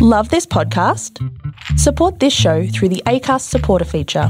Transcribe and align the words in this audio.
Love 0.00 0.28
this 0.28 0.44
podcast? 0.44 1.18
Support 1.78 2.18
this 2.20 2.32
show 2.34 2.66
through 2.66 2.90
the 2.90 3.02
ACAST 3.06 3.42
supporter 3.48 3.84
feature. 3.86 4.28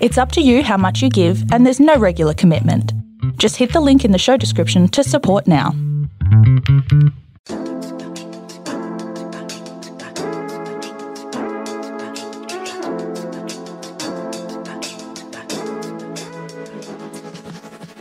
It's 0.00 0.18
up 0.18 0.30
to 0.32 0.40
you 0.42 0.62
how 0.62 0.76
much 0.76 1.00
you 1.00 1.08
give, 1.08 1.50
and 1.52 1.64
there's 1.64 1.80
no 1.80 1.94
regular 1.96 2.34
commitment. 2.34 2.92
Just 3.38 3.56
hit 3.56 3.72
the 3.72 3.80
link 3.80 4.04
in 4.04 4.10
the 4.12 4.18
show 4.18 4.36
description 4.36 4.86
to 4.88 5.02
support 5.02 5.46
now. 5.46 5.72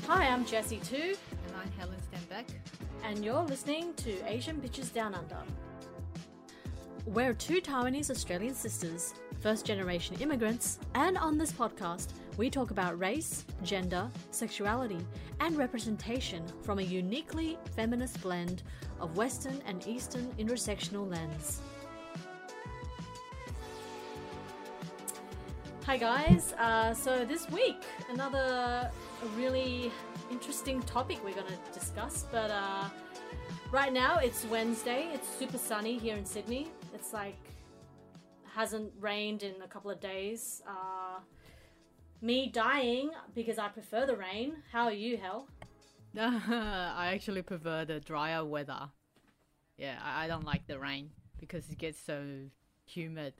Hi, 0.08 0.28
I'm 0.28 0.46
Jessie 0.46 0.80
Tu, 0.84 0.96
And 0.96 1.56
I'm 1.62 1.72
Helen 1.78 1.98
Stenbeck. 2.12 2.46
and 3.04 3.24
you're 3.24 3.44
listening 3.44 3.94
to 3.96 4.12
Asian 4.28 4.60
Bitches 4.62 4.94
Down 4.94 5.14
Under. 5.14 5.38
We're 7.08 7.34
two 7.34 7.62
Taiwanese 7.62 8.12
Australian 8.12 8.54
sisters, 8.54 9.14
first 9.40 9.66
generation 9.66 10.18
immigrants, 10.20 10.78
and 10.94 11.18
on 11.18 11.38
this 11.38 11.54
podcast, 11.54 12.10
we 12.36 12.50
talk 12.50 12.70
about 12.70 13.00
race, 13.00 13.46
gender, 13.64 14.12
sexuality, 14.32 15.00
and 15.40 15.58
representation 15.58 16.44
from 16.64 16.80
a 16.80 16.82
uniquely 16.82 17.58
feminist 17.78 18.22
blend 18.22 18.64
of 19.00 19.16
Western 19.16 19.62
and 19.66 19.88
Eastern 19.88 20.26
intersectional 20.38 21.10
lens. 21.10 21.62
Hi 25.86 25.96
guys, 25.96 26.52
uh, 26.60 26.94
so 26.94 27.24
this 27.24 27.50
week 27.52 27.84
another 28.12 28.92
really 29.38 29.94
interesting 30.30 30.82
topic 30.82 31.24
we're 31.24 31.34
going 31.34 31.48
to 31.48 31.80
discuss, 31.80 32.26
but 32.34 32.52
uh, 32.52 32.84
right 33.72 33.94
now 33.94 34.18
it's 34.18 34.44
Wednesday. 34.48 35.08
It's 35.14 35.30
super 35.40 35.58
sunny 35.58 35.98
here 35.98 36.18
in 36.18 36.26
Sydney. 36.26 36.68
It's 36.98 37.14
like 37.14 37.38
hasn't 38.56 38.92
rained 39.00 39.44
in 39.44 39.62
a 39.64 39.68
couple 39.68 39.92
of 39.92 40.00
days. 40.00 40.64
Uh, 40.68 41.20
me 42.22 42.50
dying 42.50 43.12
because 43.36 43.60
I 43.60 43.68
prefer 43.68 44.08
the 44.08 44.16
rain. 44.16 44.56
How 44.72 44.86
are 44.86 44.92
you, 44.94 45.18
Hel? 45.18 45.48
I 46.20 47.12
actually 47.14 47.44
prefer 47.44 47.86
the 47.86 48.00
drier 48.00 48.44
weather. 48.44 48.90
Yeah, 49.78 50.00
I, 50.04 50.26
I 50.26 50.28
don't 50.28 50.44
like 50.44 50.66
the 50.66 50.80
rain 50.80 51.12
because 51.40 51.70
it 51.70 51.78
gets 51.78 52.00
so 52.00 52.26
humid 52.86 53.34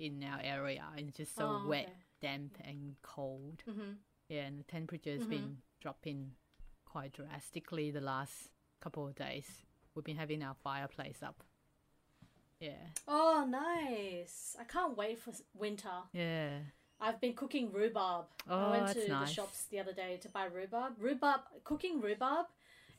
in 0.00 0.24
our 0.24 0.40
area 0.42 0.82
and 0.96 1.06
it's 1.08 1.18
just 1.18 1.36
so 1.36 1.60
Oh, 1.62 1.68
wet, 1.68 1.84
okay. 1.84 1.92
damp, 2.20 2.58
and 2.66 2.96
cold. 3.02 3.62
Mm-hmm. 3.70 3.92
Yeah, 4.28 4.42
and 4.46 4.58
the 4.58 4.64
temperature's 4.64 5.24
been 5.24 5.58
dropping 5.80 6.32
quite 6.84 7.12
drastically 7.12 7.92
the 7.92 8.00
last 8.00 8.50
couple 8.80 9.06
of 9.06 9.14
days. 9.14 9.46
We've 9.94 10.04
been 10.04 10.16
having 10.16 10.42
our 10.42 10.56
fireplace 10.64 11.18
up. 11.22 11.44
Yeah, 12.64 12.86
Oh, 13.06 13.44
nice! 13.48 14.56
I 14.58 14.64
can't 14.64 14.96
wait 14.96 15.18
for 15.18 15.32
winter. 15.54 15.88
yeah. 16.12 16.58
I've 17.00 17.20
been 17.20 17.34
cooking 17.34 17.70
rhubarb. 17.72 18.26
Oh, 18.48 18.58
I 18.58 18.70
went 18.70 18.86
that's 18.86 19.04
to 19.04 19.10
the 19.12 19.26
shops 19.26 19.64
the 19.70 19.80
other 19.80 19.92
day 19.92 20.16
to 20.22 20.28
buy 20.28 20.44
rhubarb. 20.44 20.94
Rhubarb 20.98 21.40
cooking 21.64 22.00
rhubarb 22.00 22.46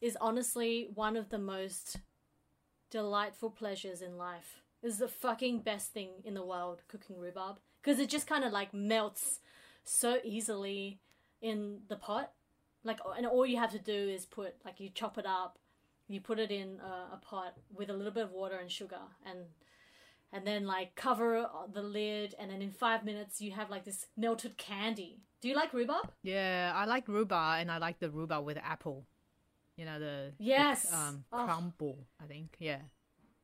is 0.02 0.18
honestly 0.22 0.90
one 0.94 1.16
of 1.16 1.30
the 1.30 1.40
most 1.40 1.98
delightful 2.92 3.50
pleasures 3.50 4.02
in 4.02 4.18
life. 4.18 4.62
It's 4.84 4.98
the 4.98 5.08
fucking 5.08 5.62
best 5.62 5.92
thing 5.94 6.10
in 6.24 6.36
the 6.36 6.46
world 6.46 6.84
cooking 6.88 7.18
rhubarb 7.18 7.58
because 7.82 8.00
it 8.00 8.10
just 8.10 8.28
kind 8.28 8.44
of 8.44 8.52
like 8.52 8.74
melts 8.74 9.40
so 9.84 10.20
easily 10.24 11.00
in 11.42 11.80
the 11.88 11.96
pot. 11.96 12.32
Like 12.84 13.00
and 13.18 13.26
all 13.26 13.46
you 13.46 13.58
have 13.58 13.72
to 13.72 13.80
do 13.80 13.92
is 14.10 14.26
put 14.26 14.56
like 14.64 14.80
you 14.80 14.90
chop 14.90 15.18
it 15.18 15.26
up, 15.26 15.58
you 16.08 16.22
put 16.22 16.40
it 16.40 16.52
in 16.52 16.80
a, 16.82 17.16
a 17.16 17.20
pot 17.22 17.54
with 17.74 17.90
a 17.90 17.94
little 17.94 18.12
bit 18.12 18.24
of 18.24 18.32
water 18.32 18.58
and 18.58 18.72
sugar 18.72 19.02
and 19.26 19.40
and 20.32 20.46
then 20.46 20.66
like 20.66 20.96
cover 20.96 21.48
the 21.74 21.82
lid 21.82 22.36
and 22.40 22.52
then 22.52 22.62
in 22.62 22.72
five 22.72 23.04
minutes 23.06 23.42
you 23.42 23.52
have 23.52 23.70
like 23.70 23.86
this 23.86 24.08
melted 24.18 24.58
candy 24.58 25.20
do 25.42 25.48
you 25.50 25.56
like 25.56 25.74
rhubarb 25.74 26.12
Yeah, 26.24 26.72
I 26.76 26.86
like 26.86 27.08
rhubarb 27.08 27.62
and 27.62 27.72
I 27.72 27.78
like 27.78 28.00
the 28.00 28.10
rhubarb 28.10 28.46
with 28.46 28.58
apple. 28.58 29.06
You 29.78 29.86
know 29.86 30.00
the 30.00 30.32
the, 30.38 30.44
Yes. 30.46 30.86
um 30.94 31.24
Oh. 31.32 31.46
crumble. 31.46 31.98
I 32.22 32.26
think 32.26 32.56
yeah. 32.60 32.80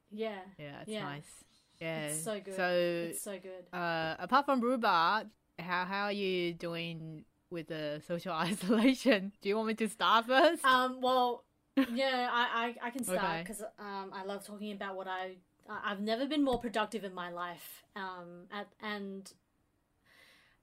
yeah 0.09 0.39
Yeah, 0.57 0.81
it's 0.81 0.91
Yeah. 0.91 1.03
nice. 1.03 1.43
Yeah, 1.79 2.05
it's 2.07 2.23
so 2.23 2.39
good 2.39 2.55
So, 2.55 2.69
it's 3.09 3.23
so 3.23 3.39
good 3.39 3.65
uh, 3.73 4.15
apart 4.19 4.45
from 4.45 4.61
rhubarb, 4.61 5.27
how 5.59 5.85
how 5.85 6.03
are 6.05 6.11
you 6.11 6.53
doing 6.53 7.25
with 7.49 7.67
the 7.67 8.01
social 8.07 8.33
isolation? 8.47 9.31
Do 9.41 9.49
you 9.49 9.55
want 9.55 9.67
me 9.67 9.73
to 9.75 9.87
start 9.89 10.25
first? 10.25 10.63
um 10.65 11.01
well 11.01 11.43
yeah 11.87 12.29
i 12.31 12.75
i, 12.81 12.87
I 12.87 12.89
can 12.89 13.03
start 13.03 13.39
Okay. 13.39 13.43
because 13.43 13.61
um 13.79 14.11
i 14.13 14.23
love 14.23 14.45
talking 14.45 14.71
about 14.71 14.95
what 14.95 15.07
i 15.07 15.35
i've 15.85 16.01
never 16.01 16.25
been 16.25 16.43
more 16.43 16.59
productive 16.59 17.03
in 17.03 17.13
my 17.13 17.29
life 17.31 17.83
um 17.95 18.47
at, 18.51 18.67
and 18.81 19.31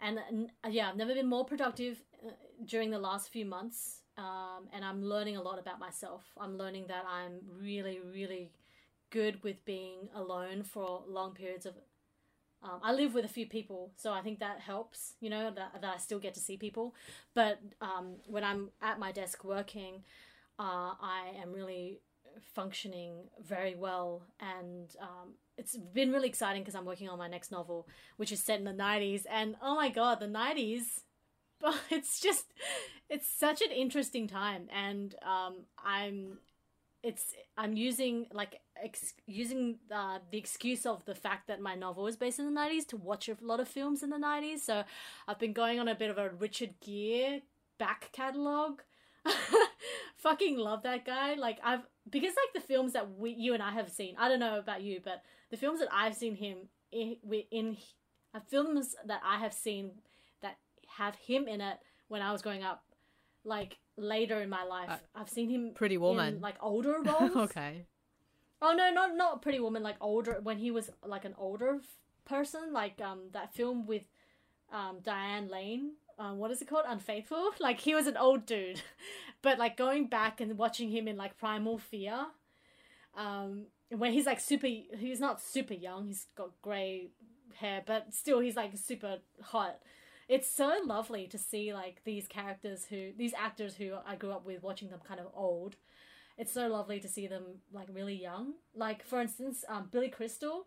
and 0.00 0.50
yeah 0.70 0.88
i've 0.88 0.96
never 0.96 1.14
been 1.14 1.28
more 1.28 1.44
productive 1.44 2.02
uh, 2.26 2.30
during 2.64 2.90
the 2.90 2.98
last 2.98 3.30
few 3.30 3.44
months 3.44 4.02
um, 4.16 4.68
and 4.72 4.84
i'm 4.84 5.02
learning 5.02 5.36
a 5.36 5.42
lot 5.42 5.58
about 5.58 5.78
myself 5.78 6.24
i'm 6.40 6.56
learning 6.56 6.86
that 6.88 7.04
i'm 7.08 7.40
really 7.60 8.00
really 8.12 8.50
good 9.10 9.42
with 9.42 9.64
being 9.64 10.08
alone 10.14 10.62
for 10.62 11.02
long 11.08 11.32
periods 11.32 11.66
of 11.66 11.74
um, 12.62 12.80
I 12.82 12.92
live 12.92 13.14
with 13.14 13.24
a 13.24 13.28
few 13.28 13.46
people, 13.46 13.92
so 13.96 14.12
I 14.12 14.20
think 14.20 14.40
that 14.40 14.60
helps, 14.60 15.14
you 15.20 15.30
know, 15.30 15.50
that, 15.54 15.80
that 15.80 15.94
I 15.94 15.96
still 15.98 16.18
get 16.18 16.34
to 16.34 16.40
see 16.40 16.56
people. 16.56 16.94
But 17.34 17.60
um, 17.80 18.16
when 18.26 18.42
I'm 18.42 18.70
at 18.82 18.98
my 18.98 19.12
desk 19.12 19.44
working, 19.44 20.02
uh, 20.58 20.94
I 21.00 21.32
am 21.42 21.52
really 21.52 22.00
functioning 22.54 23.28
very 23.44 23.74
well. 23.74 24.22
And 24.40 24.94
um, 25.00 25.34
it's 25.56 25.76
been 25.76 26.12
really 26.12 26.28
exciting 26.28 26.62
because 26.62 26.74
I'm 26.74 26.84
working 26.84 27.08
on 27.08 27.18
my 27.18 27.28
next 27.28 27.50
novel, 27.50 27.88
which 28.16 28.32
is 28.32 28.40
set 28.40 28.58
in 28.58 28.64
the 28.64 28.72
90s. 28.72 29.24
And 29.30 29.56
oh 29.62 29.74
my 29.74 29.88
god, 29.88 30.20
the 30.20 30.26
90s! 30.26 31.02
But 31.60 31.74
it's 31.90 32.20
just, 32.20 32.52
it's 33.08 33.26
such 33.26 33.62
an 33.62 33.70
interesting 33.72 34.28
time. 34.28 34.68
And 34.72 35.14
um, 35.22 35.64
I'm 35.84 36.38
it's 37.02 37.32
I'm 37.56 37.76
using 37.76 38.26
like 38.32 38.60
ex- 38.82 39.14
using 39.26 39.78
uh, 39.90 40.18
the 40.30 40.38
excuse 40.38 40.84
of 40.84 41.04
the 41.04 41.14
fact 41.14 41.46
that 41.46 41.60
my 41.60 41.74
novel 41.74 42.06
is 42.06 42.16
based 42.16 42.38
in 42.38 42.52
the 42.52 42.60
90s 42.60 42.86
to 42.88 42.96
watch 42.96 43.28
a 43.28 43.36
lot 43.40 43.60
of 43.60 43.68
films 43.68 44.02
in 44.02 44.10
the 44.10 44.16
90s. 44.16 44.60
So 44.60 44.82
I've 45.26 45.38
been 45.38 45.52
going 45.52 45.78
on 45.78 45.88
a 45.88 45.94
bit 45.94 46.10
of 46.10 46.18
a 46.18 46.30
Richard 46.30 46.74
Gere 46.84 47.42
back 47.78 48.10
catalog. 48.12 48.80
Fucking 50.16 50.56
love 50.58 50.82
that 50.82 51.04
guy. 51.04 51.34
Like 51.34 51.58
I've 51.64 51.82
because 52.10 52.30
like 52.30 52.54
the 52.62 52.66
films 52.66 52.92
that 52.94 53.16
we 53.18 53.30
you 53.30 53.54
and 53.54 53.62
I 53.62 53.72
have 53.72 53.90
seen. 53.90 54.14
I 54.18 54.28
don't 54.28 54.40
know 54.40 54.58
about 54.58 54.82
you, 54.82 55.00
but 55.04 55.22
the 55.50 55.56
films 55.56 55.80
that 55.80 55.88
I've 55.92 56.14
seen 56.14 56.34
him 56.34 56.68
in, 56.90 57.16
in 57.50 57.76
uh, 58.34 58.40
films 58.48 58.96
that 59.06 59.20
I 59.24 59.38
have 59.38 59.52
seen 59.52 59.92
that 60.42 60.56
have 60.96 61.14
him 61.16 61.46
in 61.48 61.60
it 61.60 61.78
when 62.08 62.22
I 62.22 62.32
was 62.32 62.42
growing 62.42 62.62
up 62.62 62.82
like 63.44 63.78
later 63.96 64.40
in 64.40 64.48
my 64.48 64.64
life. 64.64 64.90
Uh, 64.90 64.96
I've 65.14 65.28
seen 65.28 65.48
him 65.48 65.72
Pretty 65.74 65.94
in, 65.94 66.00
Woman. 66.00 66.40
like 66.40 66.56
older 66.60 66.96
roles. 67.04 67.36
okay. 67.36 67.86
Oh 68.60 68.72
no, 68.72 68.90
not 68.90 69.16
not 69.16 69.42
Pretty 69.42 69.60
Woman. 69.60 69.82
Like 69.82 69.96
older 70.00 70.40
when 70.42 70.58
he 70.58 70.70
was 70.70 70.90
like 71.04 71.24
an 71.24 71.34
older 71.38 71.76
f- 71.76 71.86
person. 72.24 72.72
Like 72.72 73.00
um 73.00 73.28
that 73.32 73.54
film 73.54 73.86
with 73.86 74.02
um 74.72 74.98
Diane 75.04 75.48
Lane. 75.48 75.92
Um, 76.18 76.38
what 76.38 76.50
is 76.50 76.60
it 76.60 76.68
called? 76.68 76.84
Unfaithful. 76.86 77.52
Like 77.60 77.80
he 77.80 77.94
was 77.94 78.06
an 78.06 78.16
old 78.16 78.46
dude, 78.46 78.82
but 79.42 79.58
like 79.58 79.76
going 79.76 80.06
back 80.06 80.40
and 80.40 80.58
watching 80.58 80.90
him 80.90 81.08
in 81.08 81.16
like 81.16 81.38
Primal 81.38 81.78
Fear. 81.78 82.26
Um, 83.16 83.66
when 83.90 84.12
he's 84.12 84.26
like 84.26 84.40
super, 84.40 84.66
he's 84.66 85.20
not 85.20 85.40
super 85.40 85.74
young. 85.74 86.06
He's 86.06 86.26
got 86.36 86.50
grey 86.62 87.08
hair, 87.56 87.82
but 87.86 88.12
still 88.14 88.40
he's 88.40 88.56
like 88.56 88.76
super 88.76 89.18
hot. 89.42 89.78
It's 90.28 90.50
so 90.50 90.78
lovely 90.84 91.26
to 91.28 91.38
see 91.38 91.72
like 91.72 92.02
these 92.04 92.26
characters 92.26 92.86
who 92.90 93.12
these 93.16 93.32
actors 93.34 93.76
who 93.76 93.94
I 94.06 94.16
grew 94.16 94.32
up 94.32 94.44
with 94.44 94.62
watching 94.62 94.90
them 94.90 95.00
kind 95.06 95.20
of 95.20 95.26
old 95.34 95.76
it's 96.38 96.52
so 96.52 96.68
lovely 96.68 97.00
to 97.00 97.08
see 97.08 97.26
them 97.26 97.42
like 97.72 97.88
really 97.92 98.14
young. 98.14 98.54
Like 98.74 99.04
for 99.04 99.20
instance, 99.20 99.64
um, 99.68 99.88
Billy 99.90 100.08
Crystal. 100.08 100.66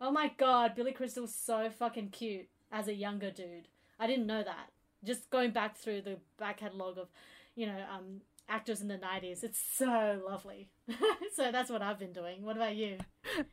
Oh 0.00 0.12
my 0.12 0.30
god, 0.38 0.74
Billy 0.76 0.92
Crystal's 0.92 1.34
so 1.34 1.68
fucking 1.70 2.10
cute 2.10 2.48
as 2.70 2.86
a 2.86 2.94
younger 2.94 3.30
dude. 3.30 3.68
I 3.98 4.06
didn't 4.06 4.26
know 4.26 4.44
that. 4.44 4.70
Just 5.04 5.30
going 5.30 5.50
back 5.50 5.76
through 5.76 6.02
the 6.02 6.18
back 6.38 6.58
catalog 6.58 6.98
of, 6.98 7.08
you 7.54 7.66
know, 7.66 7.78
um, 7.92 8.20
actors 8.48 8.80
in 8.80 8.88
the 8.88 8.98
nineties. 8.98 9.42
It's 9.42 9.58
so 9.58 10.20
lovely. 10.28 10.68
so 11.34 11.50
that's 11.50 11.70
what 11.70 11.82
I've 11.82 11.98
been 11.98 12.12
doing. 12.12 12.42
What 12.42 12.56
about 12.56 12.76
you? 12.76 12.98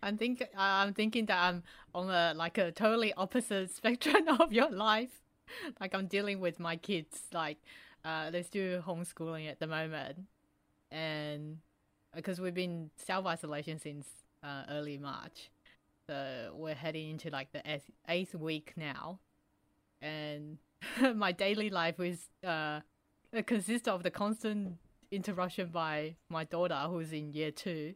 I'm 0.03 0.17
think 0.17 0.43
I'm 0.57 0.93
thinking 0.93 1.25
that 1.27 1.41
I'm 1.41 1.63
on 1.95 2.09
a 2.09 2.33
like 2.35 2.57
a 2.57 2.71
totally 2.71 3.13
opposite 3.13 3.71
spectrum 3.75 4.27
of 4.39 4.51
your 4.53 4.69
life. 4.69 5.21
Like 5.79 5.95
I'm 5.95 6.07
dealing 6.07 6.39
with 6.39 6.59
my 6.59 6.75
kids. 6.75 7.21
Like 7.33 7.57
uh, 8.05 8.29
they're 8.29 8.43
still 8.43 8.81
homeschooling 8.81 9.49
at 9.49 9.59
the 9.59 9.67
moment, 9.67 10.19
and 10.91 11.57
because 12.15 12.39
we've 12.39 12.53
been 12.53 12.91
self 12.97 13.25
isolation 13.25 13.79
since 13.79 14.07
uh, 14.43 14.63
early 14.69 14.97
March, 14.97 15.49
so 16.07 16.51
we're 16.55 16.75
heading 16.75 17.11
into 17.11 17.29
like 17.29 17.51
the 17.51 17.61
eighth, 17.65 17.89
eighth 18.07 18.35
week 18.35 18.73
now, 18.75 19.19
and 20.01 20.57
my 21.15 21.31
daily 21.31 21.69
life 21.69 21.99
is 21.99 22.29
uh 22.45 22.79
consists 23.45 23.87
of 23.87 24.03
the 24.03 24.11
constant 24.11 24.77
interruption 25.11 25.69
by 25.69 26.15
my 26.29 26.43
daughter 26.43 26.83
who's 26.87 27.13
in 27.13 27.31
year 27.33 27.51
two. 27.51 27.93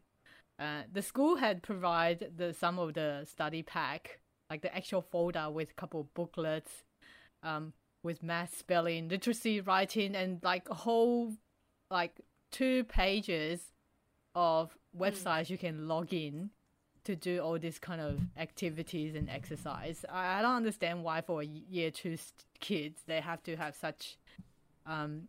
Uh, 0.59 0.83
the 0.91 1.01
school 1.01 1.37
had 1.37 1.63
provided 1.63 2.37
the 2.37 2.53
some 2.53 2.77
of 2.77 2.93
the 2.93 3.25
study 3.29 3.63
pack, 3.63 4.19
like 4.49 4.61
the 4.61 4.75
actual 4.75 5.01
folder 5.01 5.49
with 5.49 5.71
a 5.71 5.73
couple 5.73 6.01
of 6.01 6.13
booklets, 6.13 6.83
um, 7.41 7.73
with 8.03 8.21
math, 8.21 8.57
spelling, 8.57 9.09
literacy, 9.09 9.61
writing, 9.61 10.15
and 10.15 10.39
like 10.43 10.69
a 10.69 10.75
whole, 10.75 11.33
like 11.89 12.21
two 12.51 12.83
pages 12.83 13.71
of 14.35 14.77
websites 14.97 15.49
you 15.49 15.57
can 15.57 15.87
log 15.87 16.13
in 16.13 16.51
to 17.05 17.15
do 17.15 17.39
all 17.39 17.59
these 17.59 17.79
kind 17.79 17.99
of 18.01 18.19
activities 18.37 19.15
and 19.15 19.29
exercise. 19.29 20.05
I, 20.09 20.39
I 20.39 20.41
don't 20.41 20.55
understand 20.55 21.03
why 21.03 21.21
for 21.21 21.41
a 21.41 21.45
year 21.45 21.91
two 21.91 22.17
kids 22.59 23.01
they 23.05 23.19
have 23.19 23.43
to 23.43 23.55
have 23.57 23.75
such, 23.75 24.17
um, 24.85 25.23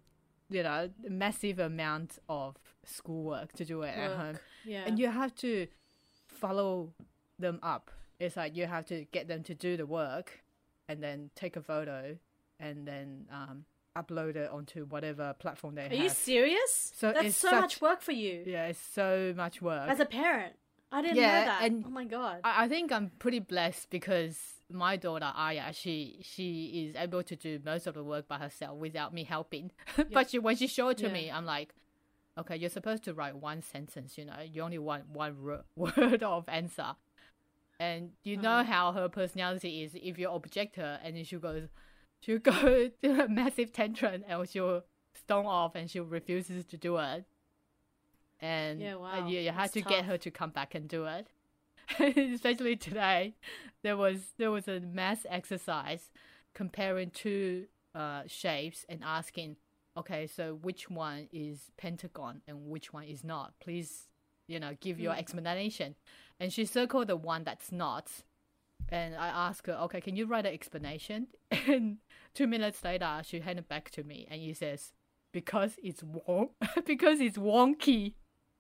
you 0.51 0.63
know, 0.63 0.91
massive 1.09 1.59
amount 1.59 2.19
of 2.29 2.57
schoolwork 2.85 3.53
to 3.55 3.65
do 3.65 3.83
it 3.83 3.97
at 3.97 4.13
home, 4.17 4.39
Yeah. 4.65 4.85
and 4.87 4.99
you 4.99 5.09
have 5.09 5.35
to 5.37 5.67
follow 6.27 6.93
them 7.39 7.59
up. 7.63 7.91
It's 8.21 8.37
like 8.37 8.57
you 8.57 8.67
have 8.67 8.87
to 8.87 9.05
get 9.13 9.27
them 9.29 9.43
to 9.45 9.55
do 9.55 9.77
the 9.77 9.87
work, 9.87 10.45
and 10.89 11.03
then 11.03 11.31
take 11.35 11.57
a 11.57 11.63
photo, 11.63 12.17
and 12.61 12.87
then 12.87 13.27
um, 13.33 13.65
upload 13.97 14.37
it 14.37 14.51
onto 14.51 14.85
whatever 14.87 15.35
platform 15.39 15.75
they 15.75 15.83
Are 15.87 15.89
have. 15.89 15.99
Are 15.99 16.03
you 16.03 16.09
serious? 16.11 16.93
So 16.95 17.13
That's 17.13 17.27
it's 17.27 17.37
so 17.39 17.49
such- 17.51 17.61
much 17.61 17.81
work 17.81 18.01
for 18.03 18.13
you 18.13 18.45
yeah, 18.47 18.67
it's 18.67 18.79
so 18.81 19.33
much 19.37 19.61
work. 19.63 19.89
as 19.89 19.99
a 20.01 20.05
parent. 20.07 20.55
I 20.95 21.03
didn't 21.03 21.17
Yeah, 21.17 21.39
know 21.41 21.45
that. 21.47 21.63
and 21.65 21.85
oh 21.87 21.91
my 21.91 22.05
god. 22.05 22.41
I, 22.45 22.65
I 22.65 22.69
think 22.69 22.93
I'm 22.93 23.11
pretty 23.19 23.41
blessed 23.41 23.91
because 23.91 24.39
my 24.73 24.97
daughter 24.97 25.31
Aya, 25.35 25.73
she 25.75 26.21
she 26.23 26.87
is 26.89 26.97
able 26.97 27.23
to 27.25 27.37
do 27.37 27.61
most 27.65 27.87
of 27.87 27.95
the 27.95 28.05
work 28.05 28.29
by 28.29 28.39
herself 28.39 28.79
without 28.79 29.13
me 29.13 29.25
helping. 29.25 29.73
but 30.13 30.31
she 30.31 30.39
when 30.39 30.57
she 30.57 30.67
showed 30.69 30.91
it 30.91 30.99
to 30.99 31.07
Yeah. 31.09 31.13
me, 31.13 31.31
I'm 31.33 31.45
like, 31.45 31.75
okay, 32.39 32.57
you're 32.57 32.71
supposed 32.71 33.03
to 33.05 33.15
write 33.15 33.37
one 33.37 33.61
sentence. 33.61 34.17
You 34.17 34.25
know, 34.27 34.39
you 34.45 34.63
only 34.63 34.79
want 34.79 35.09
one 35.09 35.37
ro- 35.41 35.65
word 35.77 36.23
of 36.23 36.45
answer. 36.49 36.95
And 37.81 38.11
you 38.23 38.37
know 38.37 38.61
Uh-huh. 38.61 38.73
how 38.73 38.93
her 38.93 39.09
personality 39.09 39.83
is. 39.83 39.97
If 39.97 40.19
you 40.19 40.29
object 40.31 40.77
her, 40.77 41.01
and 41.03 41.17
then 41.17 41.25
she 41.25 41.37
goes, 41.37 41.69
she'll 42.21 42.39
go 42.39 42.89
to 43.03 43.25
a 43.25 43.29
massive 43.29 43.73
tantrum, 43.73 44.23
and 44.29 44.49
she'll 44.49 44.85
stone 45.15 45.47
off, 45.47 45.75
and 45.75 45.91
she 45.91 45.99
refuses 46.01 46.65
to 46.67 46.77
do 46.77 46.97
it. 46.99 47.25
And 48.41 48.81
Yeah, 48.81 48.97
wow, 48.97 49.27
you, 49.29 49.41
you 49.41 49.51
had 49.53 49.73
to 49.73 49.81
get 49.83 50.05
her 50.05 50.19
to 50.19 50.31
come 50.31 50.51
back 50.51 50.75
and 50.75 50.89
do 50.89 51.05
it. 51.07 51.27
Especially 52.35 52.77
today, 52.77 53.35
there 53.83 53.97
was 53.97 54.33
there 54.39 54.51
was 54.51 54.69
a 54.69 54.81
mass 54.81 55.27
exercise 55.29 56.11
comparing 56.55 57.11
two 57.11 57.67
uh, 57.95 58.23
shapes 58.27 58.85
and 58.89 59.03
asking, 59.05 59.57
okay, 59.97 60.27
so 60.27 60.55
which 60.63 60.89
one 60.91 61.29
is 61.33 61.71
pentagon 61.77 62.41
and 62.49 62.69
which 62.71 62.93
one 62.93 63.05
is 63.05 63.23
not? 63.23 63.53
Please, 63.61 64.09
you 64.49 64.59
know, 64.59 64.77
give 64.81 64.99
your 64.99 65.13
Mm. 65.15 65.19
explanation. 65.19 65.95
And 66.41 66.53
she 66.53 66.65
circled 66.65 67.09
the 67.09 67.17
one 67.17 67.45
that's 67.45 67.71
not. 67.71 68.11
And 68.89 69.15
I 69.15 69.29
asked 69.29 69.67
her, 69.67 69.75
okay, 69.85 70.01
can 70.01 70.17
you 70.17 70.27
write 70.27 70.47
an 70.47 70.53
explanation? 70.55 71.29
And 71.69 71.99
two 72.35 72.47
minutes 72.47 72.83
later, 72.85 73.23
she 73.25 73.41
handed 73.41 73.69
back 73.69 73.91
to 73.91 74.03
me 74.05 74.27
and 74.31 74.41
he 74.41 74.53
says, 74.55 74.93
because 75.33 75.77
it's 75.83 76.03
won- 76.03 76.51
because 76.87 77.21
it's 77.21 77.39
wonky. 77.39 78.15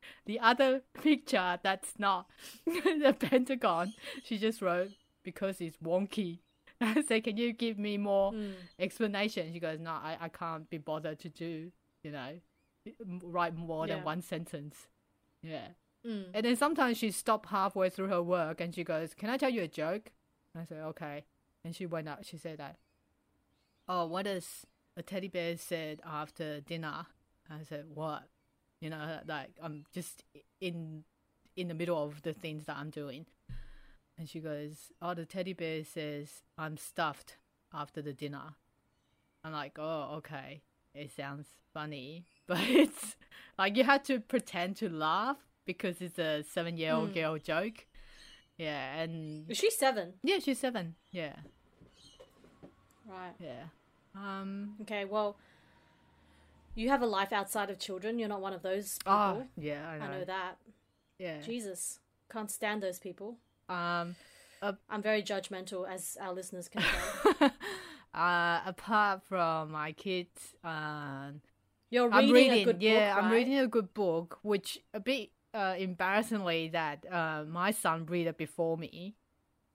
The 0.26 0.40
other 0.40 0.82
picture 1.02 1.58
that's 1.62 1.98
not 1.98 2.26
the 2.66 3.14
Pentagon, 3.18 3.92
she 4.22 4.38
just 4.38 4.62
wrote 4.62 4.90
because 5.22 5.60
it's 5.60 5.76
wonky. 5.78 6.38
I 6.80 7.02
said, 7.02 7.24
can 7.24 7.36
you 7.36 7.52
give 7.52 7.78
me 7.78 7.96
more 7.98 8.32
Mm. 8.32 8.54
explanation? 8.78 9.52
She 9.52 9.60
goes, 9.60 9.80
no, 9.80 9.90
I, 9.90 10.16
I 10.20 10.28
can't 10.28 10.68
be 10.70 10.78
bothered 10.78 11.18
to 11.20 11.28
do, 11.28 11.70
you 12.02 12.10
know, 12.10 12.40
write 13.22 13.54
more 13.56 13.86
Yeah. 13.86 13.96
than 13.96 14.04
one 14.04 14.22
sentence. 14.22 14.88
Yeah. 15.42 15.68
Mm. 16.06 16.26
And 16.34 16.44
then 16.44 16.56
sometimes 16.56 16.98
she 16.98 17.10
stopped 17.10 17.48
halfway 17.50 17.88
through 17.90 18.08
her 18.08 18.22
work 18.22 18.60
and 18.60 18.74
she 18.74 18.84
goes, 18.84 19.14
Can 19.14 19.30
I 19.30 19.36
tell 19.36 19.50
you 19.50 19.62
a 19.62 19.68
joke? 19.68 20.10
And 20.54 20.62
I 20.62 20.64
said, 20.66 20.78
Okay. 20.78 21.24
And 21.64 21.74
she 21.74 21.86
went 21.86 22.08
up, 22.08 22.24
she 22.24 22.36
said 22.36 22.58
that, 22.58 22.76
Oh, 23.88 24.06
what 24.06 24.24
does 24.24 24.66
a 24.96 25.02
teddy 25.02 25.28
bear 25.28 25.56
said 25.56 26.00
after 26.04 26.60
dinner? 26.60 27.06
I 27.50 27.62
said, 27.68 27.86
What? 27.94 28.24
You 28.84 28.90
know, 28.90 29.18
like 29.26 29.52
I'm 29.62 29.86
just 29.94 30.24
in 30.60 31.04
in 31.56 31.68
the 31.68 31.74
middle 31.74 31.96
of 32.04 32.20
the 32.20 32.34
things 32.34 32.66
that 32.66 32.76
I'm 32.76 32.90
doing. 32.90 33.24
And 34.18 34.28
she 34.28 34.40
goes, 34.40 34.92
Oh, 35.00 35.14
the 35.14 35.24
teddy 35.24 35.54
bear 35.54 35.84
says 35.84 36.42
I'm 36.58 36.76
stuffed 36.76 37.38
after 37.72 38.02
the 38.02 38.12
dinner. 38.12 38.56
I'm 39.42 39.52
like, 39.52 39.78
Oh, 39.78 40.16
okay. 40.18 40.60
It 40.94 41.10
sounds 41.16 41.46
funny. 41.72 42.26
But 42.46 42.58
it's 42.68 43.16
like 43.58 43.74
you 43.78 43.84
have 43.84 44.02
to 44.02 44.20
pretend 44.20 44.76
to 44.76 44.90
laugh 44.90 45.38
because 45.64 46.02
it's 46.02 46.18
a 46.18 46.42
seven 46.42 46.76
year 46.76 46.92
old 46.92 47.10
Mm. 47.12 47.14
girl 47.14 47.38
joke. 47.38 47.86
Yeah, 48.58 49.00
and 49.00 49.50
Is 49.50 49.56
she 49.56 49.70
seven? 49.70 50.12
yeah, 50.22 50.40
she's 50.40 50.58
seven. 50.58 50.94
Yeah, 51.10 51.36
Right. 53.06 53.32
yeah. 53.40 53.64
Um. 54.14 54.76
Okay. 54.82 55.06
Well, 55.06 55.36
you 56.74 56.88
have 56.88 57.02
a 57.02 57.06
life 57.06 57.32
outside 57.32 57.70
of 57.70 57.78
children. 57.78 58.18
You're 58.18 58.28
not 58.28 58.40
one 58.40 58.52
of 58.52 58.62
those 58.62 58.98
people. 58.98 59.12
Oh, 59.12 59.46
yeah, 59.56 59.88
I 59.88 59.98
know. 59.98 60.04
I 60.04 60.18
know 60.18 60.24
that. 60.24 60.56
Yeah. 61.18 61.40
Jesus, 61.40 62.00
can't 62.30 62.50
stand 62.50 62.82
those 62.82 62.98
people. 62.98 63.36
Um. 63.68 64.16
I'm 64.88 65.02
very 65.02 65.22
judgmental, 65.22 65.86
as 65.86 66.16
our 66.18 66.32
listeners 66.32 66.68
can 66.68 66.80
tell. 66.82 67.50
uh, 68.14 68.60
apart 68.64 69.22
from 69.24 69.72
my 69.72 69.92
kids, 69.92 70.54
um, 70.64 71.42
You're 71.90 72.10
I'm 72.10 72.30
reading, 72.30 72.34
reading. 72.34 72.62
a 72.68 72.72
good 72.72 72.82
yeah, 72.82 72.92
book, 72.92 73.00
Yeah, 73.02 73.16
I'm 73.18 73.24
right? 73.26 73.32
reading 73.34 73.58
a 73.58 73.66
good 73.66 73.92
book, 73.92 74.38
which 74.42 74.78
a 74.94 75.00
bit 75.00 75.32
uh, 75.52 75.74
embarrassingly 75.76 76.68
that 76.68 77.04
uh, 77.12 77.44
my 77.46 77.72
son 77.72 78.06
read 78.06 78.26
it 78.26 78.38
before 78.38 78.78
me. 78.78 79.16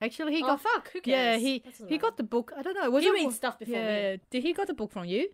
Actually, 0.00 0.34
he 0.34 0.42
Oh 0.42 0.46
got 0.48 0.60
fuck! 0.62 0.90
Who 0.92 1.00
yeah 1.04 1.36
he 1.36 1.62
he 1.88 1.96
got 1.98 2.16
the 2.16 2.24
book. 2.24 2.52
I 2.56 2.62
don't 2.62 2.74
know. 2.74 2.90
Was 2.90 3.04
He 3.04 3.10
it 3.10 3.12
reads 3.12 3.36
stuff 3.36 3.58
before 3.60 3.74
me. 3.76 3.80
yeah. 3.82 4.16
Did 4.30 4.42
he 4.42 4.52
got 4.54 4.66
the 4.66 4.74
book 4.74 4.90
from 4.90 5.04
you? 5.04 5.28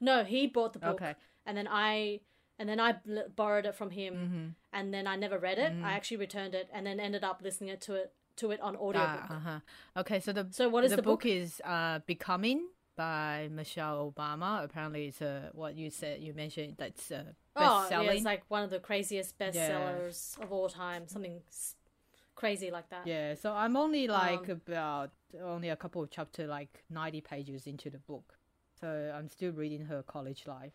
No, 0.00 0.24
he 0.24 0.46
bought 0.46 0.72
the 0.72 0.78
book, 0.78 1.00
Okay. 1.02 1.14
and 1.46 1.56
then 1.56 1.68
I 1.70 2.20
and 2.58 2.68
then 2.68 2.80
I 2.80 2.92
bl- 2.92 3.28
borrowed 3.34 3.66
it 3.66 3.74
from 3.74 3.90
him, 3.90 4.14
Mm-hmm. 4.14 4.46
and 4.72 4.92
then 4.94 5.06
I 5.06 5.16
never 5.16 5.38
read 5.38 5.58
it. 5.58 5.72
I 5.84 5.92
actually 5.92 6.18
returned 6.18 6.54
it, 6.54 6.68
and 6.72 6.86
then 6.86 6.98
ended 7.00 7.22
up 7.24 7.40
listening 7.42 7.70
it 7.70 7.80
to 7.82 7.94
it 7.94 8.12
to 8.36 8.50
it 8.50 8.60
on 8.60 8.76
audiobook. 8.76 9.26
Ah, 9.30 9.36
uh-huh. 9.36 9.60
Okay, 10.00 10.20
so 10.20 10.32
the 10.32 10.46
So 10.50 10.68
what 10.68 10.84
is 10.84 10.90
the, 10.90 10.96
the 10.96 11.02
book? 11.02 11.20
book? 11.22 11.26
is 11.26 11.60
uh, 11.64 12.00
"Becoming" 12.06 12.68
by 12.96 13.48
Michelle 13.50 14.12
Obama. 14.12 14.62
Apparently, 14.64 15.06
it's 15.08 15.20
a 15.22 15.50
what 15.52 15.74
you 15.76 15.90
said. 15.90 16.20
You 16.20 16.34
mentioned 16.34 16.74
that's 16.78 17.10
uh, 17.10 17.24
oh, 17.56 17.88
best 17.88 17.90
yeah, 17.92 18.02
it's 18.12 18.24
like 18.24 18.44
one 18.48 18.62
of 18.62 18.70
the 18.70 18.80
craziest 18.80 19.38
bestsellers 19.38 20.38
of 20.42 20.52
all 20.52 20.68
time. 20.68 21.08
Something 21.08 21.40
crazy 22.34 22.70
like 22.70 22.88
that. 22.90 23.06
Yeah, 23.06 23.34
so 23.34 23.52
I'm 23.52 23.76
only 23.76 24.06
like 24.08 24.48
Um, 24.48 24.60
about 24.66 25.10
only 25.42 25.68
a 25.70 25.76
couple 25.76 26.02
of 26.02 26.10
chapter, 26.10 26.46
like 26.46 26.84
ninety 26.90 27.20
pages 27.20 27.66
into 27.66 27.90
the 27.90 27.98
book. 27.98 28.35
So 28.80 29.12
I'm 29.16 29.28
still 29.28 29.52
reading 29.52 29.86
her 29.86 30.02
college 30.02 30.46
life, 30.46 30.72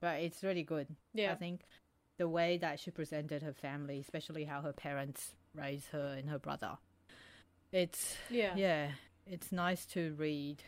but 0.00 0.20
it's 0.20 0.42
really 0.42 0.62
good. 0.62 0.88
Yeah. 1.14 1.32
I 1.32 1.36
think 1.36 1.62
the 2.18 2.28
way 2.28 2.58
that 2.58 2.78
she 2.78 2.90
presented 2.90 3.42
her 3.42 3.54
family, 3.54 3.98
especially 4.00 4.44
how 4.44 4.60
her 4.62 4.72
parents 4.72 5.34
raised 5.54 5.88
her 5.88 6.14
and 6.18 6.28
her 6.28 6.38
brother, 6.38 6.78
it's 7.72 8.16
Yeah. 8.30 8.54
yeah, 8.56 8.90
it's 9.26 9.50
nice 9.52 9.86
to 9.86 10.14
read 10.18 10.62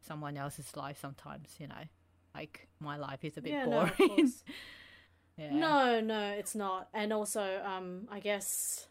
someone 0.00 0.36
else's 0.36 0.74
life 0.76 0.98
sometimes. 1.00 1.56
You 1.58 1.68
know, 1.68 1.84
like 2.34 2.68
my 2.80 2.96
life 2.96 3.24
is 3.24 3.36
a 3.36 3.42
bit 3.42 3.52
Yeah, 3.52 3.64
boring. 3.66 3.92
course. 3.92 4.42
yeah. 5.36 5.52
No, 5.54 6.00
no, 6.00 6.30
it's 6.32 6.54
not. 6.54 6.88
And 6.94 7.12
also, 7.12 7.60
um, 7.64 8.08
I 8.10 8.20
guess, 8.20 8.88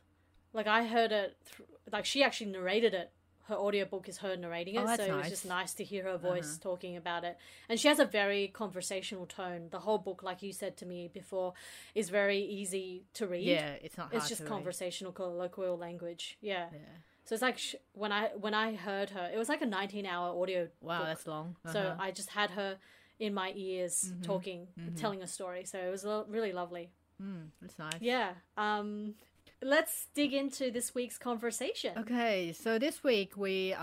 like 0.53 0.67
I 0.67 0.85
heard 0.85 1.11
it, 1.11 1.35
th- 1.57 1.67
like 1.91 2.05
she 2.05 2.23
actually 2.23 2.51
narrated 2.51 2.93
it. 2.93 3.11
Her 3.47 3.55
audiobook 3.55 4.09
is 4.09 4.17
her 4.19 4.35
narrating 4.35 4.75
it, 4.75 4.79
Oh, 4.79 4.81
so 4.85 4.87
that's 4.97 5.03
it 5.03 5.13
was 5.13 5.29
just 5.29 5.45
nice. 5.45 5.69
Uh-huh. 5.71 5.77
to 5.77 5.83
hear 5.83 6.03
her 6.05 6.17
voice 6.17 6.57
talking 6.57 6.97
about 6.97 7.23
it. 7.23 7.37
And 7.69 7.79
she 7.79 7.87
has 7.87 7.99
a 7.99 8.05
very 8.05 8.47
conversational 8.47 9.25
tone. 9.27 9.67
The 9.69 9.79
whole 9.79 9.99
book, 9.99 10.23
like 10.23 10.41
you 10.41 10.51
said 10.51 10.77
to 10.77 10.85
me 10.85 11.09
before, 11.13 11.53
is 11.93 12.09
very 12.09 12.39
easy 12.39 13.05
to 13.13 13.27
read. 13.27 13.43
yeah, 13.45 13.73
it's 13.83 13.97
not. 13.97 14.09
it's 14.13 14.27
just 14.27 14.39
to 14.39 14.45
read. 14.45 14.49
conversational, 14.55 15.11
colloquial 15.11 15.77
language. 15.77 16.37
Yeah. 16.41 16.65
Yeah. 16.73 16.79
So 17.25 17.33
it's 17.35 17.41
like 17.41 17.57
sh- 17.57 17.75
when 17.93 18.11
I 18.11 18.29
when 18.39 18.53
I 18.53 18.75
heard 18.75 19.09
her, 19.11 19.29
it 19.33 19.37
was 19.37 19.49
like 19.49 19.61
a 19.61 19.65
nineteen 19.65 20.05
hour 20.05 20.39
audio. 20.41 20.67
Wow, 20.81 20.99
book. 20.99 21.07
that's 21.07 21.27
long. 21.27 21.55
So 21.71 21.79
Uh-huh. 21.79 21.95
I 21.99 22.11
just 22.11 22.29
had 22.29 22.51
her 22.51 22.77
in 23.19 23.33
my 23.33 23.51
ears 23.55 24.11
talking, 24.23 24.67
telling 24.97 25.21
a 25.23 25.27
story. 25.27 25.63
So 25.65 25.77
it 25.79 25.89
was 25.89 26.03
lo- 26.03 26.25
really 26.27 26.51
lovely. 26.51 26.91
Mm, 27.21 27.47
that's 27.61 27.77
nice. 27.79 28.01
Yeah. 28.01 28.33
Um 28.57 29.15
let's 29.61 30.07
dig 30.13 30.33
into 30.33 30.71
this 30.71 30.93
week's 30.93 31.17
conversation. 31.17 31.97
Okay, 31.97 32.53
so 32.53 32.77
this 32.79 33.03
week 33.03 33.35
we 33.37 33.73
uh 33.73 33.79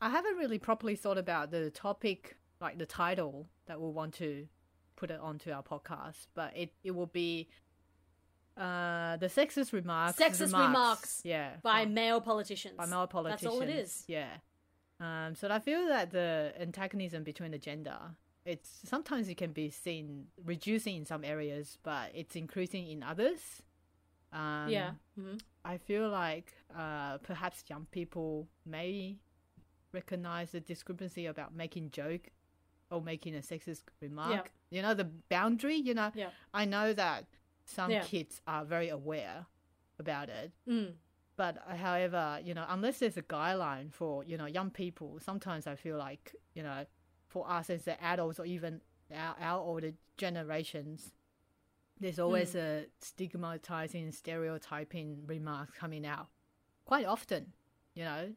I 0.00 0.10
haven't 0.10 0.36
really 0.36 0.58
properly 0.58 0.96
thought 0.96 1.18
about 1.18 1.50
the 1.50 1.70
topic 1.70 2.36
like 2.60 2.78
the 2.78 2.86
title 2.86 3.48
that 3.66 3.80
we 3.80 3.88
want 3.90 4.14
to 4.14 4.46
put 4.96 5.10
it 5.10 5.20
onto 5.20 5.50
our 5.50 5.62
podcast, 5.62 6.26
but 6.34 6.56
it 6.56 6.72
it 6.84 6.92
will 6.92 7.06
be 7.06 7.48
uh 8.56 9.16
the 9.16 9.26
sexist 9.28 9.72
remarks 9.72 10.18
Sexist 10.18 10.52
remarks 10.52 11.20
yeah 11.24 11.52
By 11.62 11.86
male 11.86 12.20
politicians. 12.20 12.74
by 12.76 12.86
male 12.86 13.06
politicians 13.06 13.42
That's 13.42 13.54
all 13.54 13.62
it 13.62 13.70
is. 13.70 14.04
yeah 14.08 14.28
um 14.98 15.34
so 15.34 15.48
I 15.48 15.60
feel 15.60 15.86
that 15.86 16.10
the 16.10 16.52
antagonism 16.60 17.22
between 17.22 17.52
the 17.52 17.58
gender 17.58 17.96
it's 18.44 18.80
sometimes 18.84 19.28
it 19.28 19.36
can 19.36 19.52
be 19.52 19.70
seen 19.70 20.26
reducing 20.44 20.96
in 20.96 21.04
some 21.06 21.24
areas 21.24 21.78
but 21.84 22.10
it's 22.14 22.34
increasing 22.36 22.88
in 22.88 23.02
others 23.02 23.62
Um, 24.32 24.70
yeah. 24.70 24.90
hmm 25.18 25.36
I 25.64 25.76
feel 25.78 26.08
like 26.08 26.52
uh, 26.76 27.18
perhaps 27.18 27.64
young 27.68 27.86
people 27.90 28.48
may 28.64 29.18
recognize 29.92 30.52
the 30.52 30.60
discrepancy 30.60 31.26
about 31.26 31.54
making 31.54 31.90
joke 31.90 32.28
or 32.90 33.00
making 33.02 33.34
a 33.34 33.40
sexist 33.40 33.82
remark. 34.00 34.50
You 34.70 34.82
know, 34.82 34.94
the 34.94 35.04
boundary, 35.28 35.76
you 35.76 35.94
know, 35.94 36.12
Yeah. 36.14 36.30
I 36.54 36.64
know 36.64 36.92
that 36.94 37.26
some 37.66 37.90
Yeah. 37.90 38.02
kids 38.02 38.40
are 38.46 38.64
very 38.64 38.88
aware 38.88 39.46
about 39.98 40.28
it. 40.28 40.52
Mm. 40.68 40.94
But 41.36 41.58
uh, 41.68 41.76
however, 41.76 42.40
you 42.44 42.54
know, 42.54 42.64
unless 42.68 42.98
there's 42.98 43.16
a 43.16 43.22
guideline 43.22 43.92
for, 43.92 44.24
you 44.24 44.36
know, 44.36 44.46
young 44.46 44.70
people, 44.70 45.18
sometimes 45.20 45.66
I 45.66 45.74
feel 45.76 45.98
like, 45.98 46.34
you 46.54 46.62
know, 46.62 46.86
for 47.28 47.48
us 47.50 47.70
as 47.70 47.84
the 47.84 48.02
adults 48.02 48.38
or 48.38 48.44
even 48.46 48.80
our, 49.14 49.36
our 49.40 49.60
older 49.60 49.92
generations, 50.16 51.12
there's 52.00 52.18
always 52.18 52.52
hmm. 52.52 52.58
a 52.58 52.84
stigmatizing, 52.98 54.10
stereotyping 54.12 55.22
remarks 55.26 55.78
coming 55.78 56.06
out 56.06 56.28
quite 56.84 57.06
often, 57.06 57.52
you 57.94 58.04
know? 58.04 58.32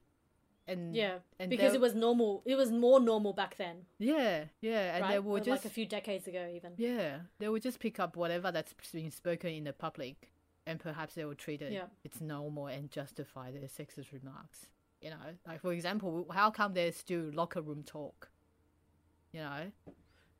And 0.68 0.96
Yeah. 0.96 1.20
and 1.40 1.50
because 1.50 1.74
it 1.74 1.82
was 1.82 1.94
normal. 1.94 2.42
It 2.46 2.56
was 2.56 2.72
more 2.72 3.00
normal 3.00 3.34
back 3.34 3.58
then, 3.58 3.86
yeah, 4.00 4.46
yeah, 4.62 4.96
and 4.96 5.02
right? 5.04 5.12
they 5.12 5.20
Like 5.20 5.44
just 5.44 5.66
a 5.66 5.70
few 5.70 5.86
decades 5.86 6.28
ago, 6.28 6.50
even. 6.54 6.74
yeah, 6.78 7.22
they 7.40 7.50
will 7.50 7.60
just 7.60 7.80
pick 7.80 8.00
up 8.00 8.16
whatever 8.16 8.52
that's 8.52 8.74
being 8.92 9.12
spoken 9.12 9.50
in 9.50 9.66
the 9.66 9.74
public, 9.74 10.32
and 10.66 10.80
perhaps 10.80 11.16
they 11.16 11.26
will 11.26 11.36
treat 11.36 11.62
it 11.62 11.74
Yeah. 11.74 11.88
it's 12.06 12.22
normal 12.22 12.68
and 12.68 12.90
justify 12.90 13.52
their 13.52 13.68
sexist 13.68 14.14
remarks. 14.14 14.68
You 15.02 15.10
know, 15.10 15.38
like 15.46 15.60
for 15.60 15.74
example, 15.74 16.28
how 16.32 16.50
come 16.50 16.74
there's 16.74 16.96
still 16.96 17.30
locker 17.34 17.62
room 17.62 17.84
talk? 17.84 18.32
You 19.34 19.42
know, 19.42 19.72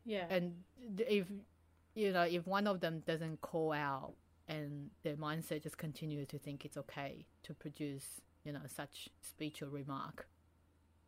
Yeah. 0.06 0.28
and 0.30 0.64
if 1.00 1.28
you 1.96 2.12
know 2.12 2.24
if 2.24 2.46
one 2.48 2.68
of 2.68 2.80
them 2.80 3.02
doesn't 3.06 3.42
call 3.42 3.72
out, 3.72 4.14
and 4.48 4.90
their 5.04 5.16
mindset 5.16 5.64
just 5.64 5.78
continues 5.78 6.28
to 6.30 6.40
think 6.40 6.66
it's 6.66 6.78
okay 6.78 7.26
to 7.44 7.54
produce 7.54 8.22
you 8.44 8.52
know 8.52 8.62
such 8.68 9.10
speech 9.22 9.62
or 9.62 9.70
remark, 9.70 10.28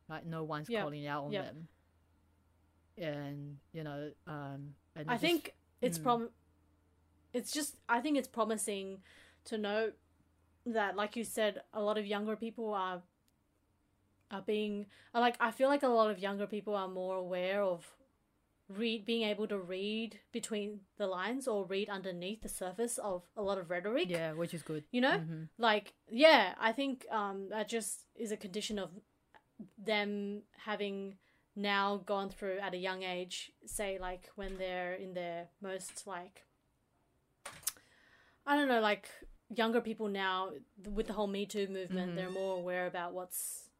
like 0.08 0.24
no 0.26 0.42
one's 0.44 0.68
Yeah. 0.70 0.82
calling 0.82 1.06
out 1.06 1.24
on 1.24 1.32
Yeah. 1.32 1.42
them, 1.42 1.68
and 2.98 3.58
you 3.72 3.84
know, 3.84 4.12
um, 4.26 4.74
and 4.94 5.08
I 5.10 5.14
just- 5.14 5.20
think 5.22 5.54
it's 5.80 5.98
Mm. 5.98 6.02
prom. 6.02 6.30
It's 7.32 7.52
just 7.52 7.76
I 7.88 8.00
think 8.00 8.16
it's 8.16 8.28
promising 8.28 9.02
to 9.44 9.58
know 9.58 9.92
that, 10.64 10.96
like 10.96 11.16
you 11.16 11.24
said, 11.24 11.62
a 11.72 11.82
lot 11.82 11.98
of 11.98 12.06
younger 12.06 12.36
people 12.36 12.72
are 12.74 13.02
are 14.30 14.42
being 14.42 14.86
like 15.14 15.36
I 15.40 15.52
feel 15.52 15.68
like 15.68 15.84
a 15.84 15.88
lot 15.88 16.10
of 16.10 16.18
younger 16.18 16.46
people 16.48 16.74
are 16.74 16.88
more 16.88 17.14
aware 17.16 17.62
of 17.62 17.95
read 18.68 19.04
being 19.06 19.22
able 19.22 19.46
to 19.46 19.58
read 19.58 20.18
between 20.32 20.80
the 20.98 21.06
lines 21.06 21.46
or 21.46 21.64
read 21.66 21.88
underneath 21.88 22.42
the 22.42 22.48
surface 22.48 22.98
of 22.98 23.22
a 23.36 23.42
lot 23.42 23.58
of 23.58 23.70
rhetoric. 23.70 24.08
yeah, 24.10 24.32
which 24.32 24.52
is 24.54 24.62
good. 24.62 24.84
You 24.90 25.00
know, 25.02 25.18
Mhm. 25.18 25.48
like 25.58 25.94
yeah, 26.10 26.54
I 26.58 26.72
think 26.72 27.06
um 27.10 27.48
that 27.50 27.68
just 27.68 28.06
is 28.16 28.32
a 28.32 28.36
condition 28.36 28.78
of 28.78 28.90
them 29.78 30.42
having 30.64 31.16
now 31.54 31.96
gone 31.98 32.28
through 32.28 32.58
at 32.58 32.74
a 32.74 32.76
young 32.76 33.02
age, 33.02 33.52
say 33.64 33.98
like 33.98 34.28
when 34.34 34.58
they're 34.58 34.94
in 34.94 35.14
their 35.14 35.48
most 35.60 36.06
like 36.06 36.42
I 38.46 38.56
don't 38.56 38.68
know, 38.68 38.80
like 38.80 39.08
younger 39.54 39.80
people 39.80 40.08
now 40.08 40.50
with 40.90 41.06
the 41.06 41.12
whole 41.12 41.26
Me 41.26 41.46
Too 41.46 41.66
movement, 41.68 42.12
Mhm. 42.12 42.16
they're 42.16 42.30
more 42.30 42.56
aware 42.56 42.86
about 42.86 43.12
what's 43.12 43.70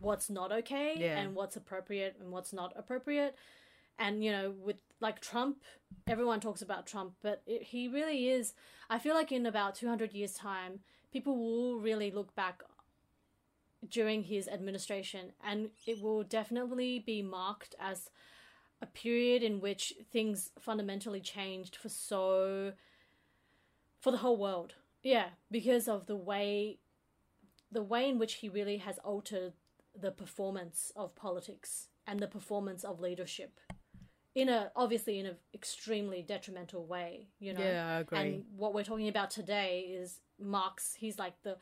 what's 0.00 0.28
not 0.28 0.52
okay 0.52 0.94
Yeah. 0.98 1.18
and 1.18 1.34
what's 1.34 1.56
appropriate 1.56 2.16
and 2.20 2.30
what's 2.30 2.52
not 2.52 2.72
appropriate. 2.76 3.34
And 3.98 4.22
you 4.22 4.30
know, 4.30 4.54
with 4.58 4.76
like 5.00 5.20
Trump, 5.20 5.62
everyone 6.06 6.40
talks 6.40 6.62
about 6.62 6.86
Trump, 6.86 7.14
but 7.22 7.42
it, 7.46 7.62
he 7.62 7.88
really 7.88 8.28
is. 8.28 8.54
I 8.90 8.98
feel 8.98 9.14
like 9.14 9.32
in 9.32 9.46
about 9.46 9.74
200 9.74 10.12
years' 10.12 10.34
time, 10.34 10.80
people 11.12 11.36
will 11.36 11.80
really 11.80 12.10
look 12.10 12.34
back 12.34 12.62
during 13.88 14.24
his 14.24 14.48
administration, 14.48 15.32
and 15.44 15.70
it 15.86 16.00
will 16.02 16.22
definitely 16.22 16.98
be 16.98 17.22
marked 17.22 17.74
as 17.80 18.10
a 18.80 18.86
period 18.86 19.42
in 19.42 19.60
which 19.60 19.94
things 20.12 20.50
fundamentally 20.58 21.20
changed 21.20 21.76
for 21.76 21.88
so 21.88 22.72
for 24.00 24.10
the 24.10 24.18
whole 24.18 24.36
world. 24.36 24.74
Yeah, 25.02 25.30
because 25.50 25.88
of 25.88 26.06
the 26.06 26.16
way 26.16 26.78
the 27.70 27.82
way 27.82 28.08
in 28.08 28.18
which 28.18 28.34
he 28.34 28.48
really 28.48 28.78
has 28.78 28.98
altered 28.98 29.52
the 29.94 30.10
performance 30.10 30.90
of 30.96 31.14
politics 31.14 31.88
and 32.06 32.20
the 32.20 32.26
performance 32.26 32.82
of 32.82 33.00
leadership 33.00 33.60
in 34.38 34.48
a 34.48 34.70
obviously 34.76 35.18
in 35.18 35.26
an 35.26 35.36
extremely 35.52 36.22
detrimental 36.22 36.86
way, 36.86 37.28
you 37.40 37.52
know. 37.52 37.60
Yeah, 37.60 37.96
I 37.96 38.00
agree. 38.00 38.18
And 38.18 38.44
what 38.56 38.72
we're 38.74 38.84
talking 38.84 39.08
about 39.08 39.30
today 39.30 39.80
is 40.00 40.20
Marx. 40.38 40.94
He's 40.94 41.18
like 41.18 41.34
the 41.42 41.56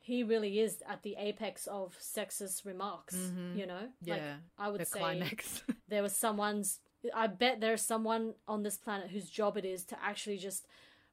he 0.00 0.22
really 0.22 0.58
is 0.58 0.82
at 0.86 1.02
the 1.02 1.14
apex 1.18 1.66
of 1.66 1.96
sexist 1.98 2.64
remarks. 2.66 3.14
You 3.14 3.66
know, 3.66 3.88
like 4.06 4.20
Mm-hmm. 4.20 4.26
Yeah, 4.26 4.34
I 4.58 4.68
would 4.70 4.80
the 4.80 4.84
say 4.86 4.98
climax. 4.98 5.62
there 5.88 6.02
was 6.02 6.14
someone's. 6.14 6.80
I 7.14 7.26
bet 7.28 7.60
there's 7.60 7.82
someone 7.82 8.34
on 8.48 8.62
this 8.62 8.76
planet 8.76 9.10
whose 9.10 9.28
job 9.30 9.56
it 9.56 9.64
is 9.64 9.84
to 9.86 9.96
actually 10.02 10.38
just 10.38 10.66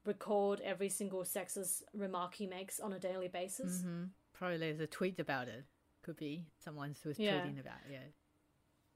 record 0.06 0.62
every 0.62 0.90
single 0.90 1.24
sexist 1.24 1.84
remark 1.94 2.34
he 2.36 2.48
makes 2.48 2.80
on 2.80 2.92
a 2.94 3.00
daily 3.00 3.28
basis. 3.28 3.82
hmm 3.84 4.06
Probably 4.34 4.58
there's 4.58 4.80
a 4.80 4.88
tweet 4.88 5.20
about 5.20 5.48
it. 5.48 5.66
Could 6.02 6.18
be 6.18 6.48
someone 6.58 6.96
who's 7.04 7.20
Yeah. 7.20 7.34
tweeting 7.42 7.60
about 7.60 7.78
it. 7.86 7.92
Yeah. 7.92 8.00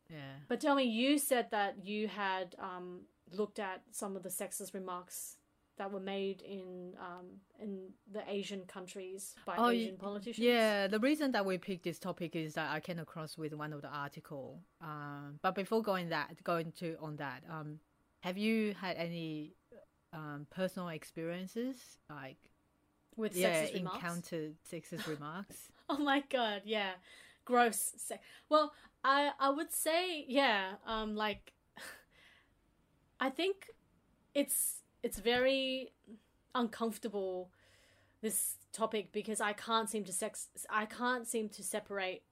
Yeah. 0.09 0.17
But 0.47 0.59
tell 0.61 0.75
me, 0.75 0.83
you 0.83 1.17
said 1.17 1.47
that 1.51 1.85
you 1.85 2.07
had 2.07 2.55
um, 2.59 3.01
looked 3.31 3.59
at 3.59 3.81
some 3.91 4.15
of 4.15 4.23
the 4.23 4.29
sexist 4.29 4.73
remarks 4.73 5.37
that 5.77 5.91
were 5.91 5.99
made 5.99 6.41
in 6.41 6.93
um, 6.99 7.25
in 7.59 7.89
the 8.11 8.21
Asian 8.29 8.61
countries 8.65 9.35
by 9.45 9.55
Oh, 9.57 9.69
Asian 9.69 9.97
politicians. 9.97 10.45
Yeah, 10.45 10.87
the 10.87 10.99
reason 10.99 11.31
that 11.33 11.45
we 11.45 11.57
picked 11.57 11.83
this 11.83 11.99
topic 11.99 12.35
is 12.35 12.53
that 12.53 12.71
I 12.71 12.79
came 12.79 12.99
across 12.99 13.37
with 13.37 13.53
one 13.53 13.73
of 13.73 13.81
the 13.81 13.89
article. 13.89 14.61
Um, 14.81 15.39
but 15.41 15.53
before 15.55 15.81
going 15.81 16.09
that, 16.09 16.41
going 16.43 16.71
to 16.79 16.95
on 17.01 17.17
that, 17.17 17.43
um, 17.49 17.79
have 18.21 18.37
you 18.37 18.73
had 18.79 18.95
any 18.95 19.53
um, 20.13 20.47
personal 20.49 20.87
experiences 20.89 21.75
like 22.09 22.37
with 23.17 23.35
yeah 23.35 23.63
sexist 23.65 23.73
remarks. 23.73 23.95
encountered 23.95 24.55
sexist 24.71 25.07
remarks? 25.07 25.55
Oh 25.89 25.97
my 25.99 26.23
god, 26.31 26.63
yeah. 26.65 26.91
Gross. 27.43 27.93
Se- 27.97 28.19
well, 28.49 28.73
I 29.05 29.31
I 29.39 29.51
would 29.51 29.71
say 29.71 30.25
yeah, 30.27 30.73
um 30.85 31.15
like 31.15 31.53
I 33.19 33.29
think 33.29 33.67
it's 34.33 34.81
it's 35.03 35.19
very 35.19 35.93
uncomfortable 36.55 37.51
this 38.21 38.55
topic 38.73 39.11
because 39.11 39.39
I 39.39 39.53
can't 39.53 39.89
seem 39.89 40.03
to 40.05 40.11
sex 40.11 40.47
I 40.69 40.85
can't 40.85 41.27
seem 41.27 41.49
to 41.49 41.63
separate 41.63 42.23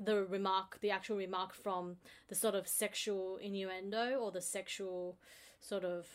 the 0.00 0.24
remark, 0.24 0.80
the 0.80 0.90
actual 0.90 1.18
remark 1.18 1.52
from 1.54 1.96
the 2.28 2.34
sort 2.34 2.54
of 2.54 2.66
sexual 2.66 3.36
innuendo 3.36 4.16
or 4.18 4.32
the 4.32 4.40
sexual 4.40 5.18
sort 5.60 5.84
of 5.84 6.06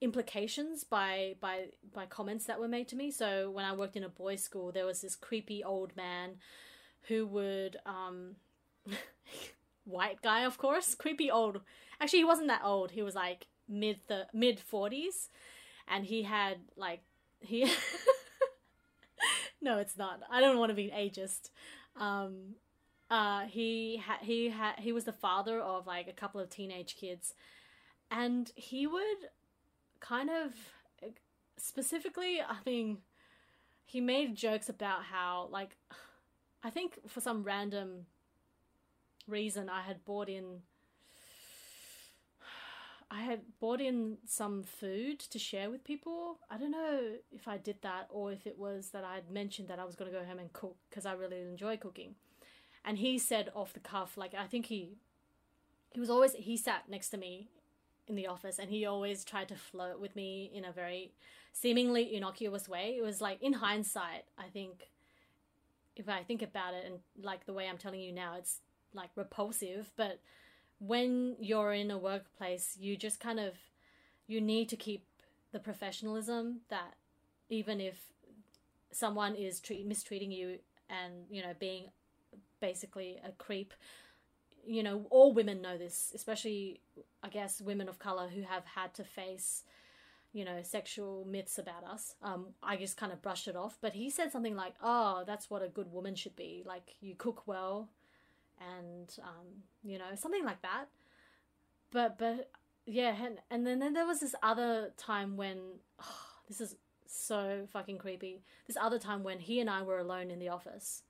implications 0.00 0.84
by 0.84 1.34
by 1.40 1.66
by 1.92 2.06
comments 2.06 2.44
that 2.44 2.60
were 2.60 2.68
made 2.68 2.86
to 2.88 2.96
me. 2.96 3.10
So 3.10 3.50
when 3.50 3.64
I 3.64 3.72
worked 3.74 3.96
in 3.96 4.04
a 4.04 4.08
boys' 4.08 4.44
school, 4.44 4.70
there 4.70 4.86
was 4.86 5.00
this 5.00 5.16
creepy 5.16 5.64
old 5.64 5.96
man 5.96 6.36
who 7.08 7.26
would 7.26 7.78
um 7.84 8.36
white 9.84 10.22
guy, 10.22 10.44
of 10.44 10.58
course, 10.58 10.94
creepy 10.94 11.30
old. 11.30 11.60
Actually, 12.00 12.20
he 12.20 12.24
wasn't 12.24 12.48
that 12.48 12.62
old. 12.64 12.90
He 12.90 13.02
was 13.02 13.14
like 13.14 13.46
mid 13.68 14.00
the 14.08 14.26
mid 14.32 14.60
forties, 14.60 15.30
and 15.88 16.04
he 16.04 16.22
had 16.22 16.58
like 16.76 17.00
he. 17.40 17.70
no, 19.60 19.78
it's 19.78 19.96
not. 19.96 20.20
I 20.30 20.40
don't 20.40 20.58
want 20.58 20.70
to 20.70 20.74
be 20.74 20.90
ageist. 20.90 21.50
Um, 21.96 22.56
uh, 23.10 23.42
he 23.46 24.02
had 24.04 24.18
he 24.20 24.50
had 24.50 24.74
he 24.78 24.92
was 24.92 25.04
the 25.04 25.12
father 25.12 25.60
of 25.60 25.86
like 25.86 26.08
a 26.08 26.12
couple 26.12 26.40
of 26.40 26.50
teenage 26.50 26.96
kids, 26.96 27.34
and 28.10 28.50
he 28.54 28.86
would 28.86 29.30
kind 30.00 30.30
of 30.30 30.52
specifically. 31.56 32.40
I 32.40 32.56
mean, 32.66 32.98
he 33.84 34.00
made 34.00 34.36
jokes 34.36 34.68
about 34.68 35.04
how 35.04 35.48
like 35.50 35.76
I 36.62 36.70
think 36.70 36.98
for 37.08 37.20
some 37.20 37.44
random 37.44 38.06
reason 39.26 39.68
I 39.68 39.82
had 39.82 40.04
bought 40.04 40.28
in 40.28 40.62
I 43.10 43.22
had 43.22 43.42
bought 43.60 43.80
in 43.80 44.18
some 44.26 44.64
food 44.64 45.20
to 45.20 45.38
share 45.38 45.70
with 45.70 45.84
people. 45.84 46.38
I 46.50 46.58
don't 46.58 46.72
know 46.72 47.12
if 47.30 47.46
I 47.46 47.56
did 47.56 47.76
that 47.82 48.08
or 48.10 48.32
if 48.32 48.46
it 48.46 48.58
was 48.58 48.88
that 48.90 49.04
I 49.04 49.14
had 49.14 49.30
mentioned 49.30 49.68
that 49.68 49.78
I 49.78 49.84
was 49.84 49.94
going 49.94 50.10
to 50.10 50.18
go 50.18 50.24
home 50.24 50.40
and 50.40 50.52
cook 50.52 50.76
because 50.90 51.06
I 51.06 51.12
really 51.12 51.40
enjoy 51.40 51.76
cooking. 51.76 52.16
And 52.84 52.98
he 52.98 53.18
said 53.18 53.50
off 53.54 53.72
the 53.72 53.80
cuff 53.80 54.16
like 54.16 54.34
I 54.34 54.46
think 54.46 54.66
he 54.66 54.96
he 55.92 56.00
was 56.00 56.10
always 56.10 56.32
he 56.34 56.56
sat 56.56 56.88
next 56.88 57.10
to 57.10 57.16
me 57.16 57.48
in 58.08 58.16
the 58.16 58.26
office 58.26 58.58
and 58.58 58.70
he 58.70 58.84
always 58.84 59.24
tried 59.24 59.48
to 59.48 59.56
flirt 59.56 60.00
with 60.00 60.14
me 60.14 60.50
in 60.52 60.64
a 60.64 60.72
very 60.72 61.12
seemingly 61.52 62.14
innocuous 62.14 62.68
way. 62.68 62.96
It 62.98 63.02
was 63.02 63.20
like 63.20 63.40
in 63.42 63.54
hindsight, 63.54 64.24
I 64.38 64.48
think 64.52 64.90
if 65.96 66.08
I 66.08 66.22
think 66.22 66.42
about 66.42 66.74
it 66.74 66.84
and 66.84 66.98
like 67.20 67.46
the 67.46 67.52
way 67.52 67.68
I'm 67.68 67.78
telling 67.78 68.00
you 68.00 68.12
now, 68.12 68.34
it's 68.36 68.60
like 68.96 69.10
repulsive, 69.14 69.92
but 69.96 70.20
when 70.78 71.36
you're 71.40 71.72
in 71.72 71.90
a 71.90 71.98
workplace, 71.98 72.76
you 72.80 72.96
just 72.96 73.20
kind 73.20 73.40
of 73.40 73.54
you 74.26 74.40
need 74.40 74.68
to 74.70 74.76
keep 74.76 75.06
the 75.52 75.58
professionalism 75.58 76.60
that 76.68 76.94
even 77.48 77.80
if 77.80 78.12
someone 78.90 79.34
is 79.34 79.60
treat, 79.60 79.86
mistreating 79.86 80.32
you 80.32 80.58
and 80.90 81.14
you 81.30 81.42
know 81.42 81.52
being 81.58 81.84
basically 82.60 83.18
a 83.24 83.30
creep 83.32 83.74
you 84.66 84.82
know 84.82 85.06
all 85.10 85.32
women 85.32 85.60
know 85.60 85.76
this 85.76 86.12
especially 86.14 86.80
i 87.22 87.28
guess 87.28 87.60
women 87.60 87.88
of 87.88 87.98
color 87.98 88.28
who 88.28 88.42
have 88.42 88.64
had 88.64 88.92
to 88.94 89.04
face 89.04 89.64
you 90.32 90.44
know 90.44 90.60
sexual 90.62 91.24
myths 91.26 91.58
about 91.58 91.82
us. 91.84 92.14
Um 92.22 92.48
i 92.62 92.76
just 92.76 92.98
kind 92.98 93.10
of 93.10 93.22
brushed 93.22 93.48
it 93.48 93.56
off 93.56 93.78
but 93.80 93.94
he 93.94 94.10
said 94.10 94.30
something 94.30 94.54
like 94.54 94.74
oh 94.82 95.24
that's 95.26 95.48
what 95.48 95.62
a 95.62 95.68
good 95.68 95.90
woman 95.90 96.14
should 96.14 96.36
be. 96.36 96.62
Like 96.66 96.94
you 97.00 97.14
cook 97.16 97.46
well 97.46 97.88
and 98.60 99.14
um 99.22 99.46
you 99.82 99.98
know 99.98 100.14
something 100.14 100.44
like 100.44 100.62
that. 100.62 100.86
But 101.92 102.18
but 102.18 102.50
yeah 102.86 103.14
and, 103.24 103.38
and 103.50 103.66
then, 103.66 103.80
then 103.80 103.92
there 103.94 104.06
was 104.06 104.20
this 104.20 104.34
other 104.42 104.92
time 104.96 105.36
when 105.36 105.58
oh, 106.00 106.18
this 106.48 106.60
is 106.60 106.76
so 107.06 107.66
fucking 107.72 107.98
creepy. 107.98 108.42
This 108.66 108.76
other 108.80 108.98
time 108.98 109.22
when 109.22 109.40
he 109.40 109.60
and 109.60 109.70
i 109.70 109.82
were 109.82 109.98
alone 109.98 110.30
in 110.30 110.38
the 110.38 110.48
office. 110.48 111.02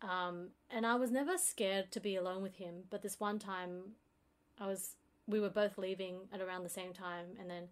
Um, 0.00 0.50
and 0.70 0.86
I 0.86 0.94
was 0.94 1.10
never 1.10 1.36
scared 1.36 1.90
to 1.90 2.00
be 2.00 2.14
alone 2.14 2.40
with 2.40 2.54
him, 2.54 2.84
but 2.88 3.02
this 3.02 3.18
one 3.18 3.40
time 3.40 3.94
I 4.60 4.66
was 4.66 4.94
we 5.26 5.40
were 5.40 5.50
both 5.50 5.76
leaving 5.76 6.20
at 6.32 6.40
around 6.40 6.62
the 6.62 6.70
same 6.70 6.92
time 6.92 7.26
and 7.38 7.50
then 7.50 7.64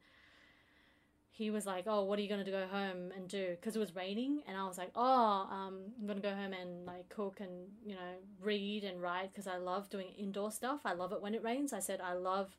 he 1.37 1.51
was 1.51 1.67
like, 1.67 1.85
"Oh, 1.87 2.05
what 2.05 2.19
are 2.19 2.23
you 2.23 2.29
going 2.29 2.45
to 2.45 2.51
go 2.51 2.67
home 2.67 3.13
and 3.15 3.29
do?" 3.29 3.57
because 3.61 3.77
it 3.77 3.79
was 3.79 3.95
raining 3.95 4.43
and 4.49 4.57
I 4.57 4.67
was 4.67 4.79
like, 4.79 4.91
"Oh, 4.95 5.47
um, 5.51 5.81
I'm 5.99 6.07
going 6.07 6.21
to 6.21 6.23
go 6.23 6.35
home 6.35 6.53
and 6.55 6.87
like 6.87 7.09
cook 7.11 7.41
and, 7.41 7.69
you 7.85 7.95
know, 7.95 8.15
read 8.41 8.85
and 8.85 9.03
write 9.03 9.33
because 9.33 9.47
I 9.47 9.59
love 9.59 9.91
doing 9.91 10.09
indoor 10.17 10.51
stuff. 10.51 10.81
I 10.85 10.95
love 10.95 11.13
it 11.13 11.21
when 11.21 11.35
it 11.35 11.43
rains." 11.43 11.73
I 11.73 11.81
said, 11.81 12.01
"I 12.01 12.15
love 12.15 12.57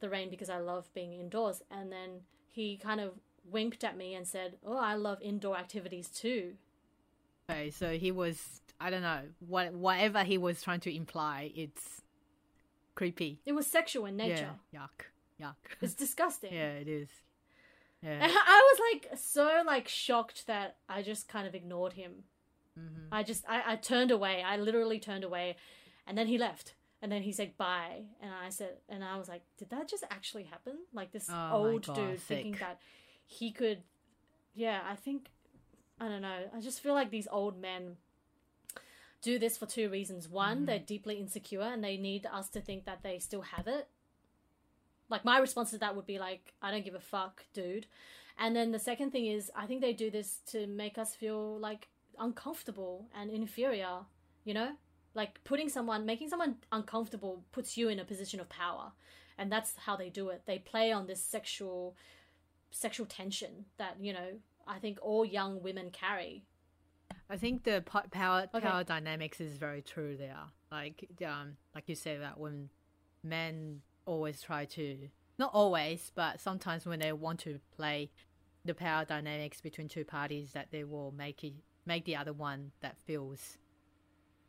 the 0.00 0.08
rain 0.08 0.30
because 0.30 0.48
I 0.48 0.58
love 0.58 0.92
being 0.94 1.12
indoors." 1.12 1.62
And 1.70 1.90
then 1.90 2.20
he 2.52 2.76
kind 2.76 3.00
of 3.00 3.14
winked 3.44 3.82
at 3.82 3.96
me 3.96 4.14
and 4.14 4.26
said, 4.28 4.58
"Oh, 4.64 4.78
I 4.78 4.94
love 4.94 5.18
indoor 5.20 5.56
activities 5.56 6.08
too." 6.08 6.54
Okay, 7.50 7.70
so 7.70 7.98
he 7.98 8.12
was 8.12 8.60
I 8.80 8.90
don't 8.90 9.02
know 9.02 9.22
what 9.40 9.72
whatever 9.74 10.22
he 10.22 10.38
was 10.38 10.62
trying 10.62 10.80
to 10.80 10.94
imply. 10.94 11.50
It's 11.56 12.02
creepy. 12.94 13.40
It 13.44 13.52
was 13.52 13.66
sexual 13.66 14.06
in 14.06 14.16
nature. 14.16 14.50
Yeah, 14.72 14.80
yuck, 14.82 15.06
yuck. 15.40 15.56
It's 15.80 15.94
disgusting. 16.06 16.54
yeah, 16.54 16.74
it 16.74 16.86
is. 16.86 17.08
Yeah. 18.04 18.18
And 18.22 18.32
I 18.34 18.60
was 18.72 18.80
like 18.92 19.18
so 19.18 19.62
like 19.66 19.88
shocked 19.88 20.46
that 20.46 20.76
I 20.88 21.02
just 21.02 21.26
kind 21.28 21.46
of 21.46 21.54
ignored 21.54 21.94
him. 21.94 22.24
Mhm. 22.78 23.08
I 23.10 23.22
just 23.22 23.44
I, 23.48 23.72
I 23.72 23.76
turned 23.76 24.10
away. 24.10 24.42
I 24.42 24.56
literally 24.56 24.98
turned 25.00 25.24
away, 25.24 25.56
and 26.06 26.16
then 26.18 26.26
he 26.26 26.36
left. 26.38 26.74
And 27.02 27.12
then 27.12 27.22
he 27.22 27.32
said 27.32 27.56
bye, 27.58 28.04
and 28.22 28.30
I 28.32 28.48
said, 28.48 28.76
and 28.88 29.04
I 29.04 29.18
was 29.18 29.28
like, 29.28 29.42
did 29.58 29.68
that 29.70 29.88
just 29.88 30.04
actually 30.10 30.44
happen? 30.44 30.78
Like 30.94 31.12
this 31.12 31.28
Oh 31.30 31.50
old 31.52 31.86
God, 31.86 31.96
dude 31.96 32.18
thinking 32.20 32.56
that 32.60 32.78
he 33.26 33.50
could, 33.50 33.82
yeah. 34.54 34.80
I 34.90 34.94
think 34.96 35.28
I 36.00 36.08
don't 36.08 36.22
know. 36.22 36.44
I 36.56 36.60
just 36.60 36.80
feel 36.80 36.94
like 36.94 37.10
these 37.10 37.28
old 37.30 37.60
men 37.60 37.96
do 39.22 39.38
this 39.38 39.56
for 39.58 39.66
two 39.66 39.88
reasons. 39.90 40.28
One, 40.28 40.56
Mm-hmm. 40.58 40.64
they're 40.66 40.78
deeply 40.78 41.16
insecure 41.16 41.62
and 41.62 41.82
they 41.84 41.96
need 41.96 42.26
us 42.32 42.48
to 42.50 42.60
think 42.60 42.84
that 42.86 43.02
they 43.02 43.18
still 43.18 43.42
have 43.42 43.66
it. 43.66 43.88
Like 45.08 45.24
my 45.24 45.38
response 45.38 45.70
to 45.70 45.78
that 45.78 45.94
would 45.96 46.06
be 46.06 46.18
like, 46.18 46.54
I 46.62 46.70
don't 46.70 46.84
give 46.84 46.94
a 46.94 47.00
fuck, 47.00 47.44
dude. 47.52 47.86
And 48.38 48.56
then 48.56 48.72
the 48.72 48.78
second 48.78 49.10
thing 49.12 49.26
is, 49.26 49.50
I 49.54 49.66
think 49.66 49.80
they 49.80 49.92
do 49.92 50.10
this 50.10 50.40
to 50.48 50.66
make 50.66 50.98
us 50.98 51.14
feel 51.14 51.58
like 51.58 51.88
uncomfortable 52.18 53.06
and 53.14 53.30
inferior, 53.30 54.00
you 54.44 54.54
know? 54.54 54.72
Like 55.14 55.42
putting 55.44 55.68
someone, 55.68 56.04
making 56.04 56.30
someone 56.30 56.56
uncomfortable 56.72 57.44
puts 57.52 57.76
you 57.76 57.88
in 57.88 58.00
a 58.00 58.04
position 58.04 58.40
of 58.40 58.48
power. 58.48 58.92
And 59.38 59.50
that's 59.52 59.74
how 59.76 59.96
they 59.96 60.08
do 60.10 60.30
it. 60.30 60.42
They 60.46 60.58
play 60.58 60.90
on 60.92 61.06
this 61.06 61.22
sexual 61.22 61.96
sexual 62.70 63.06
tension 63.06 63.66
that, 63.78 63.96
you 64.00 64.12
know, 64.12 64.30
I 64.66 64.78
think 64.80 64.98
all 65.00 65.24
young 65.24 65.62
women 65.62 65.90
carry. 65.90 66.44
I 67.30 67.36
think 67.36 67.62
the 67.62 67.82
power 68.10 68.48
Okay. 68.52 68.66
power 68.66 68.82
dynamics 68.82 69.40
is 69.40 69.56
very 69.56 69.80
true 69.82 70.16
there. 70.16 70.40
Like 70.72 71.08
um, 71.24 71.56
like 71.74 71.88
you 71.88 71.94
say 71.94 72.16
that 72.16 72.38
when 72.38 72.68
men 73.22 73.82
always 74.06 74.40
try 74.42 74.64
to 74.66 75.08
not 75.38 75.50
always, 75.52 76.12
but 76.14 76.40
sometimes 76.40 76.86
when 76.86 77.00
they 77.00 77.12
want 77.12 77.40
to 77.40 77.58
play 77.76 78.10
the 78.64 78.74
power 78.74 79.04
dynamics 79.04 79.60
between 79.60 79.88
two 79.88 80.04
parties, 80.04 80.52
that 80.52 80.68
they 80.70 80.84
will 80.84 81.12
make 81.12 81.42
it 81.44 81.54
make 81.86 82.04
the 82.04 82.16
other 82.16 82.32
one 82.32 82.70
that 82.80 82.96
feels 83.04 83.58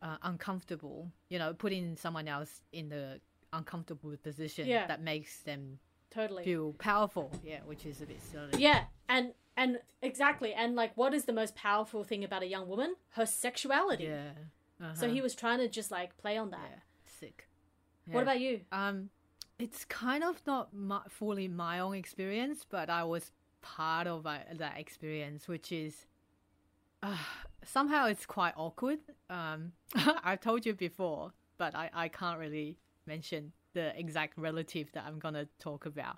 uh, 0.02 0.18
uncomfortable. 0.24 1.12
You 1.30 1.40
know, 1.40 1.54
putting 1.54 1.96
someone 1.98 2.28
else 2.28 2.62
in 2.72 2.90
the 2.90 3.20
uncomfortable 3.52 4.16
position 4.22 4.68
Yeah. 4.68 4.88
that 4.88 5.02
makes 5.02 5.40
them 5.42 5.80
Totally. 6.12 6.44
feel 6.44 6.74
powerful. 6.74 7.32
Yeah, 7.44 7.60
which 7.66 7.86
is 7.86 8.02
a 8.02 8.06
bit 8.06 8.22
silly. 8.22 8.62
Yeah, 8.62 8.86
and 9.10 9.34
and 9.58 9.80
exactly, 10.02 10.54
and 10.54 10.76
like, 10.76 10.96
what 10.96 11.14
is 11.14 11.26
the 11.26 11.34
most 11.34 11.56
powerful 11.56 12.04
thing 12.04 12.24
about 12.24 12.44
a 12.44 12.48
young 12.48 12.68
woman? 12.68 12.96
Her 13.12 13.26
sexuality. 13.26 14.06
Yeah. 14.06 14.32
So 14.94 15.06
Uh-huh. 15.06 15.14
he 15.14 15.22
was 15.22 15.34
trying 15.36 15.60
to 15.60 15.70
just 15.70 15.90
like 15.92 16.18
play 16.18 16.38
on 16.38 16.52
that. 16.52 16.60
yeah 16.70 16.80
sick. 17.20 17.48
What 18.12 18.22
about 18.24 18.40
you? 18.42 18.62
Um, 18.72 19.10
it's 19.60 19.86
kind 19.86 20.24
of 20.24 20.42
not 20.46 20.74
my, 20.74 21.02
fully 21.10 21.48
my 21.48 21.80
own 21.80 21.96
experience, 21.96 22.66
but 22.70 22.90
I 22.90 23.04
was 23.04 23.32
part 23.62 24.08
of 24.08 24.26
uh, 24.26 24.40
that 24.58 24.78
experience, 24.78 25.48
which 25.48 25.72
is 25.72 26.06
uh, 27.04 27.18
somehow 27.64 28.08
it's 28.08 28.26
quite 28.26 28.54
awkward. 28.58 29.00
Um, 29.30 29.74
I've 30.24 30.42
told 30.42 30.66
you 30.66 30.74
before, 30.74 31.34
but 31.58 31.76
I, 31.76 31.90
I 31.94 32.08
can't 32.10 32.40
really 32.40 32.78
mention 33.06 33.52
the 33.74 33.98
exact 34.00 34.38
relative 34.38 34.92
that 34.94 35.04
I'm 35.06 35.20
gonna 35.20 35.48
talk 35.60 35.86
about. 35.86 36.18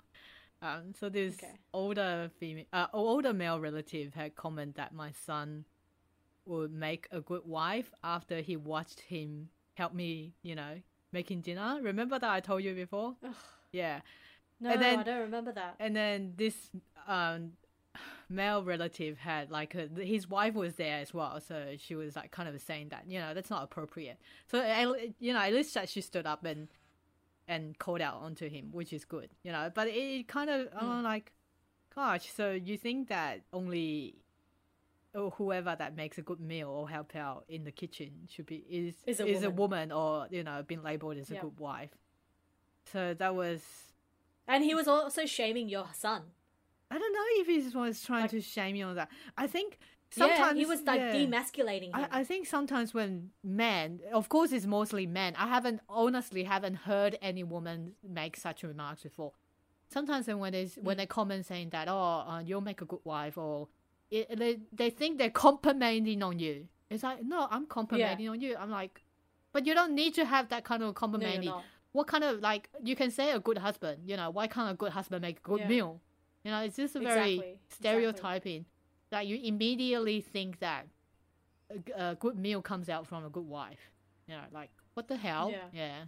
Um, 0.62 0.92
so 0.98 1.08
this 1.08 1.34
Okay. 1.34 1.58
older 1.72 2.30
female, 2.38 2.64
uh, 2.72 2.86
older 2.92 3.32
male 3.32 3.60
relative 3.60 4.14
had 4.14 4.34
commented 4.34 4.76
that 4.76 4.94
my 4.94 5.12
son 5.12 5.64
would 6.46 6.72
make 6.72 7.06
a 7.12 7.20
good 7.20 7.42
wife 7.44 7.92
after 8.02 8.40
he 8.40 8.56
watched 8.56 9.00
him 9.00 9.48
help 9.74 9.94
me, 9.94 10.34
you 10.42 10.54
know, 10.54 10.80
making 11.12 11.40
dinner. 11.42 11.78
Remember 11.82 12.18
that 12.18 12.30
I 12.30 12.40
told 12.40 12.62
you 12.64 12.74
before? 12.74 13.16
Ugh. 13.24 13.34
Yeah. 13.72 14.00
No, 14.60 14.70
And 14.70 14.82
then- 14.82 14.98
I 14.98 15.02
don't 15.02 15.20
remember 15.20 15.52
that. 15.52 15.76
And 15.78 15.94
then 15.94 16.34
this 16.36 16.70
um 17.06 17.52
male 18.28 18.62
relative 18.62 19.16
had 19.18 19.50
like 19.50 19.74
a, 19.74 19.88
his 20.02 20.28
wife 20.28 20.54
was 20.54 20.74
there 20.74 20.98
as 20.98 21.14
well, 21.14 21.40
so 21.40 21.74
she 21.78 21.94
was 21.94 22.14
like 22.16 22.30
kind 22.30 22.48
of 22.48 22.60
saying 22.60 22.90
that 22.90 23.04
you 23.08 23.18
know 23.18 23.32
that's 23.34 23.50
not 23.50 23.62
appropriate. 23.64 24.18
So 24.48 24.58
you 25.18 25.32
know 25.32 25.40
at 25.40 25.52
least 25.52 25.74
that 25.74 25.88
she 25.88 26.00
stood 26.00 26.26
up 26.26 26.44
and 26.44 26.68
and 27.46 27.78
called 27.78 28.02
out 28.02 28.16
onto 28.16 28.48
him, 28.48 28.68
which 28.72 28.92
is 28.92 29.04
good, 29.06 29.30
you 29.42 29.52
know. 29.52 29.70
But 29.74 29.88
it 29.88 30.28
kind 30.28 30.50
of 30.50 30.68
I'm 30.78 31.02
like, 31.02 31.32
gosh, 31.94 32.30
so 32.30 32.50
you 32.52 32.76
think 32.76 33.08
that 33.08 33.40
only 33.54 34.16
or 35.18 35.30
whoever 35.32 35.74
that 35.78 35.96
makes 35.96 36.16
a 36.18 36.22
good 36.22 36.40
meal 36.40 36.68
or 36.68 36.88
help 36.88 37.14
out 37.16 37.44
in 37.48 37.64
the 37.64 37.72
kitchen 37.72 38.10
should 38.30 38.46
be 38.46 38.64
is 38.70 38.94
Is 39.06 39.20
a 39.20 39.26
is 39.26 39.42
a 39.42 39.50
woman. 39.50 39.88
woman 39.90 39.92
or 39.92 40.28
you 40.30 40.42
know 40.44 40.62
been 40.62 40.82
labeled 40.82 41.16
as 41.18 41.30
a 41.30 41.34
Yeah. 41.34 41.40
good 41.42 41.58
wife. 41.58 41.90
So 42.92 43.14
that 43.14 43.34
was 43.34 43.60
And 44.46 44.64
he 44.64 44.74
was 44.74 44.88
also 44.88 45.26
shaming 45.26 45.68
your 45.68 45.88
son. 45.92 46.22
I 46.90 46.96
don't 46.98 47.12
know 47.12 47.26
if 47.42 47.46
he 47.46 47.76
was 47.78 48.02
trying 48.02 48.22
Like- 48.22 48.30
to 48.30 48.40
shame 48.40 48.76
you 48.76 48.86
on 48.86 48.94
that. 48.94 49.10
I 49.36 49.46
think 49.46 49.78
yeah, 50.16 50.26
sometimes 50.26 50.58
he 50.58 50.64
was 50.64 50.80
like 50.82 51.00
yeah. 51.00 51.12
demasculating 51.14 51.94
him. 51.94 52.06
I, 52.10 52.20
I 52.20 52.24
think 52.24 52.46
sometimes 52.46 52.94
when 52.94 53.30
men, 53.44 54.00
of 54.12 54.30
course, 54.30 54.52
it's 54.52 54.64
mostly 54.64 55.06
men. 55.06 55.34
I 55.36 55.48
haven't 55.48 55.80
honestly 55.88 56.44
haven't 56.44 56.76
heard 56.90 57.18
any 57.20 57.44
woman 57.44 57.94
make 58.02 58.36
such 58.38 58.62
remarks 58.62 59.02
before. 59.02 59.32
Sometimes 59.90 60.26
when 60.28 60.38
when 60.38 60.52
they 60.52 60.66
when 60.80 60.94
Mm. 60.96 60.98
they 61.00 61.06
comment 61.06 61.44
saying 61.46 61.70
that, 61.70 61.88
oh, 61.88 62.24
uh, 62.30 62.40
you'll 62.40 62.62
make 62.62 62.80
a 62.80 62.86
good 62.86 63.04
wife, 63.04 63.36
or 63.36 63.68
it, 64.10 64.38
they 64.38 64.58
they 64.72 64.90
think 64.90 65.18
they're 65.18 65.30
complimenting 65.30 66.22
on 66.22 66.38
you. 66.38 66.68
It's 66.90 67.02
like 67.02 67.22
no, 67.24 67.46
I'm 67.50 67.66
complimenting 67.66 68.28
on 68.28 68.40
you. 68.40 68.56
I'm 68.56 68.70
like, 68.70 69.02
but 69.52 69.66
you 69.66 69.74
don't 69.74 69.94
need 69.94 70.14
to 70.14 70.24
have 70.24 70.48
that 70.48 70.64
kind 70.64 70.82
of 70.82 70.94
complimenting 70.94 71.50
not. 71.50 71.64
what 71.92 72.06
kind 72.06 72.24
of 72.24 72.40
like 72.40 72.70
you 72.82 72.94
can 72.96 73.10
say 73.10 73.30
a 73.32 73.38
good 73.40 73.58
husband 73.58 74.02
you 74.06 74.16
know 74.16 74.30
why 74.30 74.46
can't 74.46 74.70
a 74.70 74.74
good 74.74 74.92
husband 74.92 75.22
make 75.22 75.38
a 75.38 75.42
good 75.42 75.60
Yeah. 75.60 75.68
meal 75.68 76.00
you 76.44 76.50
know 76.50 76.60
it's 76.62 76.76
just 76.76 76.96
a 76.96 77.00
very 77.00 77.34
Exactly, 77.34 77.58
stereotyping 77.68 78.64
that 79.10 79.26
you 79.26 79.36
immediately 79.42 80.20
think 80.20 80.58
that 80.60 80.86
a 81.96 82.14
good 82.14 82.36
meal 82.38 82.62
comes 82.62 82.88
out 82.88 83.06
from 83.06 83.24
a 83.24 83.30
good 83.30 83.46
wife 83.46 83.90
you 84.26 84.34
know 84.34 84.44
like 84.52 84.70
what 84.94 85.08
the 85.08 85.16
hell 85.16 85.50
Yeah. 85.50 85.68
yeah 85.72 86.04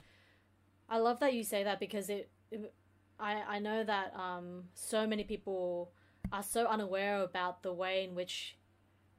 I 0.88 0.98
love 0.98 1.20
that 1.20 1.34
you 1.34 1.44
say 1.44 1.64
that 1.64 1.78
because 1.80 2.10
it, 2.10 2.30
it 2.50 2.72
I 3.18 3.56
I 3.56 3.58
know 3.58 3.84
that 3.84 4.14
um 4.14 4.64
so 4.74 5.06
many 5.06 5.24
people 5.24 5.92
are 6.32 6.42
so 6.42 6.66
unaware 6.66 7.22
about 7.22 7.62
the 7.62 7.72
way 7.72 8.04
in 8.04 8.14
which 8.14 8.56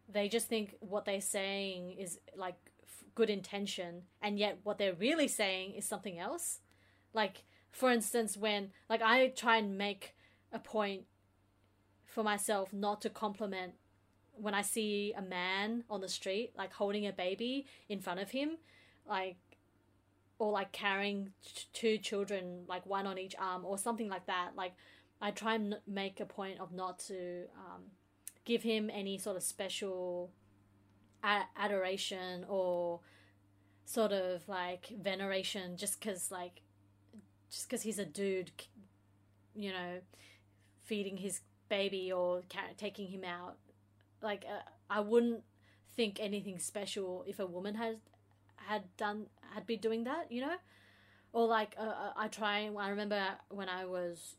they 0.08 0.28
just 0.28 0.48
think 0.48 0.76
what 0.80 1.06
they're 1.06 1.22
saying 1.22 1.92
is 1.98 2.20
like 2.36 2.56
good 3.16 3.30
intention 3.30 4.04
and 4.22 4.40
yet 4.40 4.60
what 4.64 4.78
they're 4.78 4.94
really 4.94 5.28
saying 5.28 5.74
is 5.74 5.86
something 5.86 6.20
else. 6.20 6.60
Like 7.14 7.44
for 7.72 7.92
instance 7.92 8.38
when 8.38 8.72
like 8.90 9.02
I 9.02 9.28
try 9.30 9.58
and 9.58 9.78
make 9.78 10.16
a 10.52 10.60
point 10.60 11.04
for 12.06 12.24
myself 12.24 12.74
not 12.74 13.02
to 13.02 13.10
compliment 13.10 13.74
when 14.34 14.54
I 14.54 14.62
see 14.62 15.14
a 15.16 15.22
man 15.22 15.84
on 15.90 16.02
the 16.02 16.10
street 16.10 16.52
like 16.58 16.74
holding 16.74 17.08
a 17.08 17.14
baby 17.14 17.66
in 17.90 18.00
front 18.00 18.20
of 18.20 18.32
him 18.32 18.58
like 19.08 19.38
or 20.40 20.52
like 20.52 20.72
carrying 20.72 21.32
t- 21.46 21.66
two 21.74 21.98
children 21.98 22.64
like 22.68 22.86
one 22.86 23.06
on 23.08 23.18
each 23.18 23.36
arm 23.40 23.64
or 23.64 23.78
something 23.78 24.10
like 24.10 24.26
that 24.26 24.52
like 24.56 24.74
i 25.22 25.32
try 25.32 25.56
and 25.56 25.76
make 25.88 26.20
a 26.20 26.26
point 26.26 26.60
of 26.60 26.72
not 26.72 27.00
to 27.00 27.44
um, 27.58 27.84
give 28.46 28.64
him 28.64 28.90
any 28.94 29.18
sort 29.18 29.38
of 29.38 29.44
special 29.44 30.32
a- 31.24 31.48
adoration 31.58 32.46
or 32.48 33.00
sort 33.86 34.12
of 34.12 34.48
like 34.48 34.88
veneration 35.02 35.78
just 35.78 36.00
because 36.00 36.32
like 36.32 36.62
just 37.50 37.68
because 37.68 37.82
he's 37.82 38.00
a 38.00 38.06
dude 38.06 38.52
you 39.56 39.72
know 39.72 40.00
feeding 40.84 41.18
his 41.18 41.42
baby 41.70 42.12
or 42.12 42.42
taking 42.78 43.08
him 43.08 43.24
out. 43.24 43.56
Like 44.22 44.46
uh, 44.46 44.70
i 44.90 45.00
wouldn't 45.00 45.44
think 45.96 46.20
anything 46.20 46.60
special 46.60 47.24
if 47.26 47.40
a 47.40 47.46
woman 47.46 47.76
had 47.76 47.98
had 48.56 48.84
done 48.98 49.28
had 49.54 49.66
been 49.66 49.80
doing 49.80 50.04
that 50.04 50.32
you 50.32 50.42
know? 50.42 50.58
Or 51.34 51.48
like 51.48 51.76
uh, 51.80 51.84
uh 51.84 52.14
i 52.18 52.28
try 52.28 52.70
i 52.78 52.90
remember 52.90 53.24
when 53.50 53.70
i 53.70 53.86
was 53.86 54.36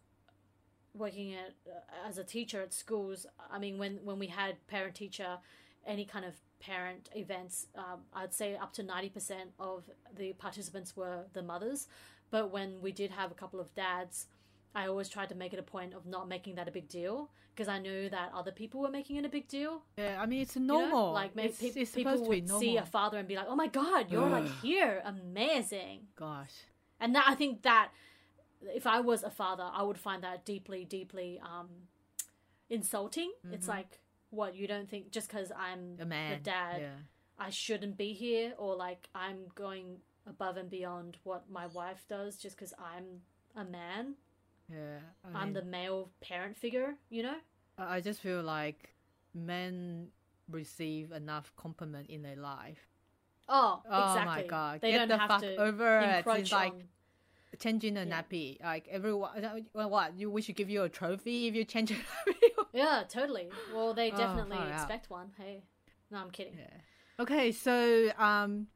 working 0.95 1.33
at 1.35 1.53
uh, 1.67 2.09
as 2.09 2.19
a 2.19 2.25
teacher 2.25 2.61
at 2.61 2.73
schools 2.73 3.27
i 3.51 3.59
mean 3.59 3.79
when 3.79 3.99
when 4.05 4.19
we 4.19 4.27
had 4.27 4.57
parent 4.67 4.95
teacher 4.95 5.39
any 5.87 6.05
kind 6.05 6.25
of 6.25 6.35
parent 6.61 7.09
events 7.15 7.67
um, 7.77 8.01
i'd 8.15 8.33
say 8.35 8.55
up 8.57 8.73
to 8.73 8.83
90% 8.85 9.35
of 9.59 9.85
the 10.17 10.33
participants 10.35 10.97
were 10.97 11.25
the 11.33 11.43
mothers 11.43 11.89
but 12.31 12.51
when 12.53 12.81
we 12.81 12.93
did 12.93 13.11
have 13.11 13.31
a 13.31 13.35
couple 13.35 13.59
of 13.61 13.75
dads 13.75 14.27
i 14.75 14.87
always 14.87 15.09
tried 15.09 15.29
to 15.29 15.35
make 15.35 15.53
it 15.53 15.59
a 15.59 15.63
point 15.63 15.93
of 15.95 16.07
not 16.07 16.29
making 16.29 16.55
that 16.57 16.69
a 16.69 16.71
big 16.71 16.89
deal 16.89 17.31
because 17.55 17.69
i 17.69 17.79
knew 17.79 18.09
that 18.11 18.31
other 18.35 18.53
people 18.53 18.81
were 18.81 18.91
making 18.91 19.17
it 19.17 19.25
a 19.25 19.29
big 19.29 19.49
deal 19.49 19.83
Yeah, 19.99 20.19
I 20.21 20.27
mean 20.27 20.43
it's 20.43 20.57
you 20.57 20.63
know? 20.63 20.81
normal. 20.81 21.13
like 21.13 21.35
maybe 21.35 21.49
it's, 21.49 21.59
pe- 21.59 21.81
it's 21.81 21.91
people 21.91 22.23
would 22.29 22.49
see 22.49 22.77
a 22.77 22.85
father 22.85 23.19
and 23.19 23.27
be 23.27 23.37
like 23.37 23.47
oh 23.49 23.57
my 23.57 23.67
god 23.67 24.11
you're 24.11 24.29
like 24.29 24.49
here 24.63 25.03
amazing 25.05 26.01
Gosh. 26.17 26.53
and 27.01 27.15
that 27.17 27.25
I 27.29 27.35
think 27.35 27.63
that 27.63 27.91
if 28.75 28.87
I 28.87 29.01
was 29.01 29.23
a 29.23 29.31
father, 29.31 29.69
I 29.73 29.83
would 29.83 29.99
find 29.99 30.23
that 30.23 30.45
deeply, 30.45 30.85
deeply 30.85 31.41
um, 31.43 31.69
insulting. 32.71 33.33
It's 33.53 33.69
like, 33.69 34.01
what 34.31 34.55
you 34.55 34.67
don't 34.67 34.89
think 34.89 35.11
just 35.11 35.29
because 35.29 35.53
I'm 35.53 35.79
Mm-hmm. 35.79 36.03
A 36.03 36.07
man. 36.07 36.31
the 36.39 36.45
dad, 36.45 36.81
Yeah. 36.81 36.95
I 37.39 37.51
shouldn't 37.51 37.97
be 37.99 38.13
here, 38.13 38.55
or 38.57 38.75
like 38.77 39.09
I'm 39.15 39.47
going 39.55 39.99
above 40.27 40.57
and 40.57 40.71
beyond 40.71 41.17
what 41.25 41.51
my 41.51 41.67
wife 41.67 42.05
does 42.09 42.37
just 42.37 42.57
because 42.57 42.73
I'm 42.79 43.23
a 43.57 43.65
man. 43.65 44.15
Yeah. 44.71 44.99
I 45.25 45.39
I'm 45.39 45.47
mean, 45.47 45.55
the 45.55 45.63
male 45.65 46.11
parent 46.21 46.57
figure, 46.57 46.95
you 47.11 47.23
know. 47.25 47.37
I 47.77 48.01
just 48.01 48.21
feel 48.21 48.43
like 48.43 48.95
men 49.35 50.09
receive 50.49 51.13
enough 51.13 51.53
compliment 51.57 52.09
in 52.09 52.23
their 52.23 52.37
life. 52.37 52.79
Oh, 53.49 53.83
Oh 53.91 54.09
exactly. 54.13 54.43
my 54.43 54.49
god. 54.49 54.81
They 54.81 54.93
Get 54.93 54.99
don't 54.99 55.09
the 55.09 55.19
have 55.19 55.29
fuck 55.29 55.41
to 55.43 55.57
over 55.57 55.99
it. 56.01 56.25
It's 56.27 56.53
like. 56.53 56.75
Changing 57.59 57.97
a 57.97 58.05
Yeah. 58.05 58.23
nappy. 58.23 58.61
Like 58.63 58.89
everyone 58.89 59.65
well, 59.75 59.91
what? 59.91 60.19
You 60.19 60.31
we 60.31 60.43
should 60.43 60.57
give 60.57 60.71
you 60.71 60.83
a 60.83 60.89
trophy 60.89 61.49
if 61.49 61.55
you 61.55 61.65
change 61.65 61.91
a 61.91 61.95
nappy. 61.95 62.35
Yeah, 62.75 63.03
totally. 63.09 63.51
Well, 63.75 63.93
they 63.93 64.11
Oh, 64.11 64.17
definitely 64.17 64.57
out. 64.57 64.73
expect 64.73 65.11
one. 65.11 65.31
Hey, 65.37 65.63
no, 66.11 66.19
I'm 66.19 66.31
kidding. 66.31 66.55
Yeah. 66.59 66.79
Okay, 67.21 67.53
so 67.53 68.11
um, 68.19 68.69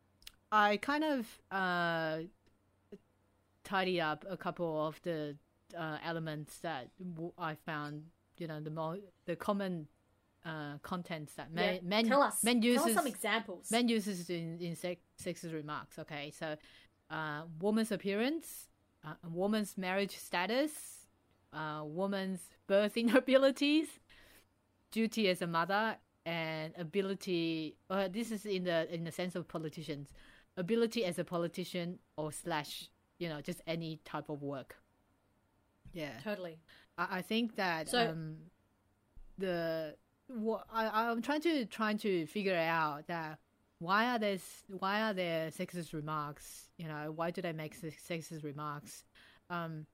I 0.52 0.76
kind 0.76 1.02
of 1.04 1.26
uh 1.50 2.18
tidy 3.64 4.00
up 4.00 4.24
a 4.28 4.36
couple 4.36 4.86
of 4.86 5.00
the 5.02 5.36
uh, 5.76 5.98
elements 6.04 6.58
that 6.58 6.90
w- 7.14 7.32
I 7.38 7.54
found. 7.54 8.04
You 8.38 8.46
know, 8.48 8.60
the 8.60 8.70
more 8.70 8.98
the 9.24 9.34
common 9.34 9.88
uh 10.44 10.76
contents 10.82 11.32
that 11.36 11.50
men 11.54 11.74
Yeah, 11.76 11.80
men 11.82 12.04
Tell 12.06 12.20
us. 12.22 12.44
men 12.44 12.60
Tell 12.60 12.84
us 12.84 12.92
some 12.92 13.06
examples. 13.06 13.70
men 13.70 13.88
uses 13.88 14.28
in 14.28 14.58
in 14.60 14.76
sex, 14.76 15.00
sexist 15.18 15.54
remarks. 15.54 15.98
Okay, 15.98 16.30
so 16.38 16.56
uh, 17.10 17.42
woman's 17.60 17.92
appearance, 17.92 18.68
uh, 19.04 19.14
woman's 19.30 19.76
marriage 19.78 20.16
status, 20.16 20.72
uh, 21.52 21.82
woman's 21.84 22.40
birthing 22.68 23.14
abilities, 23.22 23.86
duty 24.90 25.28
as 25.28 25.42
a 25.42 25.46
mother, 25.46 25.96
and 26.24 26.72
ability. 26.78 27.76
Uh, 27.88 28.08
this 28.08 28.30
is 28.32 28.44
in 28.46 28.64
the 28.64 28.92
in 28.92 29.04
the 29.04 29.12
sense 29.12 29.34
of 29.36 29.46
politicians, 29.48 30.08
ability 30.56 31.04
as 31.04 31.18
a 31.18 31.24
politician 31.24 31.98
or 32.16 32.32
slash 32.32 32.88
you 33.18 33.28
know 33.28 33.40
just 33.40 33.60
any 33.66 34.00
type 34.04 34.28
of 34.28 34.42
work. 34.42 34.76
Yeah. 35.92 36.10
Totally. 36.22 36.58
I, 36.98 37.18
I 37.18 37.22
think 37.22 37.56
that 37.56 37.88
So- 37.88 38.10
um, 38.10 38.36
the 39.38 39.94
what 40.28 40.66
I 40.72 41.10
I'm 41.10 41.22
trying 41.22 41.40
to 41.42 41.64
trying 41.66 41.98
to 41.98 42.26
figure 42.26 42.56
out 42.56 43.06
that 43.06 43.38
why 43.78 44.06
are 44.14 44.18
there 44.18 44.38
why 44.68 45.02
are 45.02 45.12
there 45.12 45.50
sexist 45.50 45.92
remarks? 45.92 46.68
You 46.78 46.88
know, 46.88 47.12
why 47.14 47.30
do 47.30 47.42
they 47.42 47.52
make 47.52 47.78
sexist 47.80 48.42
remarks? 48.42 49.04
Um, 49.50 49.86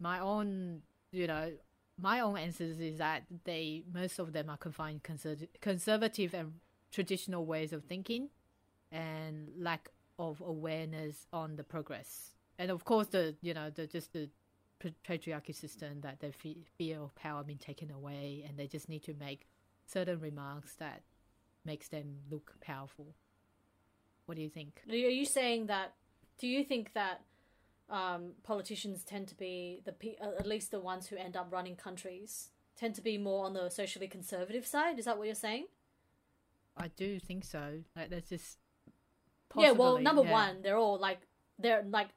my 0.00 0.20
own, 0.20 0.82
you 1.12 1.26
know, 1.26 1.52
my 2.00 2.20
own 2.20 2.36
answers 2.36 2.78
is 2.80 2.98
that 2.98 3.24
they 3.44 3.82
most 3.92 4.18
of 4.18 4.32
them 4.32 4.50
are 4.50 4.56
confined 4.56 5.02
conser- 5.02 5.48
conservative 5.60 6.34
and 6.34 6.54
traditional 6.92 7.46
ways 7.46 7.72
of 7.72 7.84
thinking, 7.84 8.28
and 8.92 9.48
lack 9.58 9.88
of 10.18 10.40
awareness 10.40 11.26
on 11.32 11.56
the 11.56 11.64
progress, 11.64 12.34
and 12.58 12.70
of 12.70 12.84
course 12.84 13.08
the 13.08 13.34
you 13.40 13.54
know 13.54 13.70
the 13.70 13.86
just 13.86 14.12
the 14.12 14.28
pa- 14.80 14.88
patriarchy 15.06 15.54
system 15.54 16.00
that 16.02 16.20
they 16.20 16.30
fe- 16.30 16.64
feel 16.76 17.04
of 17.04 17.14
power 17.14 17.42
being 17.42 17.58
taken 17.58 17.90
away 17.90 18.44
and 18.46 18.58
they 18.58 18.66
just 18.66 18.88
need 18.88 19.02
to 19.02 19.14
make 19.14 19.46
certain 19.86 20.20
remarks 20.20 20.74
that 20.76 21.02
makes 21.64 21.88
them 21.88 22.18
look 22.30 22.54
powerful 22.60 23.14
what 24.26 24.36
do 24.36 24.42
you 24.42 24.50
think 24.50 24.82
Are 24.88 24.94
you 24.94 25.24
saying 25.24 25.66
that? 25.66 25.94
Do 26.38 26.46
you 26.46 26.62
think 26.62 26.92
that 26.92 27.22
um, 27.88 28.32
politicians 28.42 29.02
tend 29.02 29.26
to 29.28 29.34
be 29.34 29.80
the 29.86 29.92
pe- 29.92 30.16
at 30.20 30.46
least 30.46 30.70
the 30.70 30.80
ones 30.80 31.06
who 31.06 31.16
end 31.16 31.34
up 31.34 31.48
running 31.50 31.76
countries 31.76 32.50
tend 32.76 32.94
to 32.96 33.00
be 33.00 33.16
more 33.16 33.46
on 33.46 33.54
the 33.54 33.70
socially 33.70 34.06
conservative 34.06 34.66
side? 34.66 34.98
Is 34.98 35.06
that 35.06 35.16
what 35.16 35.26
you're 35.26 35.34
saying? 35.34 35.66
i 36.80 36.86
do 36.96 37.18
think 37.18 37.44
so 37.44 37.80
like 37.96 38.08
that's 38.08 38.28
just 38.28 38.58
yeah. 39.56 39.72
Well, 39.72 39.98
number 39.98 40.22
yeah. 40.22 40.32
one, 40.32 40.62
they're 40.62 40.76
all 40.76 40.98
like 40.98 41.20
they're 41.58 41.84
like 41.88 42.08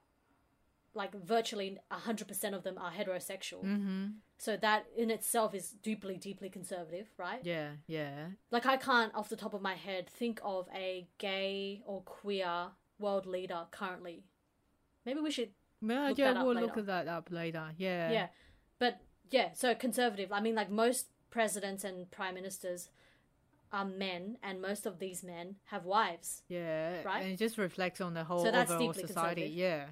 like 0.93 1.13
virtually 1.15 1.77
hundred 1.89 2.27
percent 2.27 2.53
of 2.55 2.63
them 2.63 2.77
are 2.77 2.91
heterosexual. 2.91 3.63
mm-hmm 3.63 4.05
So 4.37 4.57
that 4.57 4.85
in 4.97 5.09
itself 5.11 5.53
is 5.55 5.71
deeply, 5.83 6.17
deeply 6.17 6.49
conservative, 6.49 7.07
right? 7.17 7.39
yeah 7.43 7.71
yeah 7.87 8.27
Like 8.51 8.65
I 8.65 8.77
can't, 8.77 9.13
off 9.15 9.29
the 9.29 9.35
top 9.37 9.53
of 9.53 9.61
my 9.61 9.75
head, 9.75 10.09
think 10.09 10.39
of 10.43 10.67
a 10.73 11.07
gay 11.17 11.81
or 11.85 12.01
queer 12.01 12.71
world 12.99 13.25
leader 13.25 13.61
currently. 13.71 14.23
Maybe 15.05 15.19
we 15.21 15.31
should 15.31 15.51
well, 15.81 16.09
Look 16.09 16.17
yeah 16.19 16.33
that 16.33 16.37
up 16.39 16.45
we'll 16.45 16.55
later. 16.55 16.67
look 16.67 16.77
at 16.77 16.85
that 16.87 17.07
up 17.07 17.29
later 17.31 17.65
yeah 17.77 18.11
yeah 18.11 18.27
but 18.77 18.99
yeah 19.31 19.49
so 19.53 19.73
conservative 19.73 20.31
i 20.31 20.39
mean 20.39 20.53
like 20.53 20.69
most 20.69 21.07
presidents 21.31 21.83
and 21.83 22.11
prime 22.11 22.35
ministers 22.35 22.89
are 23.71 23.85
men 23.85 24.37
and 24.43 24.61
most 24.61 24.85
of 24.85 24.99
these 24.99 25.23
men 25.23 25.55
have 25.65 25.85
wives 25.85 26.43
Yeah, 26.49 27.01
Right? 27.03 27.23
And 27.23 27.31
it 27.33 27.39
just 27.39 27.57
reflects 27.57 27.99
on 28.01 28.13
the 28.13 28.23
whole 28.23 28.43
So 28.43 28.51
overall 28.51 28.93
society. 28.93 29.49
Yeah. 29.55 29.85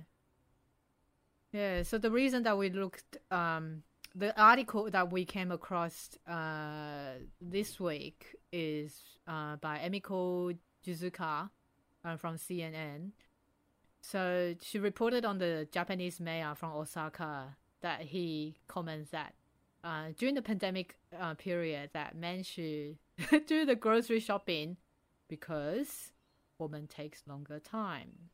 Yeah. 1.51 1.83
So 1.83 1.97
the 1.97 2.11
reason 2.11 2.43
that 2.43 2.57
we 2.57 2.69
looked, 2.69 3.17
um, 3.31 3.83
the 4.15 4.39
article 4.39 4.89
that 4.91 5.11
we 5.11 5.25
came 5.25 5.51
across 5.51 6.17
uh, 6.27 7.13
this 7.41 7.79
week 7.79 8.35
is 8.51 9.01
uh, 9.27 9.55
by 9.57 9.79
Emiko 9.79 10.57
Jozuka 10.85 11.49
uh, 12.05 12.17
from 12.17 12.35
CNN. 12.35 13.11
So 14.01 14.55
she 14.61 14.79
reported 14.79 15.25
on 15.25 15.39
the 15.39 15.67
Japanese 15.71 16.19
mayor 16.19 16.53
from 16.55 16.73
Osaka 16.73 17.55
that 17.81 18.01
he 18.01 18.57
comments 18.67 19.11
that 19.11 19.33
uh, 19.83 20.07
during 20.17 20.35
the 20.35 20.41
pandemic 20.41 20.97
uh, 21.17 21.33
period 21.35 21.89
that 21.93 22.15
men 22.15 22.43
should 22.43 22.97
do 23.47 23.65
the 23.65 23.75
grocery 23.75 24.19
shopping 24.19 24.77
because 25.27 26.11
woman 26.57 26.87
takes 26.87 27.23
longer 27.27 27.59
time. 27.59 28.29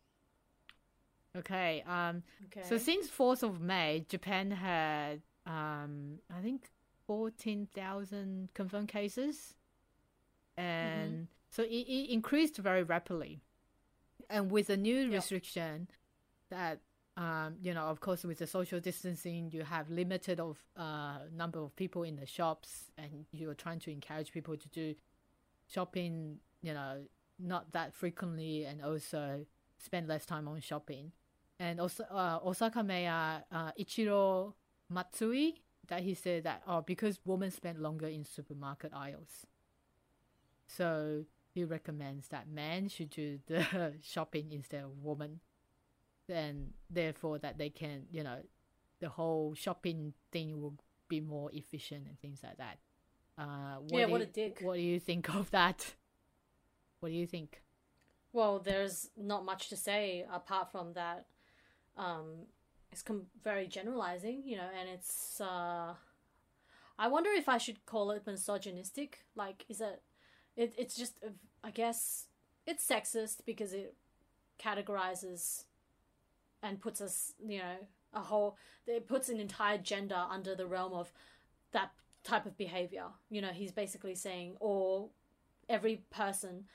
Okay. 1.37 1.83
Um. 1.87 2.23
okay 2.45 2.67
So 2.67 2.77
since 2.77 3.09
fourth 3.09 3.43
of 3.43 3.59
May, 3.61 4.05
Japan 4.09 4.51
had 4.51 5.21
um 5.45 6.19
I 6.35 6.41
think 6.41 6.69
fourteen 7.07 7.67
thousand 7.73 8.49
confirmed 8.53 8.87
cases, 8.89 9.55
and 10.57 11.27
so 11.49 11.63
it, 11.63 11.67
it 11.87 12.09
increased 12.13 12.57
very 12.57 12.83
rapidly. 12.83 13.41
And 14.29 14.51
with 14.51 14.67
the 14.67 14.77
new 14.77 14.99
Yeah. 15.07 15.15
restriction, 15.17 15.87
that 16.49 16.79
um 17.17 17.55
you 17.61 17.73
know 17.73 17.85
of 17.85 17.99
course 17.99 18.23
with 18.23 18.39
the 18.39 18.47
social 18.47 18.79
distancing, 18.79 19.51
you 19.51 19.63
have 19.63 19.89
limited 19.89 20.39
of 20.39 20.57
uh 20.77 21.19
number 21.33 21.59
of 21.59 21.75
people 21.75 22.03
in 22.03 22.15
the 22.15 22.25
shops, 22.25 22.91
and 22.97 23.25
you're 23.31 23.53
trying 23.55 23.79
to 23.79 23.91
encourage 23.91 24.31
people 24.31 24.57
to 24.57 24.69
do 24.69 24.95
shopping, 25.67 26.39
you 26.61 26.73
know, 26.73 27.03
not 27.39 27.71
that 27.73 27.93
frequently, 27.93 28.65
and 28.65 28.81
also 28.81 29.45
spend 29.77 30.07
less 30.07 30.25
time 30.25 30.47
on 30.47 30.61
shopping 30.61 31.11
and 31.59 31.79
also 31.79 32.03
uh, 32.05 32.39
Osaka 32.45 32.83
Mayor 32.83 33.43
uh, 33.51 33.71
Ichiro 33.79 34.53
Matsui 34.89 35.61
that 35.87 36.01
he 36.01 36.13
said 36.13 36.43
that 36.43 36.61
oh 36.67 36.81
because 36.81 37.19
women 37.25 37.51
spend 37.51 37.79
longer 37.79 38.07
in 38.07 38.25
supermarket 38.25 38.91
aisles, 38.93 39.45
so 40.67 41.25
he 41.53 41.63
recommends 41.63 42.27
that 42.29 42.47
men 42.49 42.89
should 42.89 43.09
do 43.09 43.39
the 43.47 43.93
shopping 44.01 44.51
instead 44.51 44.83
of 44.83 44.91
women, 45.03 45.39
and 46.29 46.73
therefore 46.89 47.37
that 47.39 47.57
they 47.57 47.69
can 47.69 48.03
you 48.11 48.23
know 48.23 48.39
the 48.99 49.09
whole 49.09 49.53
shopping 49.53 50.13
thing 50.31 50.61
will 50.61 50.75
be 51.07 51.19
more 51.21 51.49
efficient 51.53 52.07
and 52.07 52.19
things 52.19 52.41
like 52.43 52.57
that. 52.57 52.77
Uh, 53.37 53.75
what 53.89 53.99
Yeah, 53.99 54.05
what 54.05 54.21
you- 54.21 54.27
a 54.27 54.29
dick. 54.29 54.59
What 54.61 54.75
do 54.75 54.81
you 54.81 54.99
think 54.99 55.29
of 55.35 55.51
that? 55.51 55.93
What 56.99 57.09
do 57.09 57.15
you 57.15 57.27
think? 57.27 57.61
Well, 58.33 58.59
there's 58.59 59.09
not 59.15 59.45
much 59.45 59.69
to 59.69 59.77
say 59.77 60.25
apart 60.31 60.71
from 60.71 60.93
that. 60.93 61.27
Um, 61.97 62.47
it's 62.91 63.01
com- 63.01 63.27
very 63.43 63.67
generalizing, 63.67 64.43
you 64.45 64.57
know, 64.57 64.69
and 64.79 64.89
it's. 64.89 65.41
Uh, 65.41 65.93
I 66.97 67.07
wonder 67.07 67.29
if 67.31 67.49
I 67.49 67.57
should 67.57 67.85
call 67.85 68.11
it 68.11 68.25
misogynistic. 68.25 69.25
Like, 69.35 69.65
is 69.69 69.81
it? 69.81 70.01
It 70.55 70.73
it's 70.77 70.95
just, 70.95 71.17
uh, 71.25 71.29
I 71.63 71.71
guess, 71.71 72.27
it's 72.65 72.87
sexist 72.87 73.39
because 73.45 73.73
it 73.73 73.95
categorizes 74.59 75.65
and 76.63 76.81
puts 76.81 77.01
us, 77.01 77.33
you 77.45 77.59
know, 77.59 77.75
a 78.13 78.21
whole. 78.21 78.57
It 78.87 79.07
puts 79.07 79.29
an 79.29 79.39
entire 79.39 79.77
gender 79.77 80.23
under 80.29 80.55
the 80.55 80.67
realm 80.67 80.93
of 80.93 81.11
that 81.73 81.91
type 82.23 82.45
of 82.45 82.57
behavior. 82.57 83.07
You 83.29 83.41
know, 83.41 83.49
he's 83.49 83.71
basically 83.71 84.15
saying, 84.15 84.55
or 84.59 85.09
every 85.67 86.03
person 86.09 86.65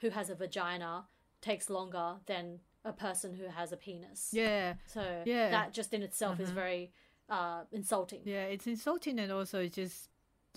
who 0.00 0.10
has 0.10 0.30
a 0.30 0.34
vagina 0.34 1.06
takes 1.40 1.70
longer 1.70 2.16
than 2.26 2.60
a 2.84 2.92
person 2.92 3.34
who 3.34 3.44
has 3.46 3.72
a 3.72 3.76
penis. 3.76 4.30
Yeah, 4.32 4.74
So 4.86 5.22
Yeah. 5.26 5.50
that 5.50 5.72
just 5.72 5.92
in 5.94 6.02
itself 6.02 6.40
is 6.40 6.48
Uh-huh. 6.50 6.54
very 6.60 6.92
uh, 7.28 7.64
insulting. 7.70 8.22
yeah, 8.24 8.44
it's 8.46 8.66
insulting 8.66 9.18
and 9.20 9.30
also 9.30 9.66
just 9.68 10.08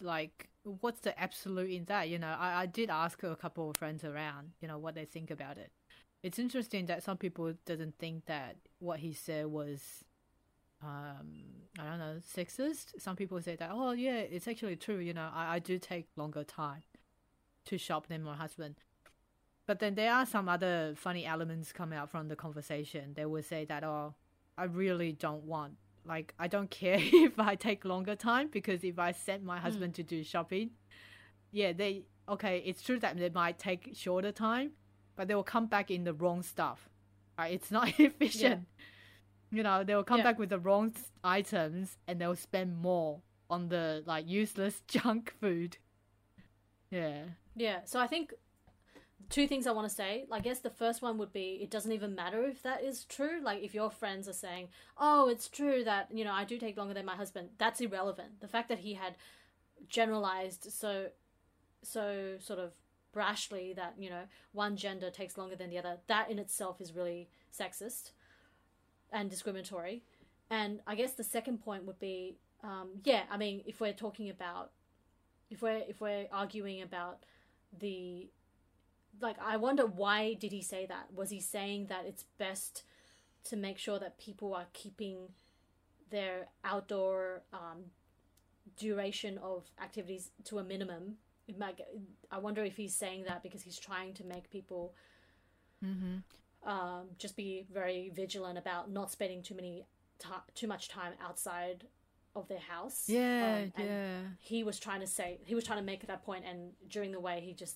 like 0.02 0.50
what's 0.64 1.02
the 1.02 1.18
absolute 1.20 1.70
in 1.70 1.86
that? 1.86 2.10
You 2.10 2.18
know, 2.18 2.36
I, 2.40 2.62
I 2.64 2.66
did 2.66 2.90
ask 2.90 3.22
a 3.24 3.36
couple 3.36 3.70
of 3.70 3.78
friends 3.78 4.04
around, 4.04 4.54
you 4.62 4.68
know, 4.68 4.80
what 4.80 4.96
they 4.96 5.06
think 5.06 5.30
about 5.30 5.58
it. 5.58 5.72
It's 6.24 6.40
interesting 6.40 6.86
that 6.88 7.04
some 7.04 7.18
people 7.18 7.54
doesn't 7.66 7.96
think 8.00 8.26
that 8.26 8.56
what 8.80 9.00
he 9.00 9.14
said 9.14 9.48
was 9.48 10.06
um 10.82 11.30
I 11.80 11.84
don't 11.86 12.00
know, 12.00 12.18
sexist. 12.36 13.00
Some 13.00 13.16
people 13.16 13.42
say 13.42 13.56
that, 13.56 13.70
oh 13.72 13.92
yeah, 13.92 14.18
it's 14.20 14.48
actually 14.48 14.76
true, 14.78 14.98
you 15.00 15.14
know, 15.14 15.30
I, 15.34 15.56
I 15.56 15.60
do 15.60 15.78
take 15.80 16.08
longer 16.16 16.44
time 16.44 16.84
to 17.66 17.78
shop 17.78 18.08
than 18.08 18.24
my 18.24 18.36
husband. 18.36 18.76
But 19.66 19.80
then 19.80 19.96
there 19.96 20.14
are 20.14 20.26
some 20.26 20.50
other 20.50 20.94
funny 20.96 21.26
elements 21.26 21.72
come 21.72 21.94
out 21.94 22.10
from 22.10 22.28
the 22.28 22.36
conversation. 22.36 23.14
They 23.14 23.26
will 23.26 23.44
say 23.44 23.66
that, 23.66 23.84
oh, 23.84 24.16
I 24.58 24.66
really 24.66 25.14
don't 25.14 25.44
want 25.44 25.76
like 26.06 26.34
I 26.40 26.48
don't 26.48 26.70
care 26.70 26.98
if 27.00 27.40
I 27.40 27.56
take 27.56 27.86
longer 27.86 28.16
time 28.16 28.50
because 28.52 28.84
if 28.84 29.00
I 29.00 29.12
send 29.12 29.44
my 29.44 29.58
hmm. 29.58 29.64
husband 29.64 29.96
to 29.96 30.04
do 30.04 30.24
shopping, 30.24 30.72
yeah, 31.52 31.74
they 31.74 32.04
okay, 32.28 32.64
it's 32.66 32.82
true 32.82 33.00
that 33.00 33.18
they 33.18 33.30
might 33.30 33.60
take 33.60 33.92
shorter 33.94 34.32
time, 34.32 34.72
but 35.16 35.28
they 35.28 35.36
will 35.36 35.44
come 35.44 35.68
back 35.68 35.92
in 35.92 36.04
the 36.04 36.14
wrong 36.14 36.42
stuff. 36.42 36.90
Right? 37.38 37.54
It's 37.54 37.72
not 37.72 37.88
efficient. 38.00 38.68
You 39.52 39.64
know, 39.64 39.84
they 39.84 39.96
will 39.96 40.04
come 40.04 40.20
Yeah. 40.20 40.24
back 40.24 40.40
with 40.40 40.50
the 40.50 40.60
wrong 40.60 40.94
items 41.24 41.98
and 42.08 42.20
they'll 42.20 42.36
spend 42.36 42.78
more 42.78 43.22
on 43.50 43.70
the 43.70 44.04
like 44.06 44.28
useless 44.28 44.82
junk 44.88 45.34
food. 45.40 45.78
Yeah. 46.90 47.24
Yeah, 47.56 47.82
so 47.86 48.00
I 48.00 48.08
think 48.08 48.34
two 49.30 49.48
things 49.48 49.68
I 49.68 49.72
want 49.72 49.88
to 49.88 49.94
say. 49.94 50.26
I 50.32 50.40
guess 50.40 50.60
the 50.60 50.70
first 50.70 51.02
one 51.02 51.18
would 51.18 51.34
be 51.34 51.60
it 51.62 51.70
doesn't 51.70 51.92
even 51.92 52.16
matter 52.16 52.44
if 52.44 52.64
that 52.64 52.84
is 52.84 53.06
true. 53.06 53.40
Like 53.42 53.64
if 53.64 53.74
your 53.74 53.90
friends 53.90 54.28
are 54.28 54.34
saying, 54.34 54.70
"Oh, 54.98 55.30
it's 55.30 55.50
true 55.50 55.84
that, 55.84 56.10
you 56.14 56.24
know, 56.24 56.34
I 56.34 56.44
do 56.44 56.58
take 56.58 56.78
longer 56.78 56.94
than 56.94 57.06
my 57.06 57.16
husband." 57.16 57.50
That's 57.58 57.82
irrelevant. 57.82 58.42
The 58.42 58.48
fact 58.48 58.70
that 58.70 58.80
he 58.80 58.94
had 58.94 59.16
generalized 59.88 60.72
so 60.72 61.08
so 61.82 62.36
sort 62.40 62.60
of 62.60 62.72
brashly 63.16 63.76
that, 63.76 63.96
you 64.00 64.10
know, 64.10 64.24
one 64.54 64.76
gender 64.76 65.10
takes 65.10 65.38
longer 65.38 65.56
than 65.56 65.70
the 65.70 65.78
other, 65.78 65.98
that 66.08 66.32
in 66.32 66.40
itself 66.40 66.82
is 66.82 66.96
really 66.96 67.30
sexist 67.56 68.12
and 69.12 69.30
discriminatory. 69.30 70.04
And 70.50 70.80
I 70.88 70.96
guess 70.96 71.14
the 71.14 71.24
second 71.24 71.60
point 71.64 71.86
would 71.86 72.00
be 72.00 72.38
um, 72.64 72.90
yeah, 73.04 73.24
I 73.30 73.38
mean, 73.38 73.62
if 73.66 73.82
we're 73.82 73.94
talking 73.94 74.30
about 74.30 74.72
if 75.50 75.62
we're 75.62 75.84
if 75.88 76.00
we're 76.02 76.28
arguing 76.32 76.82
about 76.82 77.24
the 77.80 78.30
like 79.22 79.38
i 79.42 79.56
wonder 79.58 79.86
why 79.86 80.34
did 80.34 80.52
he 80.52 80.62
say 80.62 80.86
that 80.86 81.08
was 81.14 81.30
he 81.30 81.40
saying 81.40 81.86
that 81.88 82.06
it's 82.06 82.24
best 82.38 82.84
to 83.44 83.56
make 83.56 83.78
sure 83.78 84.00
that 84.00 84.18
people 84.18 84.54
are 84.54 84.66
keeping 84.74 85.30
their 86.10 86.48
outdoor 86.64 87.42
um, 87.54 87.80
duration 88.78 89.38
of 89.40 89.66
activities 89.82 90.32
to 90.46 90.60
a 90.60 90.64
minimum 90.64 91.16
might, 91.60 91.80
i 92.32 92.38
wonder 92.38 92.64
if 92.64 92.78
he's 92.78 92.96
saying 92.96 93.24
that 93.28 93.44
because 93.44 93.62
he's 93.62 93.78
trying 93.80 94.14
to 94.14 94.24
make 94.24 94.50
people 94.50 94.94
Mm-hmm. 95.84 96.70
um, 96.70 97.08
just 97.18 97.36
be 97.36 97.66
very 97.74 98.10
vigilant 98.16 98.58
about 98.58 98.90
not 98.90 99.12
spending 99.12 99.42
too 99.44 99.54
many 99.54 99.86
too 100.56 100.68
much 100.68 100.88
time 100.88 101.12
outside 101.22 101.84
of 102.38 102.48
their 102.48 102.60
house 102.60 103.04
Yeah, 103.10 103.44
Um, 103.66 103.74
and 103.76 103.86
yeah. 103.86 104.20
he 104.40 104.64
was 104.64 104.80
trying 104.80 105.02
to 105.02 105.08
say 105.08 105.40
he 105.44 105.56
was 105.56 105.66
trying 105.66 105.80
to 105.80 105.84
make 105.84 106.08
that 106.08 106.24
point 106.24 106.46
and 106.50 106.72
during 106.88 107.12
the 107.12 107.20
way 107.20 107.42
he 107.42 107.54
just 107.54 107.76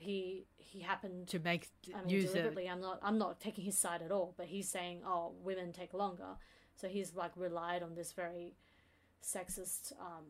he 0.00 0.46
he 0.56 0.80
happened 0.80 1.28
To 1.28 1.38
make 1.38 1.68
I 1.94 2.00
mean 2.00 2.08
use 2.08 2.30
deliberately 2.30 2.68
I'm 2.68 2.80
not 2.80 2.98
I'm 3.02 3.18
not 3.18 3.40
taking 3.40 3.64
his 3.64 3.76
side 3.78 4.02
at 4.02 4.10
all 4.12 4.34
but 4.36 4.46
he's 4.46 4.68
saying 4.68 5.00
oh 5.06 5.32
women 5.42 5.72
take 5.72 5.92
longer 5.94 6.36
so 6.76 6.88
he's 6.88 7.14
like 7.14 7.32
relied 7.36 7.82
on 7.82 7.94
this 7.94 8.12
very 8.12 8.54
sexist 9.22 9.92
um 10.00 10.24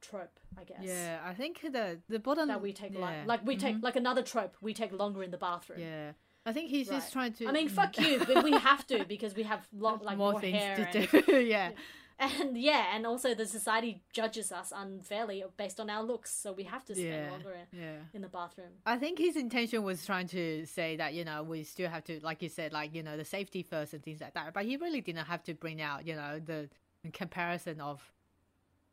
trope 0.00 0.38
I 0.58 0.64
guess 0.64 0.78
Yeah, 0.82 1.20
I 1.24 1.34
think 1.34 1.60
the 1.72 1.98
the 2.08 2.18
bottom 2.18 2.48
that 2.48 2.60
we 2.60 2.72
take 2.72 2.94
yeah. 2.94 3.00
like 3.00 3.26
like 3.26 3.46
we 3.46 3.56
take 3.56 3.76
like 3.82 3.96
another 3.96 4.22
trope 4.22 4.56
we 4.60 4.74
take 4.74 4.92
longer 4.92 5.22
in 5.22 5.30
the 5.30 5.38
bathroom 5.38 5.80
Yeah, 5.80 6.12
I 6.44 6.52
think 6.52 6.70
he's 6.70 6.88
Right. 6.88 6.96
just 6.96 7.12
trying 7.12 7.32
to. 7.34 7.46
I 7.48 7.52
mean 7.52 7.68
fuck 7.68 7.98
you 8.04 8.18
but 8.26 8.44
we 8.44 8.52
have 8.52 8.86
to 8.88 9.04
because 9.04 9.34
we 9.34 9.44
have 9.44 9.66
lot 9.72 10.04
like 10.04 10.18
more, 10.18 10.32
more 10.32 10.40
things 10.40 10.58
to 10.58 10.98
and, 10.98 11.26
do. 11.26 11.40
yeah. 11.40 11.70
And 12.18 12.56
yeah 12.56 12.94
and 12.94 13.06
also 13.06 13.34
the 13.34 13.44
society 13.46 14.02
judges 14.12 14.50
us 14.50 14.72
unfairly 14.74 15.44
based 15.58 15.78
on 15.78 15.90
our 15.90 16.02
looks 16.02 16.32
so 16.32 16.52
we 16.52 16.64
have 16.64 16.84
to 16.84 16.94
spend 16.94 17.10
Yeah, 17.26 17.30
longer 17.30 17.52
in, 17.52 17.78
yeah. 17.78 17.96
in 18.14 18.22
the 18.22 18.28
bathroom 18.28 18.70
I 18.86 18.96
think 18.96 19.18
his 19.18 19.36
intention 19.36 19.82
was 19.82 20.04
trying 20.06 20.26
to 20.28 20.64
say 20.66 20.96
that 20.96 21.12
you 21.14 21.24
know 21.24 21.42
we 21.42 21.62
still 21.64 21.90
have 21.90 22.04
to, 22.04 22.18
like 22.22 22.42
you 22.42 22.48
said, 22.48 22.72
like 22.72 22.94
you 22.94 23.02
know 23.02 23.16
the 23.18 23.24
safety 23.24 23.62
first 23.62 23.92
and 23.92 24.02
things 24.02 24.20
like 24.20 24.32
that. 24.34 24.54
But 24.54 24.64
he 24.64 24.76
really 24.78 25.00
didn't 25.02 25.26
have 25.26 25.42
to 25.44 25.54
bring 25.54 25.82
out 25.82 26.06
you 26.06 26.16
know 26.16 26.40
the, 26.44 26.68
comparison 27.12 27.80
of 27.80 28.00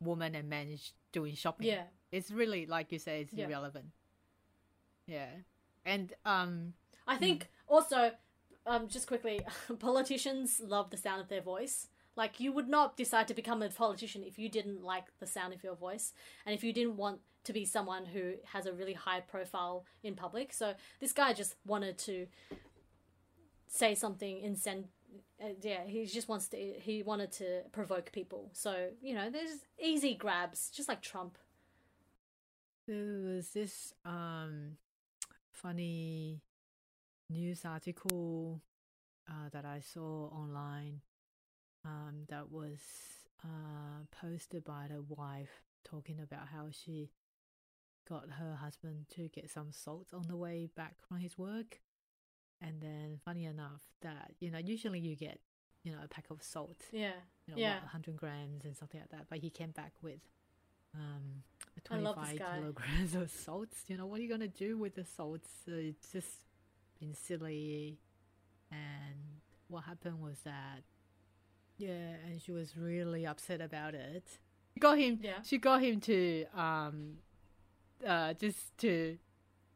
women 0.00 0.34
and 0.34 0.48
men 0.48 0.78
doing 1.12 1.34
shopping. 1.34 1.66
yeah 1.66 1.84
it's 2.12 2.30
really 2.30 2.64
like 2.66 2.92
you 2.92 2.98
say, 2.98 3.22
it's 3.22 3.32
Yeah. 3.32 3.46
irrelevant. 3.46 3.86
Yeah, 5.06 5.28
and 5.84 6.12
um, 6.24 6.74
I 7.06 7.16
think 7.16 7.48
also, 7.68 8.12
um, 8.66 8.88
just 8.88 9.06
quickly, 9.06 9.40
politicians 9.78 10.60
love 10.64 10.90
the 10.90 10.96
sound 10.96 11.20
of 11.20 11.28
their 11.28 11.42
voice. 11.42 11.88
Like 12.16 12.40
you 12.40 12.52
would 12.52 12.68
not 12.68 12.96
decide 12.96 13.28
to 13.28 13.34
become 13.34 13.62
a 13.62 13.68
politician 13.68 14.22
if 14.22 14.38
you 14.38 14.48
didn't 14.48 14.82
like 14.82 15.06
the 15.18 15.26
sound 15.26 15.52
of 15.52 15.64
your 15.64 15.74
voice, 15.74 16.12
and 16.46 16.54
if 16.54 16.62
you 16.62 16.72
didn't 16.72 16.96
want 16.96 17.20
to 17.44 17.52
be 17.52 17.64
someone 17.64 18.06
who 18.06 18.34
has 18.52 18.66
a 18.66 18.72
really 18.72 18.94
high 18.94 19.20
profile 19.20 19.84
in 20.02 20.14
public. 20.14 20.52
So 20.52 20.74
this 21.00 21.12
guy 21.12 21.32
just 21.32 21.56
wanted 21.66 21.98
to 21.98 22.26
say 23.68 23.94
something 23.94 24.40
incend. 24.40 24.86
Uh, 25.42 25.48
yeah, 25.60 25.84
he 25.84 26.06
just 26.06 26.28
wants 26.28 26.48
to. 26.48 26.56
He 26.56 27.02
wanted 27.02 27.32
to 27.32 27.62
provoke 27.72 28.12
people. 28.12 28.50
So 28.52 28.90
you 29.02 29.14
know, 29.14 29.30
there's 29.30 29.60
easy 29.82 30.14
grabs, 30.14 30.70
just 30.70 30.88
like 30.88 31.02
Trump. 31.02 31.38
There 32.86 33.20
was 33.24 33.50
this 33.50 33.92
um 34.04 34.76
funny 35.50 36.42
news 37.30 37.64
article 37.64 38.60
uh, 39.28 39.48
that 39.52 39.64
I 39.64 39.80
saw 39.80 40.26
online 40.28 41.00
um, 41.84 42.24
that 42.28 42.50
was 42.50 42.80
uh, 43.44 44.04
posted 44.20 44.64
by 44.64 44.86
the 44.90 45.02
wife 45.02 45.62
talking 45.84 46.18
about 46.20 46.48
how 46.52 46.68
she 46.70 47.10
got 48.08 48.24
her 48.38 48.56
husband 48.56 49.06
to 49.14 49.28
get 49.28 49.50
some 49.50 49.72
salt 49.72 50.08
on 50.12 50.26
the 50.28 50.36
way 50.36 50.68
back 50.74 50.96
from 51.06 51.18
his 51.18 51.36
work. 51.38 51.80
And 52.60 52.80
then, 52.80 53.18
funny 53.24 53.44
enough, 53.44 53.82
that 54.02 54.32
you 54.40 54.50
know, 54.50 54.58
usually 54.58 54.98
you 54.98 55.16
get 55.16 55.40
you 55.82 55.92
know 55.92 55.98
a 56.02 56.08
pack 56.08 56.26
of 56.30 56.42
salt, 56.42 56.82
Yeah, 56.92 57.12
you 57.46 57.54
know, 57.54 57.60
Yeah. 57.60 57.80
100 57.80 58.16
grams 58.16 58.64
and 58.64 58.76
something 58.76 59.00
like 59.00 59.10
that. 59.10 59.26
But 59.28 59.38
he 59.40 59.50
came 59.50 59.72
back 59.72 59.92
with 60.02 60.20
um, 60.94 61.42
I 61.90 61.96
love 61.96 62.16
this 62.16 62.38
25 62.38 62.54
kilograms 62.60 63.14
of 63.14 63.30
salts. 63.30 63.84
You 63.88 63.96
know, 63.98 64.06
what 64.06 64.20
are 64.20 64.22
you 64.22 64.28
going 64.28 64.40
to 64.40 64.48
do 64.48 64.78
with 64.78 64.94
the 64.94 65.04
salts? 65.04 65.48
So 65.66 65.72
it's 65.72 66.10
just 66.12 66.28
been 67.00 67.14
silly. 67.14 67.98
And 68.70 69.40
what 69.68 69.84
happened 69.84 70.20
was 70.20 70.38
that, 70.44 70.82
yeah, 71.76 72.14
and 72.26 72.40
she 72.40 72.52
was 72.52 72.76
really 72.76 73.26
upset 73.26 73.60
about 73.60 73.94
it. 73.94 74.24
She 74.74 74.80
got 74.80 74.98
him, 74.98 75.18
Yeah. 75.22 75.42
she 75.42 75.58
got 75.58 75.82
him 75.82 76.00
to, 76.00 76.44
um, 76.54 77.18
uh, 78.06 78.34
just 78.34 78.76
to, 78.78 79.18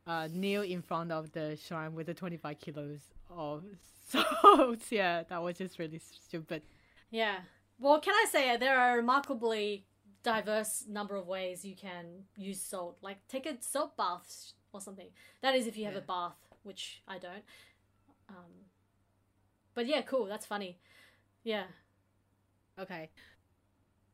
uh, 0.07 0.29
kneel 0.33 0.63
in 0.63 0.83
front 0.83 1.13
of 1.13 1.33
the 1.33 1.57
shrine 1.57 1.95
with 1.95 2.07
the 2.07 2.15
25 2.15 2.59
kilos 2.59 3.01
of 3.31 3.65
salt. 4.09 4.81
yeah, 4.91 5.23
that 5.29 5.43
was 5.43 5.59
just 5.59 5.79
really 5.79 5.99
stupid. 5.99 6.63
Yeah. 7.11 7.37
Well, 7.79 8.01
can 8.01 8.15
I 8.15 8.27
say 8.31 8.51
uh, 8.51 8.57
there 8.57 8.79
are 8.79 8.97
remarkably 8.97 9.85
diverse 10.25 10.85
number 10.89 11.15
of 11.15 11.27
ways 11.27 11.65
you 11.65 11.77
can 11.77 12.25
use 12.37 12.61
salt. 12.61 12.99
Like 13.03 13.19
take 13.29 13.47
a 13.47 13.57
salt 13.61 13.97
bath 13.97 14.53
or 14.73 14.81
something. 14.81 15.09
That 15.43 15.55
is 15.55 15.67
if 15.67 15.77
you 15.77 15.85
have 15.85 15.95
a 15.97 16.01
bath, 16.01 16.37
which 16.65 17.03
I 17.07 17.19
don't. 17.19 17.45
Um, 18.29 18.67
but 19.75 19.87
yeah, 19.87 20.03
cool. 20.03 20.25
That's 20.27 20.45
funny. 20.45 20.79
Yeah. 21.45 21.65
Okay. 22.79 23.11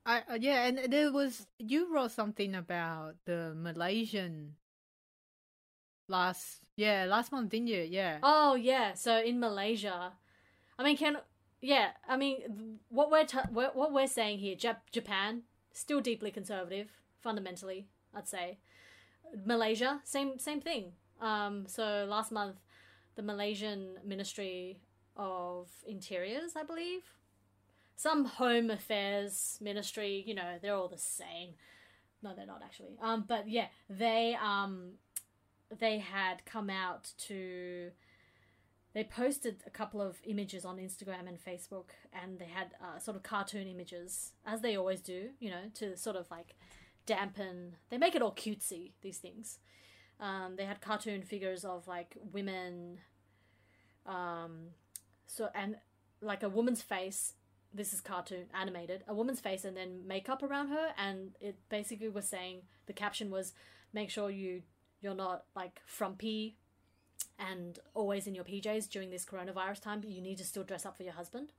I 0.06 0.22
uh, 0.30 0.38
yeah, 0.40 0.66
and 0.66 0.92
there 0.92 1.12
was 1.12 1.46
you 1.58 1.92
wrote 1.94 2.10
something 2.12 2.54
about 2.54 3.16
the 3.24 3.54
Malaysian 3.56 4.54
last 6.08 6.60
yeah 6.76 7.06
last 7.08 7.32
month, 7.32 7.50
didn't 7.50 7.68
you? 7.68 7.82
Yeah. 7.82 8.18
Oh 8.22 8.54
yeah. 8.54 8.94
So 8.94 9.18
in 9.18 9.40
Malaysia, 9.40 10.12
I 10.78 10.84
mean, 10.84 10.96
can 10.96 11.18
yeah, 11.64 11.92
I 12.06 12.18
mean, 12.18 12.78
what 12.90 13.10
we're 13.10 13.24
t- 13.24 13.38
what, 13.50 13.74
we're 13.90 14.06
saying 14.06 14.38
here, 14.38 14.54
Jap- 14.54 14.92
Japan 14.92 15.44
still 15.72 16.02
deeply 16.02 16.30
conservative 16.30 16.88
fundamentally, 17.20 17.86
I'd 18.14 18.28
say. 18.28 18.58
Malaysia, 19.46 20.00
same 20.04 20.38
same 20.38 20.60
thing. 20.60 20.92
Um, 21.22 21.64
so 21.66 22.06
last 22.06 22.30
month, 22.30 22.56
the 23.16 23.22
Malaysian 23.22 23.96
Ministry 24.04 24.82
of 25.16 25.68
Interiors, 25.86 26.52
I 26.54 26.64
believe, 26.64 27.02
some 27.96 28.24
Home 28.24 28.70
Affairs 28.70 29.58
Ministry, 29.60 30.22
you 30.26 30.34
know, 30.34 30.58
they're 30.60 30.74
all 30.74 30.88
the 30.88 30.98
same. 30.98 31.54
No, 32.22 32.34
they're 32.34 32.46
not 32.46 32.62
actually. 32.64 32.96
Um, 33.02 33.24
but 33.26 33.48
yeah, 33.48 33.66
they 33.88 34.36
um, 34.42 34.92
they 35.78 35.98
had 35.98 36.44
come 36.44 36.70
out 36.70 37.12
to. 37.26 37.90
They 38.94 39.04
posted 39.04 39.56
a 39.66 39.70
couple 39.70 40.00
of 40.00 40.18
images 40.24 40.64
on 40.64 40.76
Instagram 40.76 41.26
and 41.26 41.36
Facebook, 41.44 41.90
and 42.12 42.38
they 42.38 42.46
had 42.46 42.74
uh, 42.80 43.00
sort 43.00 43.16
of 43.16 43.24
cartoon 43.24 43.66
images, 43.66 44.32
as 44.46 44.60
they 44.60 44.76
always 44.76 45.00
do, 45.00 45.30
you 45.40 45.50
know, 45.50 45.70
to 45.74 45.96
sort 45.96 46.16
of 46.16 46.30
like 46.30 46.54
dampen. 47.04 47.76
They 47.90 47.98
make 47.98 48.14
it 48.14 48.22
all 48.22 48.32
cutesy. 48.32 48.92
These 49.02 49.18
things. 49.18 49.58
Um, 50.20 50.54
they 50.56 50.64
had 50.64 50.80
cartoon 50.80 51.22
figures 51.22 51.64
of 51.64 51.86
like 51.88 52.16
women. 52.32 53.00
Um, 54.06 54.68
so 55.26 55.48
and 55.54 55.76
like 56.20 56.42
a 56.42 56.48
woman's 56.48 56.82
face. 56.82 57.34
This 57.74 57.92
is 57.92 58.00
cartoon 58.00 58.46
animated. 58.54 59.02
A 59.08 59.14
woman's 59.14 59.40
face 59.40 59.64
and 59.64 59.76
then 59.76 60.06
makeup 60.06 60.42
around 60.42 60.68
her, 60.68 60.90
and 60.96 61.32
it 61.40 61.56
basically 61.68 62.08
was 62.08 62.26
saying 62.26 62.62
the 62.86 62.92
caption 62.92 63.30
was, 63.30 63.52
"Make 63.92 64.10
sure 64.10 64.30
you 64.30 64.62
you're 65.00 65.14
not 65.14 65.44
like 65.56 65.82
frumpy." 65.84 66.56
And 67.36 67.80
always 67.94 68.28
in 68.28 68.34
your 68.36 68.44
PJs 68.44 68.88
during 68.88 69.10
this 69.10 69.24
coronavirus 69.24 69.80
time, 69.80 70.00
but 70.00 70.10
you 70.10 70.22
need 70.22 70.38
to 70.38 70.44
still 70.44 70.62
dress 70.62 70.86
up 70.86 70.96
for 70.96 71.02
your 71.02 71.14
husband. 71.14 71.52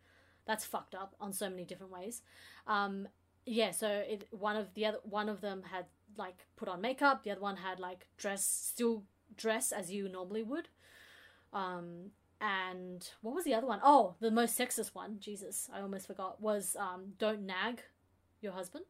That's 0.46 0.64
fucked 0.64 0.96
up 0.96 1.16
on 1.20 1.34
so 1.34 1.50
many 1.50 1.66
different 1.66 1.92
ways. 1.92 2.22
Um, 2.66 3.10
yeah, 3.46 3.72
so 3.72 3.88
it 3.90 4.28
one 4.32 4.56
of 4.56 4.74
the 4.74 4.86
other 4.86 5.00
one 5.04 5.30
of 5.30 5.42
them 5.42 5.64
had 5.64 5.86
like 6.18 6.46
put 6.56 6.68
on 6.70 6.82
makeup, 6.82 7.24
the 7.24 7.32
other 7.32 7.42
one 7.42 7.58
had 7.58 7.80
like 7.80 8.08
dress 8.18 8.46
still 8.46 9.04
dress 9.36 9.72
as 9.72 9.92
you 9.92 10.08
normally 10.10 10.44
would. 10.44 10.70
Um 11.54 12.12
and 12.42 13.10
what 13.22 13.36
was 13.36 13.46
the 13.46 13.54
other 13.54 13.68
one? 13.68 13.80
Oh, 13.84 14.16
the 14.20 14.32
most 14.32 14.58
sexist 14.58 14.94
one, 14.94 15.18
Jesus, 15.20 15.70
I 15.74 15.82
almost 15.82 16.08
forgot, 16.08 16.42
was 16.42 16.76
um 16.80 17.14
don't 17.18 17.46
nag 17.46 17.82
your 18.42 18.54
husband. 18.54 18.86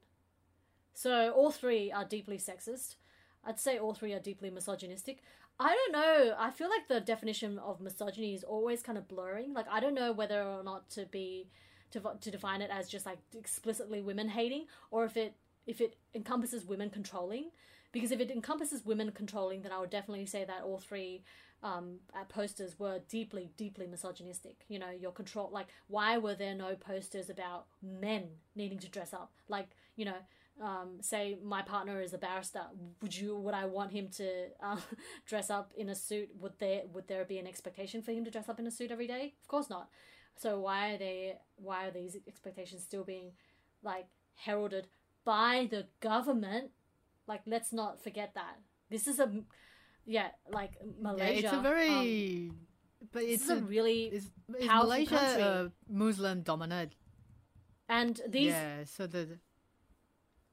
So 0.94 1.32
all 1.32 1.52
three 1.52 1.92
are 1.92 2.06
deeply 2.06 2.38
sexist. 2.38 2.96
I'd 3.44 3.60
say 3.60 3.78
all 3.78 3.94
three 3.94 4.14
are 4.14 4.20
deeply 4.20 4.50
misogynistic. 4.50 5.22
I 5.60 5.74
don't 5.74 5.92
know. 5.94 6.36
I 6.38 6.50
feel 6.52 6.70
like 6.70 6.88
the 6.88 7.00
definition 7.00 7.60
of 7.60 7.80
misogyny 7.80 8.34
is 8.34 8.44
always 8.44 8.82
kind 8.82 8.98
of 8.98 9.08
blurring. 9.08 9.54
Like 9.54 9.68
I 9.70 9.80
don't 9.80 9.94
know 9.94 10.12
whether 10.12 10.42
or 10.42 10.64
not 10.64 10.90
to 10.92 11.06
be 11.06 11.50
to 11.92 12.02
to 12.22 12.32
define 12.32 12.62
it 12.62 12.70
as 12.72 12.90
just 12.90 13.06
like 13.06 13.20
explicitly 13.38 14.02
women 14.02 14.30
hating 14.30 14.66
or 14.92 15.06
if 15.06 15.18
it 15.18 15.36
if 15.66 15.82
it 15.82 15.96
encompasses 16.14 16.66
women 16.66 16.90
controlling 16.90 17.52
because 17.92 18.12
if 18.12 18.20
it 18.20 18.32
encompasses 18.32 18.86
women 18.86 19.12
controlling 19.12 19.62
then 19.62 19.72
I 19.72 19.80
would 19.80 19.90
definitely 19.90 20.26
say 20.26 20.44
that 20.46 20.64
all 20.64 20.80
three 20.80 21.24
um, 21.64 22.00
posters 22.30 22.78
were 22.80 23.00
deeply 23.10 23.52
deeply 23.58 23.88
misogynistic. 23.88 24.66
You 24.68 24.80
know 24.80 24.90
your 24.90 25.12
control 25.12 25.50
like 25.52 25.68
why 25.88 26.18
were 26.18 26.36
there 26.36 26.56
no 26.56 26.76
posters 26.76 27.30
about 27.30 27.66
men 27.82 28.28
needing 28.56 28.80
to 28.80 28.90
dress 28.90 29.14
up? 29.14 29.32
Like 29.48 29.70
you 29.96 30.06
know 30.06 30.18
um, 30.62 30.98
say 31.02 31.38
my 31.44 31.62
partner 31.62 32.02
is 32.02 32.14
a 32.14 32.18
barrister 32.18 32.62
would 33.02 33.14
you 33.14 33.36
would 33.36 33.54
i 33.54 33.66
want 33.66 33.92
him 33.92 34.08
to 34.08 34.46
uh, 34.64 34.78
dress 35.26 35.50
up 35.50 35.74
in 35.76 35.90
a 35.90 35.96
suit? 35.96 36.30
Would 36.40 36.54
there 36.60 36.84
would 36.94 37.08
there 37.08 37.26
be 37.26 37.38
an 37.38 37.48
expectation 37.48 38.02
for 38.02 38.12
him 38.12 38.24
to 38.26 38.32
dress 38.32 38.50
up 38.50 38.60
in 38.60 38.68
a 38.68 38.72
suit 38.72 38.92
every 38.92 39.08
day? 39.08 39.34
Of 39.42 39.48
course 39.48 39.70
not. 39.70 39.90
So 40.38 40.60
why 40.60 40.94
are 40.94 40.98
they 40.98 41.36
why 41.56 41.88
are 41.88 41.92
these 41.92 42.18
expectations 42.28 42.84
still 42.84 43.04
being 43.04 43.32
like 43.84 44.08
heralded 44.36 44.88
by 45.26 45.68
the 45.70 45.88
government? 46.00 46.72
Like 47.28 47.42
let's 47.46 47.74
not 47.74 48.02
forget 48.02 48.34
that. 48.36 48.60
This 48.90 49.08
is 49.08 49.20
a 49.20 49.32
yeah 50.06 50.30
like 50.52 50.74
malaysia 51.02 51.34
yeah, 51.34 51.40
it's 51.40 51.54
a 51.54 51.62
very 51.62 51.90
um, 52.50 52.56
but 53.12 53.24
it's 53.24 53.48
this 53.48 53.58
is 53.58 53.62
a, 53.62 53.66
really 53.66 54.22
powerful 54.66 54.90
Malaysia 54.90 55.42
uh, 55.42 55.70
Muslim 55.88 56.42
dominant? 56.42 56.96
and 57.88 58.22
these 58.28 58.54
yeah, 58.54 58.84
so 58.84 59.08
the 59.08 59.40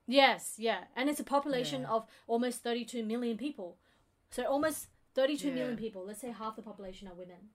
Yes, 0.04 0.54
yeah. 0.58 0.90
And 0.96 1.08
it's 1.08 1.20
a 1.20 1.24
population 1.24 1.82
Yeah. 1.82 1.94
of 1.94 2.06
almost 2.26 2.62
32 2.62 3.04
million 3.04 3.38
people. 3.38 3.78
So 4.30 4.44
almost 4.44 4.88
thirty-two 5.14 5.52
million 5.52 5.76
Yeah. 5.76 5.76
people, 5.84 6.04
let's 6.04 6.20
say 6.20 6.30
half 6.30 6.56
the 6.56 6.62
population 6.62 7.06
are 7.08 7.14
women. 7.14 7.50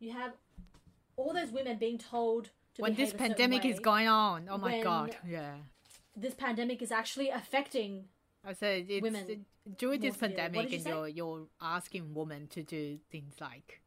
You 0.00 0.12
have 0.12 0.32
all 1.16 1.32
those 1.32 1.52
women 1.52 1.78
being 1.78 1.98
told 1.98 2.50
to 2.74 2.82
when 2.82 2.94
this 2.94 3.12
a 3.12 3.14
pandemic 3.14 3.64
is 3.64 3.78
going 3.78 4.08
on, 4.08 4.48
oh 4.48 4.58
my 4.58 4.82
god, 4.82 5.16
yeah. 5.26 5.54
This 6.16 6.34
pandemic 6.34 6.82
is 6.82 6.90
actually 6.90 7.30
affecting 7.30 8.08
I 8.46 8.52
said 8.52 8.86
it's 8.88 9.02
women 9.02 9.28
it- 9.30 9.78
during 9.78 10.00
this 10.00 10.20
more 10.20 10.28
severely. 10.28 10.34
What 10.34 10.52
pandemic, 10.52 10.70
you 10.70 10.76
and 10.76 10.84
say? 10.84 10.90
you're 10.90 11.08
you're 11.08 11.46
asking 11.60 12.14
women 12.14 12.46
to 12.48 12.62
do 12.62 12.98
things 13.10 13.34
like 13.40 13.80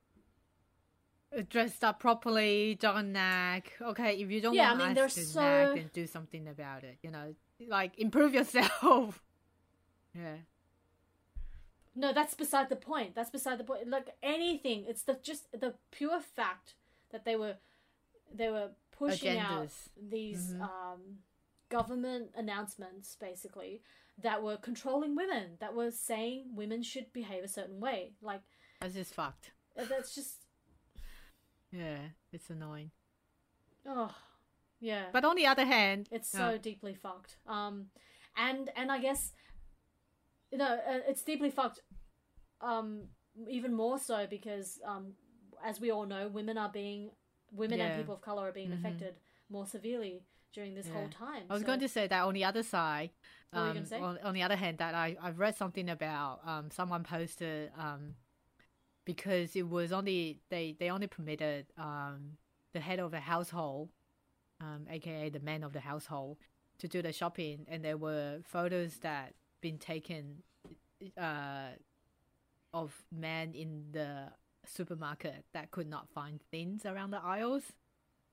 uh, 1.37 1.41
dressed 1.49 1.83
up 1.83 1.99
properly, 1.99 2.75
don't 2.79 3.11
nag. 3.11 3.71
Okay, 3.81 4.17
if 4.21 4.31
you 4.31 4.41
don't 4.41 4.55
Yeah, 4.55 4.71
I 4.73 4.77
want 4.77 4.95
mean, 4.95 5.03
us 5.05 5.15
to 5.15 5.25
so- 5.25 5.41
nag, 5.41 5.75
then 5.75 5.89
do 5.93 6.07
something 6.07 6.47
about 6.47 6.83
it. 6.83 6.97
You 7.03 7.11
know, 7.11 7.35
like 7.67 7.97
improve 7.99 8.33
yourself. 8.33 9.21
yeah, 10.15 10.37
No, 11.95 12.13
that's 12.13 12.33
beside 12.35 12.69
the 12.69 12.75
point. 12.75 13.15
That's 13.15 13.29
beside 13.29 13.57
the 13.59 13.63
point. 13.63 13.87
Like 13.89 14.15
anything, 14.23 14.85
it's 14.87 15.01
the 15.03 15.15
just 15.21 15.51
the 15.51 15.75
pure 15.91 16.19
fact 16.21 16.75
that 17.11 17.25
they 17.25 17.35
were 17.35 17.57
they 18.33 18.49
were 18.49 18.69
pushing 18.91 19.37
out 19.37 19.67
Agendas. 19.67 19.89
these 20.09 20.53
Mhm. 20.53 20.61
um, 20.61 21.01
government 21.69 22.31
announcements, 22.35 23.15
basically 23.19 23.81
that 24.21 24.41
were 24.43 24.57
controlling 24.57 25.15
women, 25.15 25.57
that 25.59 25.73
were 25.75 25.91
saying 25.91 26.45
women 26.55 26.81
should 26.83 27.11
behave 27.13 27.43
a 27.43 27.47
certain 27.47 27.79
way. 27.79 28.13
Like 28.21 28.41
that's 28.81 28.93
just 28.95 29.13
fucked. 29.13 29.51
uh, 29.79 29.85
that's 29.89 30.13
just 30.15 30.45
Yeah, 31.71 31.99
it's 32.31 32.49
annoying. 32.49 32.91
oh 33.85 34.13
yeah. 34.79 35.05
But 35.11 35.25
on 35.25 35.35
the 35.35 35.45
other 35.47 35.65
hand, 35.65 36.07
It's 36.11 36.29
so 36.29 36.43
uh, 36.43 36.57
deeply 36.57 36.93
fucked. 36.93 37.37
Um, 37.47 37.87
and 38.35 38.69
and 38.75 38.91
I 38.91 38.99
guess 38.99 39.33
you 40.51 40.57
know 40.57 40.73
uh, 40.87 40.99
it's 41.07 41.23
deeply 41.23 41.49
fucked. 41.51 41.81
Um, 42.61 43.03
even 43.49 43.73
more 43.73 43.99
so 43.99 44.25
because 44.27 44.79
um, 44.85 45.13
as 45.63 45.79
we 45.79 45.91
all 45.91 46.05
know, 46.05 46.27
women 46.27 46.57
are 46.57 46.69
being 46.69 47.11
women 47.51 47.79
and 47.79 47.97
people 47.99 48.15
of 48.15 48.21
color 48.21 48.47
are 48.47 48.51
being 48.51 48.69
Mhm. 48.69 48.79
affected 48.79 49.15
more 49.49 49.65
severely 49.67 50.23
during 50.53 50.73
this 50.73 50.87
whole 50.89 51.07
time. 51.09 51.43
I 51.49 51.53
was 51.53 51.61
So- 51.61 51.67
going 51.67 51.79
to 51.81 51.87
say 51.87 52.07
that 52.07 52.21
on 52.23 52.33
the 52.33 52.43
other 52.43 52.63
side, 52.63 53.11
What 53.11 53.13
were 53.13 53.33
you 53.35 53.36
um, 53.53 53.77
on, 54.01 54.17
on 54.23 54.33
the 54.33 54.43
other 54.43 54.55
hand, 54.55 54.77
that 54.79 54.93
I 54.95 55.15
I've 55.21 55.39
read 55.39 55.55
something 55.57 55.89
about 55.89 56.41
um 56.45 56.69
someone 56.71 57.03
posted 57.03 57.71
um 57.77 58.15
because 59.05 59.55
it 59.55 59.67
was 59.67 59.91
only 59.91 60.39
they 60.49 60.75
they 60.79 60.89
only 60.89 61.07
permitted 61.07 61.67
um 61.77 62.37
the 62.73 62.79
head 62.79 62.99
of 62.99 63.11
the 63.11 63.19
household, 63.19 63.89
um 64.61 64.85
aka 64.89 65.29
the 65.29 65.39
man 65.39 65.63
of 65.63 65.73
the 65.73 65.79
household, 65.79 66.37
to 66.79 66.87
do 66.87 67.01
the 67.01 67.13
shopping, 67.13 67.65
and 67.69 67.83
there 67.83 67.97
were 67.97 68.39
photos 68.43 68.97
that 68.97 69.33
been 69.61 69.77
taken, 69.77 70.43
uh, 71.17 71.69
of 72.73 73.03
men 73.11 73.53
in 73.53 73.85
the 73.91 74.25
supermarket 74.65 75.45
that 75.53 75.71
could 75.71 75.87
not 75.87 76.09
find 76.09 76.41
things 76.51 76.85
around 76.85 77.11
the 77.11 77.21
aisles. 77.23 77.63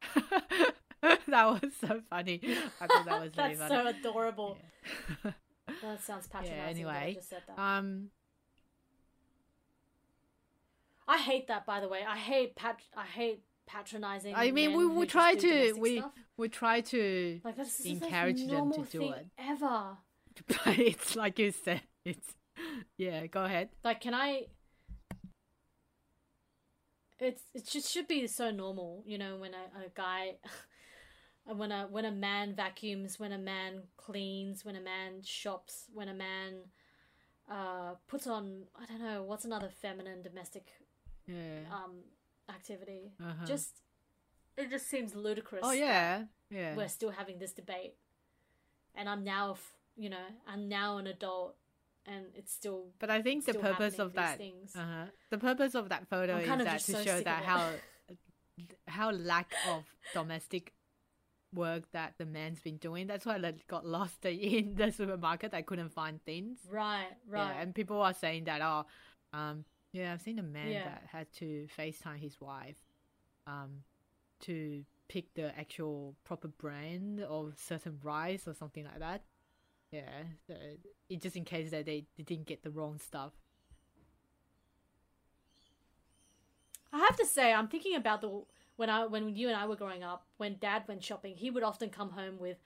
that 1.29 1.47
was 1.47 1.73
so 1.81 2.01
funny. 2.09 2.41
I 2.81 2.87
thought 2.87 3.05
that 3.05 3.21
was 3.21 3.37
really 3.37 3.55
That's 3.55 3.73
funny. 3.73 3.93
so 3.93 4.09
adorable. 4.09 4.59
Yeah. 5.25 5.33
That 5.83 6.03
sounds 6.03 6.27
patronizing. 6.29 6.61
I 6.63 6.71
anyway, 6.71 7.13
just 7.17 7.31
said 7.31 7.43
that. 7.47 7.59
Um, 7.59 8.11
I 11.09 11.19
hate 11.19 11.49
that. 11.49 11.67
By 11.67 11.81
the 11.81 11.89
way, 11.89 12.01
I 12.07 12.17
hate 12.17 12.55
pat. 12.55 12.81
I 12.97 13.05
hate 13.05 13.43
patronizing. 13.67 14.35
I 14.35 14.51
mean, 14.51 14.77
we 14.77 14.87
we 14.87 15.07
try 15.07 15.35
to 15.35 15.73
we 15.73 15.99
stuff. 15.99 16.13
we 16.37 16.49
try 16.49 16.81
to 16.83 17.41
like 17.45 17.57
encourage 17.85 18.41
the 18.41 18.47
them 18.47 18.73
to 18.73 18.83
do 18.83 18.99
thing 18.99 19.13
it. 19.13 19.27
ever. 19.39 19.97
but 20.49 20.79
it's 20.79 21.17
like 21.17 21.39
you 21.39 21.51
said, 21.51 21.83
it's 22.05 22.35
yeah. 22.97 23.27
Go 23.27 23.45
ahead. 23.45 23.71
Like, 23.83 24.01
can 24.01 24.15
I? 24.15 24.47
It's 27.19 27.43
it 27.55 27.67
just 27.67 27.91
should 27.91 28.09
be 28.09 28.27
so 28.27 28.51
normal, 28.51 29.03
you 29.07 29.19
know, 29.19 29.37
when 29.37 29.53
a, 29.55 29.87
a 29.87 29.89
guy, 29.95 30.35
when 31.47 31.71
a 31.73 31.87
when 31.91 32.05
a 32.05 32.11
man 32.11 32.55
vacuums, 32.55 33.19
when 33.19 33.33
a 33.33 33.39
man 33.39 33.83
cleans, 33.97 34.65
when 34.65 34.77
a 34.77 34.81
man 34.81 35.23
shops, 35.23 35.87
when 35.93 36.09
a 36.09 36.15
man 36.15 36.55
uh 37.51 37.95
puts 38.09 38.27
on 38.27 38.63
I 38.81 38.87
don't 38.87 39.01
know 39.03 39.23
what's 39.23 39.45
another 39.45 39.69
feminine 39.69 40.23
domestic 40.23 40.67
Yeah. 41.27 41.61
um 41.73 42.05
activity. 42.49 43.13
Uh-huh. 43.21 43.45
Just 43.47 43.83
it 44.57 44.71
just 44.71 44.89
seems 44.89 45.15
ludicrous. 45.15 45.63
oh 45.65 45.73
yeah, 45.73 46.25
yeah. 46.51 46.75
we're 46.77 46.89
still 46.89 47.11
having 47.11 47.39
this 47.39 47.53
debate. 47.53 47.95
and 48.95 49.09
I'm 49.09 49.25
now, 49.25 49.57
you 49.97 50.09
know, 50.09 50.27
I'm 50.47 50.69
now 50.69 50.99
an 50.99 51.07
adult, 51.09 51.57
and 52.07 52.27
it's 52.35 52.53
still. 52.53 52.93
But 53.01 53.11
I 53.11 53.21
think 53.23 53.45
the 53.45 53.55
purpose 53.55 53.99
of 53.99 54.15
that, 54.15 54.39
things. 54.39 54.75
uh-huh, 54.77 55.07
the 55.31 55.39
purpose 55.39 55.75
of 55.75 55.89
that 55.89 56.09
photo 56.09 56.39
is 56.39 56.47
that 56.47 56.81
to 56.81 56.93
so 56.93 57.03
show 57.03 57.21
that 57.21 57.43
how 57.45 57.71
how 58.87 59.11
lack 59.11 59.53
of 59.69 59.83
domestic 60.13 60.73
work 61.55 61.85
that 61.93 62.15
the 62.19 62.27
man's 62.27 62.61
been 62.61 62.77
doing. 62.79 63.07
That's 63.07 63.25
why 63.27 63.37
I 63.37 63.53
got 63.69 63.87
lost 63.87 64.25
in 64.27 64.75
the 64.75 64.91
supermarket. 64.91 65.55
I 65.55 65.63
couldn't 65.63 65.91
find 65.91 66.23
things. 66.25 66.59
Right, 66.71 67.07
right. 67.29 67.55
Yeah, 67.55 67.61
and 67.63 67.75
people 67.75 68.01
are 68.01 68.15
saying 68.15 68.45
that 68.45 68.61
oh, 68.63 68.85
um, 69.33 69.65
yeah, 69.93 70.13
I've 70.13 70.23
seen 70.23 70.39
a 70.39 70.43
man 70.43 70.73
Yeah. 70.73 70.85
that 70.85 71.03
had 71.11 71.33
to 71.35 71.67
FaceTime 71.79 72.19
his 72.19 72.41
wife, 72.41 72.77
um, 73.47 73.83
to 74.41 74.85
pick 75.09 75.33
the 75.35 75.57
actual 75.59 76.17
proper 76.25 76.49
brand 76.49 77.21
of 77.21 77.55
certain 77.57 77.99
rice 78.03 78.49
or 78.49 78.55
something 78.55 78.85
like 78.85 78.99
that. 78.99 79.23
Yeah, 79.93 80.25
so 80.47 80.55
it 81.09 81.23
just 81.23 81.37
in 81.37 81.45
case 81.45 81.71
that 81.71 81.87
they, 81.87 82.07
they 82.17 82.25
didn't 82.25 82.47
get 82.47 82.65
the 82.65 82.71
wrong 82.71 82.99
stuff. 82.99 83.33
I 86.93 86.99
have 86.99 87.17
to 87.17 87.27
say, 87.27 87.53
I'm 87.53 87.69
thinking 87.69 87.97
about 87.97 88.21
the 88.21 88.43
when 88.77 88.91
I 88.91 89.07
when 89.07 89.35
you 89.35 89.49
and 89.49 89.57
I 89.57 89.67
were 89.67 89.77
growing 89.77 90.03
up. 90.03 90.27
When 90.37 90.57
Dad 90.61 90.85
went 90.87 91.05
shopping, 91.05 91.35
he 91.37 91.51
would 91.51 91.63
often 91.63 91.91
come 91.91 92.11
home 92.11 92.39
with 92.39 92.59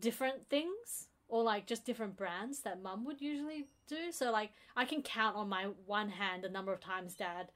different 0.00 0.48
things 0.48 1.08
or 1.28 1.42
like 1.42 1.66
just 1.66 1.84
different 1.84 2.16
brands 2.16 2.60
that 2.60 2.82
Mum 2.82 3.04
would 3.04 3.20
usually 3.20 3.66
do. 3.86 4.12
So 4.12 4.30
like 4.30 4.50
I 4.76 4.84
can 4.84 5.02
count 5.02 5.36
on 5.36 5.48
my 5.48 5.68
one 5.86 6.10
hand 6.10 6.44
the 6.44 6.48
number 6.48 6.72
of 6.72 6.80
times 6.80 7.14
Dad 7.14 7.50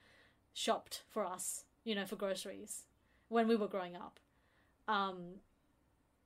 shopped 0.52 1.02
for 1.08 1.24
us, 1.24 1.64
you 1.84 1.94
know, 1.94 2.06
for 2.06 2.16
groceries 2.16 2.84
when 3.28 3.46
we 3.48 3.56
were 3.56 3.68
growing 3.68 3.96
up. 3.96 4.18
Um, 4.86 5.34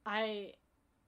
I 0.07 0.53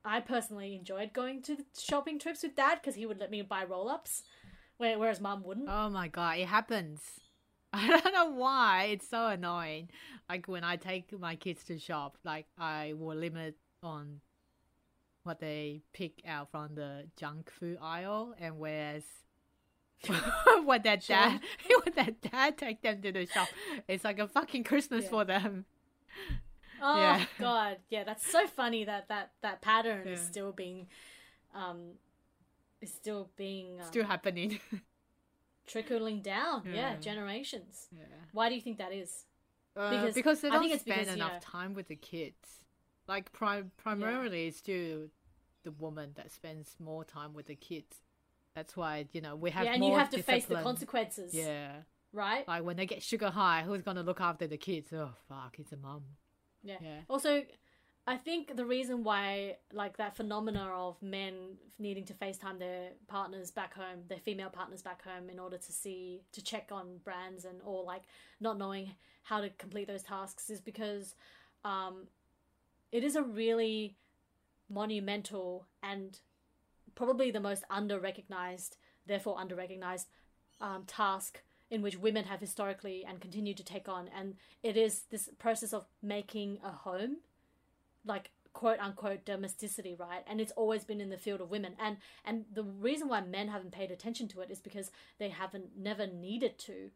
I 0.04 0.20
personally 0.20 0.74
enjoyed 0.74 1.12
going 1.12 1.40
to 1.42 1.56
the 1.56 1.64
shopping 1.78 2.18
trips 2.18 2.42
with 2.42 2.56
Dad 2.56 2.80
because 2.80 2.96
he 2.96 3.06
would 3.06 3.18
let 3.18 3.30
me 3.30 3.42
buy 3.42 3.64
roll 3.64 3.88
ups, 3.88 4.22
whereas 4.76 5.20
Mum 5.20 5.42
wouldn't. 5.44 5.68
Oh 5.70 5.88
my 5.88 6.08
god, 6.08 6.38
it 6.38 6.48
happens. 6.48 7.00
I 7.74 7.88
don't 7.88 8.12
know 8.14 8.30
why. 8.30 8.84
It's 8.92 9.08
so 9.08 9.26
annoying. 9.28 9.90
Like 10.28 10.46
when 10.46 10.64
I 10.64 10.76
take 10.76 11.18
my 11.18 11.34
kids 11.36 11.64
to 11.64 11.78
shop, 11.78 12.16
like 12.24 12.46
I 12.56 12.94
will 12.96 13.16
limit 13.16 13.56
on 13.82 14.20
what 15.24 15.40
they 15.40 15.80
pick 15.92 16.22
out 16.26 16.50
from 16.50 16.74
the 16.74 17.06
junk 17.16 17.50
food 17.50 17.78
aisle, 17.82 18.34
and 18.38 18.58
whereas 18.58 19.02
when 20.64 20.82
their 20.82 21.00
Sure. 21.00 21.16
dad 21.16 21.40
when 21.84 21.94
their 21.94 22.14
dad 22.30 22.58
take 22.58 22.82
them 22.82 23.00
to 23.02 23.12
the 23.12 23.26
shop, 23.26 23.50
it's 23.88 24.04
like 24.04 24.18
a 24.18 24.28
fucking 24.28 24.64
Christmas 24.64 25.04
Yeah. 25.04 25.10
for 25.10 25.24
them. 25.24 25.64
Oh 26.82 26.98
Yeah. 27.00 27.24
god, 27.40 27.78
yeah, 27.90 28.04
that's 28.04 28.26
so 28.30 28.46
funny 28.46 28.84
that 28.84 29.08
that 29.08 29.32
that 29.42 29.62
pattern 29.62 30.06
is 30.08 30.20
still 30.20 30.52
being, 30.52 30.86
um, 31.54 31.92
is 32.82 32.92
still 32.92 33.30
being 33.36 33.80
um, 33.80 33.86
Still 33.86 34.04
happening. 34.04 34.60
Trickling 35.66 36.22
down. 36.22 36.62
Yeah. 36.66 36.74
Yeah. 36.74 36.96
generations. 36.96 37.88
yeah. 37.92 38.04
Why 38.32 38.48
do 38.48 38.54
you 38.54 38.60
think 38.60 38.78
that 38.78 38.92
is? 38.92 39.24
Uh, 39.76 39.90
Because- 39.90 40.14
because 40.14 40.40
they 40.40 40.50
don't 40.50 40.62
think 40.68 40.80
spend 40.80 41.00
because, 41.00 41.16
you 41.16 41.22
enough 41.22 41.32
know- 41.32 41.38
time 41.40 41.74
with 41.74 41.88
the 41.88 41.96
kids. 41.96 42.60
Like 43.06 43.32
prim- 43.32 43.72
primarily, 43.76 44.46
it's 44.46 44.58
still 44.58 45.08
the 45.62 45.72
woman 45.72 46.12
that 46.14 46.30
spends 46.32 46.76
more 46.78 47.04
time 47.04 47.34
with 47.34 47.46
the 47.46 47.56
kids. 47.56 47.96
That's 48.54 48.76
why 48.76 49.06
you 49.12 49.20
know 49.20 49.34
we 49.36 49.50
have 49.50 49.64
yeah, 49.64 49.74
and 49.74 49.84
you 49.84 49.94
have 49.94 50.10
to 50.10 50.22
face 50.22 50.46
the 50.46 50.62
consequences. 50.62 51.34
Yeah, 51.34 51.82
right. 52.12 52.46
like 52.46 52.62
when 52.62 52.76
they 52.76 52.86
get 52.86 53.02
sugar 53.02 53.30
high, 53.30 53.62
who's 53.66 53.82
gonna 53.82 54.02
look 54.04 54.20
after 54.20 54.46
the 54.46 54.56
kids? 54.56 54.92
Oh 54.92 55.10
fuck, 55.28 55.56
it's 55.58 55.72
a 55.72 55.76
mum. 55.76 56.04
Yeah. 56.62 56.76
Yeah. 56.80 57.00
Also, 57.10 57.42
I 58.06 58.16
think 58.16 58.54
the 58.54 58.66
reason 58.66 59.02
why, 59.02 59.56
like, 59.72 59.96
that 59.96 60.14
phenomena 60.14 60.70
of 60.74 61.02
men 61.02 61.56
needing 61.78 62.04
to 62.04 62.12
FaceTime 62.12 62.58
their 62.58 62.90
partners 63.08 63.50
back 63.50 63.74
home, 63.74 64.00
their 64.08 64.18
female 64.18 64.50
partners 64.50 64.82
back 64.82 65.02
home, 65.02 65.30
in 65.30 65.38
order 65.38 65.56
to 65.56 65.72
see, 65.72 66.20
to 66.32 66.44
check 66.44 66.68
on 66.70 66.98
brands 67.02 67.46
and, 67.46 67.62
or 67.64 67.82
like, 67.82 68.02
not 68.40 68.58
knowing 68.58 68.90
how 69.22 69.40
to 69.40 69.48
complete 69.56 69.86
those 69.86 70.02
tasks 70.02 70.50
is 70.50 70.60
because 70.60 71.14
um, 71.64 72.06
it 72.92 73.02
is 73.02 73.16
a 73.16 73.22
really 73.22 73.96
monumental 74.68 75.66
and 75.82 76.20
probably 76.94 77.30
the 77.30 77.40
most 77.40 77.64
under 77.70 77.98
recognized, 77.98 78.76
therefore 79.06 79.38
under 79.38 79.54
recognized 79.54 80.08
um, 80.60 80.84
task 80.86 81.42
in 81.70 81.80
which 81.80 81.98
women 81.98 82.24
have 82.24 82.40
historically 82.40 83.02
and 83.08 83.20
continue 83.20 83.54
to 83.54 83.64
take 83.64 83.88
on. 83.88 84.10
And 84.14 84.34
it 84.62 84.76
is 84.76 85.04
this 85.10 85.30
process 85.38 85.72
of 85.72 85.86
making 86.02 86.58
a 86.62 86.70
home, 86.70 87.16
like 88.04 88.30
quote 88.52 88.78
unquote 88.78 89.24
domesticity, 89.24 89.94
right? 89.98 90.22
And 90.26 90.40
it's 90.40 90.52
always 90.52 90.84
been 90.84 91.00
in 91.00 91.10
the 91.10 91.18
field 91.18 91.40
of 91.40 91.50
women. 91.50 91.74
And 91.78 91.98
and 92.24 92.44
the 92.52 92.62
reason 92.62 93.08
why 93.08 93.20
men 93.20 93.48
haven't 93.48 93.72
paid 93.72 93.90
attention 93.90 94.28
to 94.28 94.40
it 94.40 94.50
is 94.50 94.60
because 94.60 94.90
they 95.18 95.28
haven't 95.28 95.76
never 95.76 96.06
needed 96.06 96.58
to. 96.60 96.90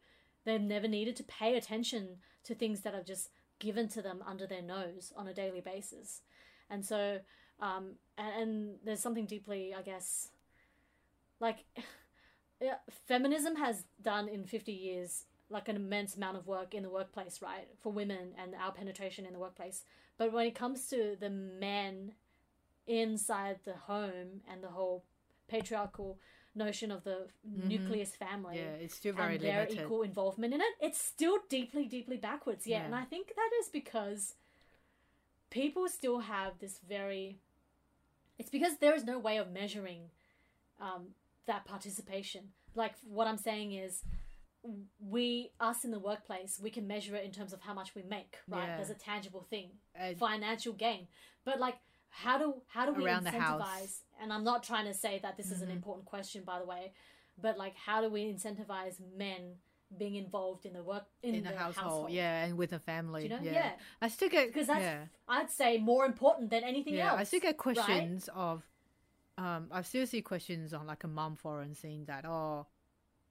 They've 0.45 0.59
never 0.59 0.87
needed 0.87 1.15
to 1.17 1.23
pay 1.23 1.55
attention 1.55 2.17
to 2.45 2.55
things 2.55 2.81
that 2.81 2.95
are 2.95 3.03
just 3.03 3.29
given 3.59 3.89
to 3.89 4.01
them 4.01 4.23
under 4.25 4.47
their 4.47 4.61
nose 4.61 5.11
on 5.15 5.27
a 5.27 5.33
daily 5.33 5.61
basis. 5.61 6.21
And 6.69 6.85
so 6.85 7.19
um 7.59 7.95
and, 8.17 8.41
and 8.41 8.75
there's 8.83 9.01
something 9.01 9.25
deeply, 9.25 9.75
I 9.77 9.81
guess, 9.81 10.29
like 11.39 11.65
feminism 13.07 13.57
has 13.57 13.83
done 14.01 14.27
in 14.29 14.45
50 14.45 14.71
years 14.71 15.25
like 15.49 15.67
an 15.67 15.75
immense 15.75 16.15
amount 16.15 16.37
of 16.37 16.47
work 16.47 16.73
in 16.73 16.83
the 16.83 16.89
workplace, 16.89 17.41
right, 17.41 17.67
for 17.81 17.91
women 17.91 18.33
and 18.37 18.53
our 18.55 18.71
penetration 18.71 19.25
in 19.25 19.33
the 19.33 19.39
workplace. 19.39 19.83
But 20.19 20.31
when 20.33 20.45
it 20.45 20.53
comes 20.53 20.85
to 20.89 21.15
the 21.19 21.29
men 21.31 22.11
inside 22.85 23.59
the 23.65 23.73
home 23.73 24.41
and 24.51 24.61
the 24.61 24.67
whole 24.67 25.05
patriarchal 25.47 26.19
notion 26.53 26.91
of 26.91 27.03
the 27.05 27.27
nucleus 27.45 28.11
family 28.15 28.57
Yeah, 28.57 28.73
it's 28.83 28.95
still 28.95 29.13
very 29.13 29.35
and 29.35 29.43
their 29.43 29.59
limited. 29.61 29.85
equal 29.85 30.01
involvement 30.01 30.53
in 30.53 30.59
it, 30.61 30.67
it's 30.81 31.01
still 31.01 31.37
deeply, 31.49 31.85
deeply 31.85 32.17
backwards. 32.17 32.67
Yeah, 32.67 32.79
Yeah. 32.79 32.85
and 32.85 32.95
I 32.95 33.05
think 33.05 33.29
that 33.35 33.49
is 33.61 33.69
because 33.69 34.35
people 35.49 35.87
still 35.87 36.19
have 36.19 36.59
this 36.59 36.79
very. 36.87 37.39
It's 38.37 38.49
because 38.49 38.77
there 38.77 38.95
is 38.95 39.03
no 39.05 39.19
way 39.19 39.37
of 39.37 39.51
measuring 39.51 40.09
um, 40.79 41.15
that 41.45 41.65
participation. 41.65 42.49
Like 42.75 42.93
what 43.07 43.27
I'm 43.27 43.37
saying 43.37 43.73
is, 43.73 44.03
we 44.99 45.51
us 45.59 45.85
in 45.85 45.91
the 45.91 45.99
workplace 45.99 46.59
we 46.61 46.69
can 46.69 46.85
measure 46.85 47.15
it 47.15 47.23
in 47.23 47.31
terms 47.31 47.53
of 47.53 47.61
how 47.61 47.73
much 47.73 47.95
we 47.95 48.03
make. 48.03 48.37
Right, 48.47 48.67
Yeah. 48.67 48.77
there's 48.77 48.89
a 48.89 48.95
tangible 48.95 49.43
thing, 49.43 49.71
Uh, 49.99 50.13
financial 50.15 50.73
gain. 50.73 51.07
But 51.45 51.59
like, 51.59 51.77
how 52.09 52.37
do 52.37 52.61
how 52.67 52.85
do 52.85 52.93
we 52.93 53.03
incentivize? 53.03 54.01
And 54.21 54.33
I'm 54.33 54.43
not 54.43 54.63
trying 54.63 54.85
to 54.85 54.93
say 54.93 55.19
that 55.19 55.37
this 55.37 55.47
is 55.51 55.59
Mm-hmm. 55.59 55.69
an 55.69 55.77
important 55.77 56.05
question, 56.05 56.43
by 56.43 56.59
the 56.59 56.65
way, 56.65 56.93
but 57.41 57.57
like, 57.57 57.75
how 57.75 58.01
do 58.01 58.09
we 58.09 58.21
incentivize 58.33 58.99
men 59.15 59.55
being 59.97 60.15
involved 60.15 60.65
in 60.65 60.73
the 60.73 60.83
work 60.83 61.05
in, 61.23 61.35
in 61.35 61.43
the, 61.43 61.55
household, 61.55 62.11
yeah, 62.11 62.45
and 62.45 62.57
with 62.57 62.69
the 62.69 62.79
family. 62.79 63.23
You 63.23 63.29
know? 63.29 63.39
yeah. 63.41 63.51
Yeah. 63.51 63.71
I 64.01 64.07
still 64.07 64.29
get 64.29 64.47
because 64.47 64.67
that's 64.67 64.81
yeah. 64.81 65.05
I'd 65.27 65.49
say 65.49 65.77
more 65.77 66.05
important 66.05 66.51
than 66.51 66.63
anything 66.63 66.93
yeah, 66.93 67.11
else. 67.11 67.21
I 67.21 67.23
still 67.23 67.39
get 67.39 67.47
right? 67.47 67.57
questions 67.57 68.29
of, 68.35 68.63
um, 69.37 69.67
I 69.71 69.81
still 69.81 70.05
see 70.05 70.21
questions 70.21 70.73
on 70.73 70.85
like 70.85 71.03
a 71.03 71.07
mom 71.07 71.35
forum 71.35 71.73
saying 71.73 72.05
that, 72.05 72.25
oh, 72.25 72.67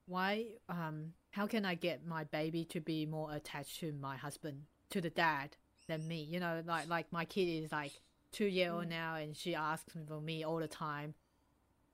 why, 0.05 0.47
um, 0.67 1.13
how 1.31 1.47
can 1.47 1.65
I 1.65 1.75
get 1.75 2.05
my 2.05 2.23
baby 2.23 2.65
to 2.65 2.79
be 2.79 3.05
more 3.05 3.31
attached 3.33 3.79
to 3.81 3.91
my 3.93 4.17
husband, 4.17 4.63
to 4.89 5.01
the 5.01 5.09
dad, 5.09 5.57
than 5.87 6.07
me? 6.07 6.21
You 6.23 6.39
know, 6.39 6.63
like 6.65 6.87
like 6.89 7.11
my 7.11 7.25
kid 7.25 7.47
is 7.63 7.71
like 7.71 7.93
two 8.31 8.45
year 8.45 8.69
Mm. 8.69 8.75
old 8.75 8.87
now, 8.89 9.15
and 9.15 9.35
she 9.35 9.55
asks 9.55 9.93
for 10.07 10.21
me 10.21 10.43
all 10.43 10.57
the 10.59 10.67
time, 10.67 11.13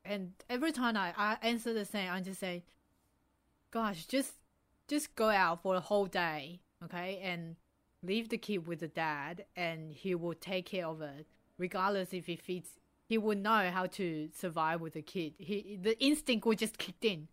and 0.04 0.34
every 0.50 0.72
time 0.72 0.96
I, 0.98 1.14
I 1.18 1.38
answer 1.42 1.74
the 1.74 1.86
same, 1.86 2.12
I 2.12 2.22
just 2.22 2.40
say, 2.40 2.64
gosh, 3.72 4.06
just 4.06 4.34
just 4.88 5.16
go 5.16 5.30
out 5.30 5.62
for 5.62 5.76
a 5.76 5.80
whole 5.80 6.06
day, 6.06 6.62
okay, 6.84 7.20
and 7.24 7.56
leave 8.04 8.30
the 8.30 8.38
kid 8.38 8.68
with 8.68 8.80
the 8.80 8.88
dad, 8.88 9.46
and 9.56 9.92
he 9.92 10.14
will 10.16 10.36
take 10.36 10.68
care 10.68 10.86
of 10.88 11.02
it, 11.02 11.26
regardless 11.58 12.14
if 12.14 12.28
he 12.28 12.36
feeds. 12.36 12.70
He 13.08 13.18
will 13.20 13.38
know 13.38 13.70
how 13.72 13.86
to 13.86 14.30
survive 14.34 14.82
with 14.82 14.94
the 14.94 15.02
kid. 15.02 15.34
He 15.38 15.78
the 15.82 16.02
instinct 16.04 16.46
will 16.46 16.56
just 16.56 16.78
kick 16.78 16.96
in, 17.04 17.28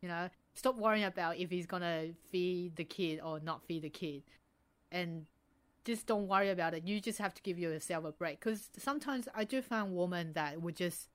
you 0.00 0.08
know. 0.08 0.28
Stop 0.56 0.76
worrying 0.76 1.04
about 1.04 1.36
if 1.36 1.50
he's 1.50 1.66
gonna 1.66 2.08
feed 2.32 2.76
the 2.76 2.84
kid 2.84 3.20
or 3.22 3.38
not 3.40 3.62
feed 3.66 3.82
the 3.82 3.90
kid, 3.90 4.22
and 4.90 5.26
just 5.84 6.06
don't 6.06 6.26
worry 6.26 6.50
about 6.50 6.74
it. 6.74 6.84
You 6.86 6.98
just 7.00 7.18
have 7.18 7.34
to 7.34 7.42
give 7.42 7.58
yourself 7.58 8.04
a 8.06 8.10
break. 8.10 8.40
Because 8.40 8.70
sometimes 8.76 9.28
I 9.34 9.44
do 9.44 9.62
find 9.62 9.94
women 9.94 10.32
that 10.32 10.60
would 10.60 10.74
just 10.74 11.10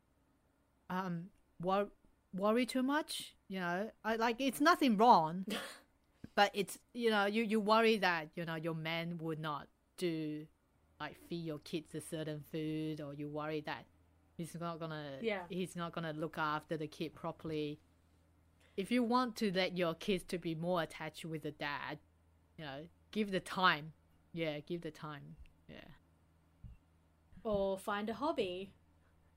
um 0.89 1.25
wor- 1.61 1.89
worry 2.33 2.65
too 2.65 2.83
much. 2.83 3.35
You 3.49 3.59
know, 3.59 3.91
I 4.05 4.15
like 4.15 4.37
it's 4.39 4.61
nothing 4.61 4.95
wrong, 4.95 5.45
but 6.35 6.51
it's 6.53 6.77
you 6.93 7.09
know 7.09 7.25
you 7.25 7.43
you 7.43 7.59
worry 7.59 7.97
that 7.97 8.29
you 8.35 8.45
know 8.45 8.55
your 8.55 8.75
man 8.75 9.17
would 9.21 9.39
not 9.39 9.67
do 9.97 10.45
like 10.99 11.17
feed 11.27 11.45
your 11.45 11.59
kids 11.59 11.95
a 11.95 12.01
certain 12.01 12.43
food, 12.51 13.01
or 13.01 13.13
you 13.15 13.27
worry 13.27 13.61
that 13.61 13.85
he's 14.37 14.55
not 14.59 14.79
gonna 14.79 15.17
Yeah. 15.21 15.41
he's 15.49 15.75
not 15.75 15.93
gonna 15.93 16.13
look 16.13 16.37
after 16.37 16.77
the 16.77 16.87
kid 16.87 17.15
properly. 17.15 17.79
If 18.77 18.91
you 18.91 19.03
want 19.03 19.35
to 19.37 19.51
let 19.51 19.77
your 19.77 19.93
kids 19.93 20.23
to 20.29 20.37
be 20.37 20.55
more 20.55 20.81
attached 20.81 21.25
with 21.25 21.43
the 21.43 21.51
dad, 21.51 21.99
you 22.57 22.63
know, 22.65 22.87
give 23.11 23.31
the 23.31 23.39
time. 23.39 23.93
Yeah, 24.33 24.59
give 24.59 24.81
the 24.81 24.91
time. 24.91 25.35
Yeah. 25.69 25.75
or 27.43 27.77
find 27.77 28.09
a 28.09 28.13
hobby 28.13 28.71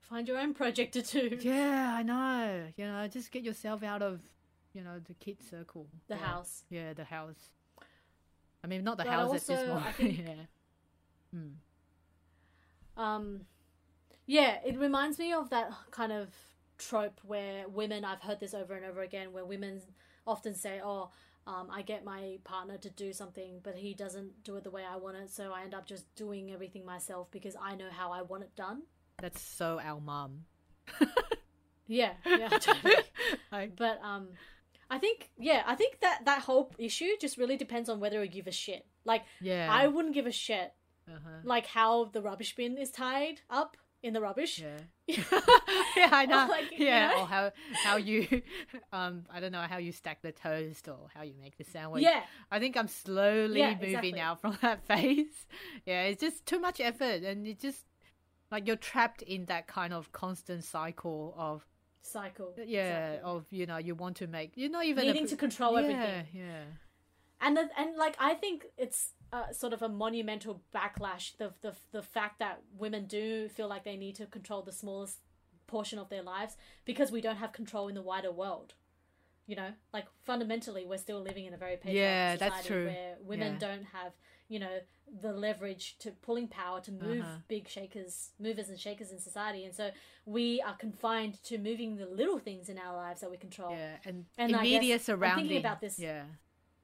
Find 0.09 0.27
your 0.27 0.37
own 0.37 0.53
project 0.53 0.93
to 0.93 1.01
do. 1.01 1.37
Yeah, 1.41 1.95
I 1.97 2.03
know. 2.03 2.65
You 2.77 2.85
know, 2.85 3.07
just 3.07 3.31
get 3.31 3.43
yourself 3.43 3.81
out 3.81 4.03
of, 4.03 4.21
you 4.73 4.83
know, 4.83 4.99
the 5.03 5.15
kid 5.15 5.37
circle. 5.49 5.87
The 6.07 6.15
yeah. 6.15 6.21
house. 6.21 6.63
Yeah, 6.69 6.93
the 6.93 7.05
house. 7.05 7.53
I 8.63 8.67
mean, 8.67 8.83
not 8.83 8.97
the 8.97 9.03
But 9.03 9.13
house 9.13 9.33
at 9.33 9.47
this 9.47 9.49
also, 9.49 9.67
moment. 9.73 9.95
Think- 9.95 10.19
yeah. 10.27 11.35
Mm. 11.35 13.01
Um, 13.01 13.41
yeah, 14.27 14.57
it 14.63 14.77
reminds 14.77 15.17
me 15.17 15.33
of 15.33 15.49
that 15.49 15.71
kind 15.91 16.11
of 16.11 16.29
trope 16.77 17.19
where 17.25 17.67
women, 17.67 18.05
I've 18.05 18.21
heard 18.21 18.39
this 18.39 18.53
over 18.53 18.73
and 18.73 18.85
over 18.85 19.01
again, 19.01 19.33
where 19.33 19.45
women 19.45 19.81
often 20.27 20.53
say, 20.53 20.81
oh, 20.83 21.11
um, 21.47 21.67
I 21.71 21.83
get 21.83 22.03
my 22.03 22.39
partner 22.43 22.77
to 22.77 22.89
do 22.89 23.13
something, 23.13 23.59
but 23.61 23.75
he 23.75 23.93
doesn't 23.93 24.43
do 24.43 24.55
it 24.55 24.63
the 24.63 24.71
way 24.71 24.83
I 24.83 24.97
want 24.97 25.17
it, 25.17 25.29
so 25.29 25.51
I 25.53 25.63
end 25.63 25.75
up 25.75 25.85
just 25.85 26.13
doing 26.15 26.51
everything 26.51 26.85
myself 26.85 27.29
because 27.29 27.55
I 27.61 27.75
know 27.75 27.89
how 27.91 28.11
I 28.11 28.23
want 28.23 28.43
it 28.43 28.55
done. 28.55 28.83
That's 29.21 29.41
so 29.41 29.79
our 29.79 30.01
mum. 30.01 30.45
Yeah, 31.87 32.13
yeah, 32.25 32.49
totally. 32.59 32.95
Like, 33.51 33.75
But 33.75 33.99
um, 34.03 34.29
I 34.89 34.97
think 34.97 35.29
yeah, 35.37 35.63
I 35.65 35.75
think 35.75 35.99
that 36.01 36.25
that 36.25 36.41
whole 36.41 36.71
issue 36.77 37.09
just 37.19 37.37
really 37.37 37.57
depends 37.57 37.89
on 37.89 37.99
whether 37.99 38.23
you 38.23 38.29
give 38.29 38.47
a 38.47 38.51
shit. 38.51 38.85
Like 39.03 39.23
yeah. 39.41 39.67
I 39.69 39.87
wouldn't 39.87 40.13
give 40.13 40.25
a 40.25 40.31
shit 40.31 40.73
uh-huh. 41.07 41.41
like 41.43 41.67
how 41.67 42.05
the 42.05 42.21
rubbish 42.21 42.55
bin 42.55 42.77
is 42.77 42.91
tied 42.91 43.41
up 43.49 43.77
in 44.05 44.13
the 44.13 44.21
rubbish. 44.21 44.59
Yeah. 44.59 44.77
yeah, 45.97 46.09
I 46.11 46.25
know. 46.27 46.47
Like, 46.47 46.71
you 46.77 46.85
yeah, 46.85 47.09
know? 47.09 47.21
or 47.21 47.25
how 47.25 47.51
how 47.83 47.95
you 47.97 48.41
um 48.93 49.23
I 49.33 49.39
don't 49.39 49.51
know 49.51 49.61
how 49.67 49.77
you 49.77 49.91
stack 49.91 50.21
the 50.21 50.31
toast 50.31 50.87
or 50.87 51.07
how 51.15 51.23
you 51.23 51.33
make 51.41 51.57
the 51.57 51.63
sandwich. 51.63 52.03
Yeah, 52.03 52.21
I 52.51 52.59
think 52.59 52.77
I'm 52.77 52.87
slowly 52.87 53.59
Yeah, 53.59 53.73
moving 53.73 53.89
exactly. 53.89 54.19
out 54.19 54.41
from 54.41 54.57
that 54.61 54.85
phase. 54.85 55.45
Yeah, 55.85 56.03
it's 56.03 56.21
just 56.21 56.45
too 56.45 56.59
much 56.59 56.79
effort 56.79 57.23
and 57.23 57.47
it 57.47 57.59
just 57.59 57.83
like 58.51 58.67
you're 58.67 58.75
trapped 58.75 59.23
in 59.23 59.45
that 59.45 59.67
kind 59.67 59.91
of 59.93 60.11
constant 60.11 60.63
cycle 60.63 61.33
of 61.37 61.65
cycle. 62.01 62.53
yeah, 62.63 63.13
exactly. 63.13 63.31
of 63.31 63.45
you 63.49 63.65
know, 63.65 63.77
you 63.77 63.95
want 63.95 64.17
to 64.17 64.27
make 64.27 64.51
you're 64.55 64.69
not 64.69 64.85
even 64.85 65.05
needing 65.07 65.25
a, 65.25 65.27
to 65.27 65.35
control 65.35 65.73
yeah, 65.73 65.79
everything. 65.79 66.25
Yeah. 66.31 66.63
and 67.41 67.57
the, 67.57 67.69
and 67.77 67.97
like 67.97 68.15
I 68.19 68.35
think 68.35 68.65
it's 68.77 69.13
uh, 69.33 69.51
sort 69.51 69.73
of 69.73 69.81
a 69.81 69.89
monumental 69.89 70.61
backlash 70.73 71.35
the, 71.37 71.51
the 71.61 71.73
the 71.91 72.01
fact 72.01 72.39
that 72.39 72.61
women 72.77 73.05
do 73.05 73.49
feel 73.49 73.67
like 73.67 73.83
they 73.83 73.97
need 73.97 74.15
to 74.15 74.25
control 74.25 74.61
the 74.61 74.71
smallest 74.71 75.17
portion 75.67 75.97
of 75.99 76.09
their 76.09 76.21
lives 76.21 76.55
because 76.85 77.11
we 77.11 77.21
don't 77.21 77.37
have 77.37 77.51
control 77.51 77.87
in 77.87 77.95
the 77.95 78.01
wider 78.01 78.31
world. 78.31 78.73
You 79.47 79.55
know, 79.55 79.69
like 79.93 80.05
fundamentally, 80.23 80.85
we're 80.87 80.97
still 80.97 81.21
living 81.21 81.45
in 81.45 81.53
a 81.53 81.57
very 81.57 81.75
patriarchal 81.77 81.99
Yeah, 82.01 82.33
society 82.33 82.55
that's 82.55 82.67
true. 82.67 82.85
where 82.85 83.15
women 83.21 83.53
Yeah. 83.53 83.59
don't 83.67 83.83
have 83.85 84.13
you 84.47 84.59
know 84.59 84.79
the 85.21 85.33
leverage 85.33 85.97
to 85.99 86.11
pulling 86.11 86.47
power 86.47 86.79
to 86.81 86.91
move 86.91 87.21
Uh-huh. 87.23 87.37
big 87.47 87.67
shakers, 87.67 88.31
movers 88.39 88.69
and 88.69 88.79
shakers 88.79 89.11
in 89.11 89.19
society, 89.19 89.65
and 89.65 89.73
so 89.75 89.91
we 90.25 90.61
are 90.61 90.75
confined 90.75 91.43
to 91.43 91.57
moving 91.59 91.97
the 91.97 92.05
little 92.07 92.39
things 92.39 92.69
in 92.69 92.77
our 92.79 92.95
lives 92.95 93.21
that 93.21 93.29
we 93.29 93.37
control. 93.37 93.71
Yeah, 93.71 93.97
and, 94.05 94.25
And 94.37 94.55
I 94.55 94.59
guess 94.63 94.67
immediate 94.67 94.81
I'm 94.95 94.99
thinking 94.99 95.05
surrounding. 95.05 95.57
about 95.57 95.81
this- 95.81 95.99
Yeah. 95.99 96.25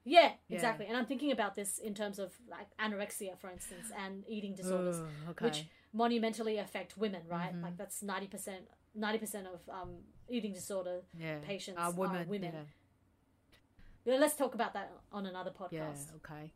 Yeah, 0.04 0.34
Yeah. 0.48 0.56
exactly. 0.56 0.88
And 0.88 0.98
I'm 0.98 1.06
thinking 1.06 1.32
about 1.32 1.56
this 1.56 1.78
in 1.78 1.94
terms 1.94 2.18
of 2.20 2.34
like 2.50 2.68
anorexia, 2.80 3.38
for 3.38 3.50
instance, 3.52 3.92
and 3.98 4.24
eating 4.28 4.56
disorders, 4.56 4.98
Ooh, 5.00 5.30
okay. 5.32 5.46
which 5.46 5.66
monumentally 5.94 6.58
affect 6.58 6.98
women, 6.98 7.22
right? 7.28 7.54
Mhm. 7.54 7.62
Like 7.62 7.78
that's 7.78 8.02
ninety 8.02 8.28
percent, 8.28 8.68
ninety 8.96 9.20
percent 9.20 9.48
of 9.48 9.68
um, 9.70 9.98
eating 10.30 10.54
disorder 10.54 11.02
yeah. 11.18 11.38
patients 11.44 11.78
are 11.78 11.88
are 11.88 11.92
women. 11.94 12.28
women. 12.28 12.54
Yeah. 12.54 14.14
Yeah, 14.14 14.20
Let's 14.20 14.36
talk 14.36 14.56
about 14.56 14.74
that 14.74 14.92
on 15.12 15.28
another 15.28 15.52
podcast. 15.52 15.72
Yeah, 15.72 15.94
okay. 16.26 16.52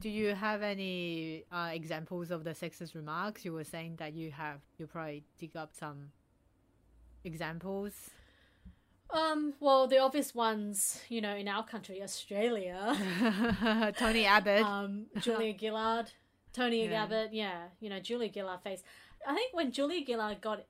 Do 0.00 0.08
you 0.08 0.34
have 0.34 0.62
any 0.62 1.44
uh, 1.52 1.70
examples 1.72 2.30
of 2.30 2.44
the 2.44 2.50
sexist 2.50 2.94
remarks? 2.94 3.44
You 3.44 3.52
were 3.52 3.64
saying 3.64 3.96
that 3.96 4.14
you 4.14 4.30
have, 4.30 4.60
you 4.78 4.86
probably 4.86 5.24
dig 5.38 5.56
up 5.56 5.74
some 5.74 6.12
examples. 7.24 7.92
Um. 9.10 9.54
Well, 9.60 9.86
the 9.86 9.98
obvious 9.98 10.34
ones, 10.34 11.00
you 11.08 11.20
know, 11.20 11.34
in 11.34 11.48
our 11.48 11.64
country, 11.64 12.02
Australia, 12.02 12.94
Tony 13.98 14.26
Abbott. 14.26 14.62
um, 14.62 15.06
Julia 15.18 15.54
Gillard, 15.58 16.10
Tony 16.52 16.86
Yeah. 16.86 17.04
Abbott, 17.04 17.30
yeah, 17.32 17.68
you 17.80 17.88
know, 17.88 18.00
Julia 18.00 18.30
Gillard 18.32 18.60
face. 18.62 18.82
I 19.26 19.34
think 19.34 19.54
when 19.54 19.72
Julia 19.72 20.04
Gillard 20.06 20.40
got 20.42 20.64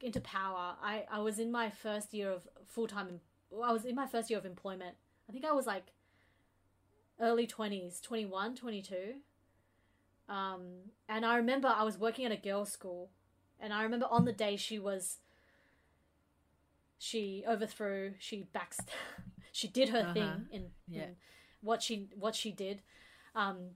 into 0.00 0.20
power, 0.20 0.74
I, 0.82 1.04
I 1.10 1.18
was 1.20 1.38
in 1.38 1.50
my 1.50 1.70
first 1.70 2.14
year 2.14 2.30
of 2.30 2.42
full 2.68 2.86
time. 2.86 3.20
I 3.52 3.72
was 3.72 3.84
in 3.84 3.94
my 3.96 4.06
first 4.06 4.30
year 4.30 4.38
of 4.38 4.46
employment. 4.46 4.96
I 5.28 5.32
think 5.32 5.44
I 5.44 5.52
was 5.52 5.66
like 5.66 5.92
early 7.20 7.46
20s, 7.46 8.00
21, 8.00 8.54
22. 8.56 8.94
Um, 10.28 10.62
and 11.08 11.26
I 11.26 11.36
remember 11.36 11.68
I 11.68 11.82
was 11.82 11.98
working 11.98 12.24
at 12.26 12.32
a 12.32 12.36
girls' 12.36 12.70
school, 12.72 13.10
and 13.60 13.72
I 13.72 13.82
remember 13.82 14.06
on 14.08 14.24
the 14.24 14.32
day 14.32 14.56
she 14.56 14.78
was. 14.78 15.18
She 17.02 17.44
overthrew. 17.48 18.14
She 18.18 18.44
backst. 18.52 18.88
she 19.52 19.68
did 19.68 19.88
her 19.90 20.04
Uh-huh. 20.04 20.14
thing 20.14 20.46
in, 20.52 20.70
Yeah. 20.88 21.02
in 21.02 21.16
what 21.62 21.82
she 21.82 22.08
what 22.14 22.34
she 22.34 22.52
did, 22.52 22.82
um, 23.34 23.70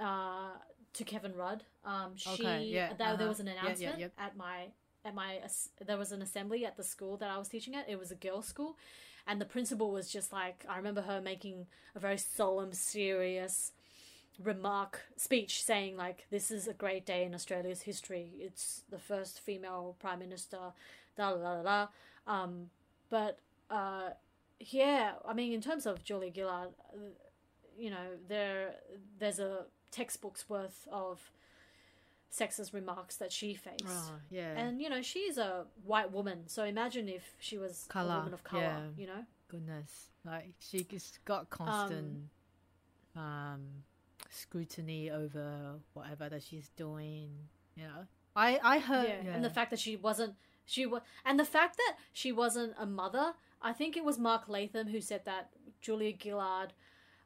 uh, 0.00 0.52
to 0.94 1.04
Kevin 1.04 1.34
Rudd. 1.34 1.64
Um, 1.84 2.12
she 2.16 2.42
Okay, 2.44 2.64
yeah, 2.66 2.88
there, 2.98 3.16
there 3.16 3.26
uh-huh. 3.26 3.28
was 3.28 3.40
an 3.40 3.48
Yeah, 3.62 3.74
yeah, 3.78 3.90
announcement 3.92 4.12
at 4.18 4.36
my 4.36 4.68
at 5.04 5.14
my 5.14 5.40
there 5.86 5.96
was 5.96 6.12
an 6.12 6.22
assembly 6.22 6.64
at 6.66 6.76
the 6.76 6.84
school 6.84 7.16
that 7.18 7.30
I 7.30 7.38
was 7.38 7.48
teaching 7.48 7.74
at. 7.76 7.88
It 7.88 7.98
was 7.98 8.10
a 8.10 8.16
girls' 8.16 8.46
school, 8.46 8.76
and 9.26 9.40
the 9.40 9.44
principal 9.46 9.90
was 9.92 10.10
just 10.10 10.32
like 10.32 10.64
I 10.68 10.76
remember 10.76 11.02
her 11.02 11.20
making 11.20 11.66
a 11.94 12.00
very 12.00 12.18
solemn, 12.18 12.72
serious 12.72 13.72
remark 14.42 15.00
speech 15.16 15.62
saying 15.62 15.96
like 15.96 16.26
this 16.30 16.50
is 16.50 16.68
a 16.68 16.74
great 16.74 17.04
day 17.06 17.24
in 17.24 17.34
Australia's 17.34 17.82
history. 17.82 18.32
It's 18.38 18.82
the 18.90 18.98
first 18.98 19.40
female 19.40 19.96
prime 20.00 20.20
minister. 20.20 20.58
Da 21.16 21.34
da 21.34 21.56
da 21.56 21.62
da. 21.62 21.86
Um, 22.28 22.70
but 23.10 23.40
uh, 23.70 24.10
yeah, 24.60 25.12
I 25.26 25.32
mean 25.34 25.52
in 25.52 25.60
terms 25.60 25.86
of 25.86 26.04
Julia 26.04 26.30
Gillard, 26.32 26.68
uh, 26.92 26.98
you 27.76 27.90
know 27.90 28.06
there 28.28 28.74
there's 29.18 29.38
a 29.40 29.64
textbook's 29.90 30.48
worth 30.48 30.86
of 30.92 31.30
sexist 32.30 32.74
remarks 32.74 33.16
that 33.16 33.32
she 33.32 33.54
faced. 33.54 33.84
oh, 33.88 34.12
yeah. 34.30 34.56
And 34.56 34.80
you 34.80 34.88
know 34.88 35.02
she's 35.02 35.38
a 35.38 35.64
white 35.84 36.12
woman, 36.12 36.42
so 36.46 36.64
imagine 36.64 37.08
if 37.08 37.24
she 37.40 37.58
was 37.58 37.86
Colour, 37.88 38.14
a 38.14 38.18
woman 38.18 38.34
of 38.34 38.44
color. 38.44 38.62
yeah. 38.62 38.80
You 38.96 39.06
know, 39.06 39.24
Goodness. 39.48 40.10
Like, 40.24 40.52
she 40.58 40.84
just 40.84 41.24
got 41.24 41.48
constant 41.48 42.28
um, 43.16 43.62
scrutiny 44.30 45.10
over 45.10 45.76
whatever 45.94 46.28
that 46.28 46.42
she's 46.42 46.68
doing. 46.76 47.30
You 47.74 47.84
know? 47.84 48.06
I, 48.36 48.60
I 48.62 48.78
heard. 48.78 49.08
yeah. 49.24 49.32
and 49.32 49.44
the 49.44 49.50
fact 49.50 49.70
that 49.70 49.80
she 49.80 49.96
wasn't 49.96 50.34
she 50.68 50.86
was 50.86 51.02
and 51.24 51.40
the 51.40 51.44
fact 51.44 51.76
that 51.78 51.96
she 52.12 52.30
wasn't 52.30 52.72
a 52.78 52.86
mother 52.86 53.32
i 53.62 53.72
think 53.72 53.96
it 53.96 54.04
was 54.04 54.18
mark 54.18 54.48
latham 54.48 54.88
who 54.88 55.00
said 55.00 55.24
that 55.24 55.50
julia 55.80 56.12
gillard 56.22 56.72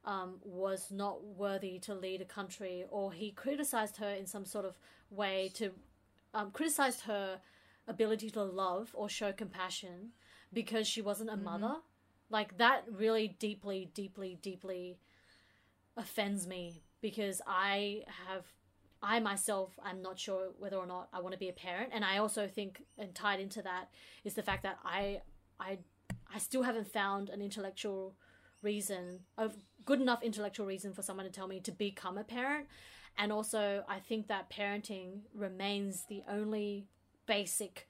um, 0.05 0.39
was 0.43 0.91
not 0.91 1.23
worthy 1.23 1.79
to 1.79 1.95
lead 1.95 2.21
a 2.21 2.25
country 2.25 2.85
or 2.91 3.13
he 3.13 3.31
criticized 3.31 3.99
her 3.99 4.11
in 4.11 4.27
some 4.27 4.45
sort 4.45 4.65
of 4.65 4.75
way 5.11 5.51
to 5.55 5.71
um, 6.35 6.51
criticized 6.51 7.03
her 7.03 7.41
ability 7.87 8.31
to 8.31 8.43
love 8.43 8.91
or 8.95 9.09
show 9.09 9.33
compassion 9.33 10.11
because 10.53 10.87
she 10.87 11.03
wasn't 11.03 11.31
a 11.31 11.37
mother. 11.37 11.77
Like 12.31 12.59
that 12.59 12.85
really 12.91 13.37
deeply 13.39 13.91
deeply 13.95 14.39
deeply 14.41 14.99
offends 15.97 16.47
me 16.47 16.83
because 17.03 17.43
i 17.47 18.03
have 18.27 18.47
I 19.03 19.19
myself 19.21 19.79
am 19.85 20.01
not 20.01 20.19
sure 20.19 20.51
whether 20.59 20.77
or 20.77 20.87
not 20.87 21.09
I 21.13 21.21
want 21.21 21.33
to 21.33 21.39
be 21.39 21.49
a 21.49 21.53
parent, 21.53 21.91
and 21.93 22.05
I 22.05 22.19
also 22.19 22.47
think, 22.47 22.83
and 22.97 23.15
tied 23.15 23.41
into 23.41 23.63
that, 23.63 23.89
is 24.25 24.35
the 24.35 24.43
fact 24.43 24.63
that 24.63 24.79
I, 24.85 25.23
I, 25.59 25.79
I 26.33 26.39
still 26.39 26.63
haven't 26.63 26.93
found 26.93 27.29
an 27.29 27.43
intellectual 27.43 28.15
reason, 28.63 29.21
a 29.37 29.51
good 29.85 30.01
enough 30.01 30.23
intellectual 30.23 30.67
reason 30.67 30.93
for 30.93 31.03
someone 31.03 31.27
to 31.27 31.33
tell 31.33 31.49
me 31.49 31.59
to 31.61 31.73
become 31.73 32.17
a 32.17 32.25
parent, 32.25 32.67
and 33.19 33.33
also 33.33 33.85
I 33.89 33.99
think 33.99 34.29
that 34.29 34.51
parenting 34.51 35.23
remains 35.35 36.05
the 36.09 36.23
only 36.29 36.87
basic 37.27 37.89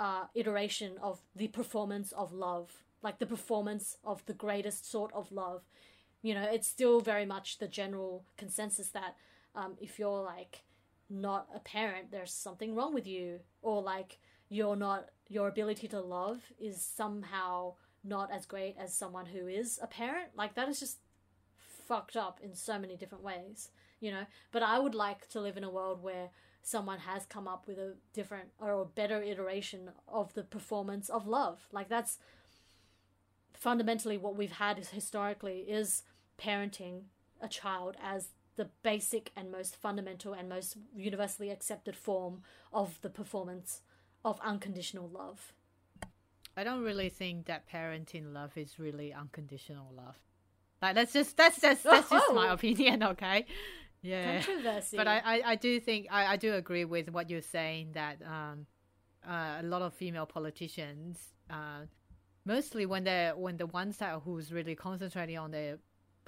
uh, 0.00 0.24
iteration 0.34 0.92
of 1.02 1.20
the 1.36 1.48
performance 1.48 2.12
of 2.12 2.32
love, 2.32 2.82
like 3.02 3.18
the 3.18 3.26
performance 3.26 3.96
of 4.04 4.24
the 4.26 4.32
greatest 4.32 4.90
sort 4.90 5.12
of 5.12 5.30
love. 5.30 5.62
You 6.22 6.34
know, 6.34 6.48
it's 6.50 6.66
still 6.66 7.00
very 7.00 7.26
much 7.26 7.58
the 7.58 7.68
general 7.68 8.24
consensus 8.36 8.88
that 8.88 9.14
um, 9.58 9.74
if 9.80 9.98
you're 9.98 10.22
like 10.22 10.62
not 11.10 11.48
a 11.54 11.58
parent, 11.58 12.10
there's 12.10 12.32
something 12.32 12.74
wrong 12.74 12.94
with 12.94 13.06
you, 13.06 13.40
or 13.60 13.82
like 13.82 14.18
you're 14.48 14.76
not, 14.76 15.06
your 15.28 15.48
ability 15.48 15.88
to 15.88 16.00
love 16.00 16.40
is 16.60 16.80
somehow 16.80 17.74
not 18.04 18.30
as 18.32 18.46
great 18.46 18.76
as 18.78 18.94
someone 18.94 19.26
who 19.26 19.48
is 19.48 19.78
a 19.82 19.86
parent. 19.86 20.28
Like 20.36 20.54
that 20.54 20.68
is 20.68 20.78
just 20.78 20.98
fucked 21.88 22.16
up 22.16 22.40
in 22.42 22.54
so 22.54 22.78
many 22.78 22.96
different 22.96 23.24
ways, 23.24 23.70
you 24.00 24.12
know. 24.12 24.26
But 24.52 24.62
I 24.62 24.78
would 24.78 24.94
like 24.94 25.28
to 25.30 25.40
live 25.40 25.56
in 25.56 25.64
a 25.64 25.70
world 25.70 26.02
where 26.02 26.30
someone 26.62 27.00
has 27.00 27.26
come 27.26 27.48
up 27.48 27.66
with 27.66 27.78
a 27.78 27.94
different 28.12 28.50
or 28.60 28.70
a 28.70 28.84
better 28.84 29.20
iteration 29.22 29.90
of 30.06 30.34
the 30.34 30.44
performance 30.44 31.08
of 31.08 31.26
love. 31.26 31.66
Like 31.72 31.88
that's 31.88 32.18
fundamentally 33.54 34.18
what 34.18 34.36
we've 34.36 34.52
had 34.52 34.78
historically 34.78 35.60
is 35.60 36.04
parenting 36.40 37.02
a 37.40 37.48
child 37.48 37.96
as 38.00 38.28
the 38.58 38.68
basic 38.82 39.30
and 39.36 39.50
most 39.50 39.74
fundamental 39.76 40.32
and 40.34 40.48
most 40.48 40.76
universally 40.94 41.48
accepted 41.50 41.96
form 41.96 42.42
of 42.72 43.00
the 43.02 43.08
performance 43.08 43.80
of 44.24 44.38
unconditional 44.44 45.08
love. 45.08 45.54
I 46.56 46.64
don't 46.64 46.82
really 46.82 47.08
think 47.08 47.46
that 47.46 47.70
parenting 47.70 48.32
love 48.34 48.58
is 48.58 48.78
really 48.78 49.12
unconditional 49.14 49.92
love. 49.96 50.18
Like 50.82 50.94
that's 50.96 51.12
just 51.12 51.36
that's 51.36 51.60
just 51.60 51.84
that's 51.84 52.10
just 52.10 52.34
my 52.34 52.48
Oh. 52.50 52.52
opinion, 52.54 53.02
okay? 53.02 53.46
Yeah. 54.02 54.42
Controversy. 54.42 54.96
But 54.96 55.06
I, 55.08 55.18
I, 55.24 55.42
I 55.52 55.54
do 55.56 55.80
think 55.80 56.08
I, 56.10 56.34
I 56.34 56.36
do 56.36 56.54
agree 56.54 56.84
with 56.84 57.10
what 57.10 57.30
you're 57.30 57.40
saying 57.58 57.92
that 57.92 58.16
um, 58.22 58.66
uh, 59.28 59.58
a 59.60 59.62
lot 59.64 59.82
of 59.82 59.94
female 59.94 60.26
politicians, 60.26 61.18
uh, 61.50 61.82
mostly 62.44 62.86
when 62.86 63.04
they're 63.04 63.36
when 63.36 63.56
the 63.56 63.66
ones 63.66 63.98
that 63.98 64.20
who's 64.24 64.52
really 64.52 64.74
concentrating 64.74 65.38
on 65.38 65.50
their 65.52 65.78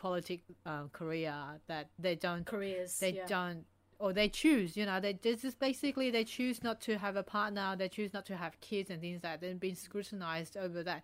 politic 0.01 0.41
uh, 0.65 0.85
career, 0.93 1.35
that 1.69 1.91
they 1.99 2.15
don't 2.17 2.47
careers. 2.47 2.99
they 2.99 3.11
yeah. 3.13 3.27
don't 3.27 3.65
or 3.99 4.15
they 4.15 4.29
choose 4.31 4.79
you 4.79 4.87
know 4.87 4.99
they 4.99 5.13
just 5.13 5.59
basically 5.59 6.11
they 6.11 6.25
choose 6.25 6.63
not 6.63 6.81
to 6.81 6.97
have 6.97 7.17
a 7.17 7.23
partner 7.23 7.77
they 7.79 7.87
choose 7.89 8.15
not 8.15 8.25
to 8.25 8.35
have 8.35 8.59
kids 8.63 8.89
and 8.91 8.99
things 9.03 9.17
like 9.17 9.23
that 9.23 9.41
they're 9.43 9.55
being 9.55 9.75
scrutinized 9.75 10.57
over 10.57 10.83
that 10.83 11.03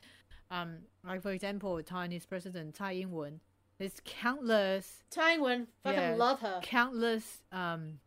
um 0.51 0.79
like 1.05 1.21
for 1.21 1.31
example 1.33 1.79
chinese 1.83 2.25
president 2.25 2.75
tsai 2.75 2.93
ing-wen 2.95 3.39
there's 3.79 4.01
countless 4.07 5.03
Tsai 5.11 5.35
Ing-wen, 5.35 5.67
fucking 5.85 6.01
Yeah. 6.01 6.15
love 6.17 6.41
her. 6.41 6.61
countless 6.63 7.43
um 7.53 7.99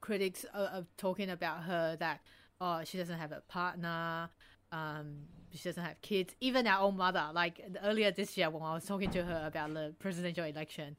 critics 0.00 0.44
of, 0.54 0.66
of 0.78 0.86
talking 0.96 1.28
about 1.28 1.64
her 1.64 1.94
that 2.00 2.20
oh 2.62 2.80
she 2.84 2.96
doesn't 2.96 3.18
have 3.18 3.32
a 3.32 3.42
partner 3.48 4.30
um 4.72 5.26
she 5.54 5.68
doesn't 5.68 5.82
have 5.84 6.00
kids 6.02 6.34
even 6.40 6.66
our 6.66 6.80
own 6.80 6.96
mother 6.96 7.24
like 7.34 7.60
earlier 7.82 8.10
this 8.10 8.36
year 8.36 8.48
when 8.50 8.62
i 8.62 8.72
was 8.74 8.84
talking 8.84 9.10
to 9.10 9.22
her 9.24 9.44
about 9.46 9.72
the 9.74 9.94
presidential 9.98 10.44
election 10.44 10.96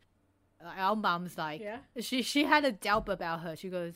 our 0.78 0.96
mom's 0.96 1.38
like 1.38 1.62
Yeah. 1.62 1.78
she 2.00 2.22
she 2.22 2.44
had 2.46 2.64
a 2.66 2.72
doubt 2.72 3.10
about 3.10 3.42
her 3.42 3.56
she 3.56 3.70
goes 3.70 3.94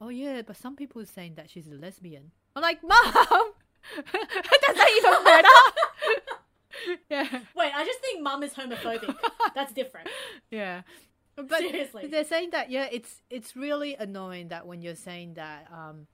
oh 0.00 0.08
yeah 0.08 0.42
but 0.42 0.56
some 0.56 0.74
people 0.76 1.00
are 1.02 1.06
saying 1.06 1.34
that 1.36 1.50
she's 1.50 1.68
a 1.68 1.74
lesbian 1.74 2.30
i'm 2.56 2.62
like 2.62 2.82
mom 2.82 3.00
does 3.94 4.04
that 4.12 4.90
even 4.96 5.24
matter 5.24 5.48
yeah 7.10 7.40
Wait, 7.54 7.72
I 7.74 7.84
just 7.84 8.00
think 8.00 8.22
mum 8.22 8.42
is 8.42 8.54
homophobic. 8.54 9.14
That's 9.54 9.72
different. 9.72 10.08
yeah 10.50 10.82
but 11.36 11.58
Seriously. 11.58 12.06
they're 12.08 12.24
saying 12.24 12.50
that 12.50 12.70
yeah 12.70 12.86
it's 12.90 13.22
it's 13.30 13.54
really 13.56 13.94
annoying 13.94 14.48
that 14.48 14.66
when 14.66 14.82
you're 14.82 14.94
saying 14.94 15.34
that 15.34 15.66
um 15.72 16.06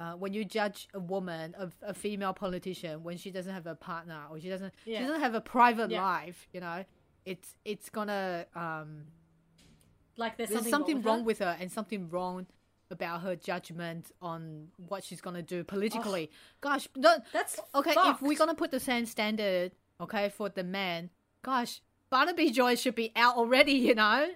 uh, 0.00 0.12
when 0.14 0.32
you 0.32 0.44
judge 0.44 0.88
a 0.94 0.98
woman 0.98 1.54
a, 1.58 1.70
a 1.82 1.94
female 1.94 2.32
politician 2.32 3.02
when 3.02 3.16
she 3.16 3.30
doesn't 3.30 3.52
have 3.52 3.66
a 3.66 3.74
partner 3.74 4.20
or 4.30 4.40
she 4.40 4.48
doesn't 4.48 4.72
Yeah. 4.84 4.98
she 5.00 5.04
doesn't 5.06 5.20
have 5.20 5.34
a 5.34 5.40
private 5.40 5.90
Yeah. 5.90 6.02
life 6.02 6.48
you 6.52 6.60
know 6.60 6.84
it's 7.24 7.56
it's 7.64 7.90
gonna 7.90 8.46
um 8.54 9.06
Like 10.16 10.36
there's, 10.36 10.50
there's 10.50 10.62
something, 10.62 10.70
something 10.70 10.96
wrong, 11.02 11.18
wrong 11.18 11.24
with 11.24 11.38
her 11.40 11.56
and 11.60 11.70
something 11.70 12.08
wrong 12.08 12.46
about 12.90 13.20
her 13.20 13.36
judgment 13.36 14.10
on 14.20 14.68
what 14.88 15.04
she's 15.04 15.20
gonna 15.20 15.42
do 15.42 15.62
politically 15.62 16.30
gosh 16.60 16.88
don't 16.98 17.22
That's 17.32 17.60
okay 17.74 17.94
if 18.10 18.20
we're 18.22 18.36
gonna 18.38 18.54
put 18.54 18.70
the 18.70 18.80
same 18.80 19.06
standard 19.06 19.72
okay 20.00 20.28
for 20.30 20.48
the 20.48 20.64
man 20.64 21.10
gosh 21.42 21.82
barnaby 22.10 22.50
joyce 22.50 22.80
should 22.80 22.96
be 22.96 23.12
out 23.14 23.36
already 23.36 23.72
you 23.74 23.94
know 23.94 24.30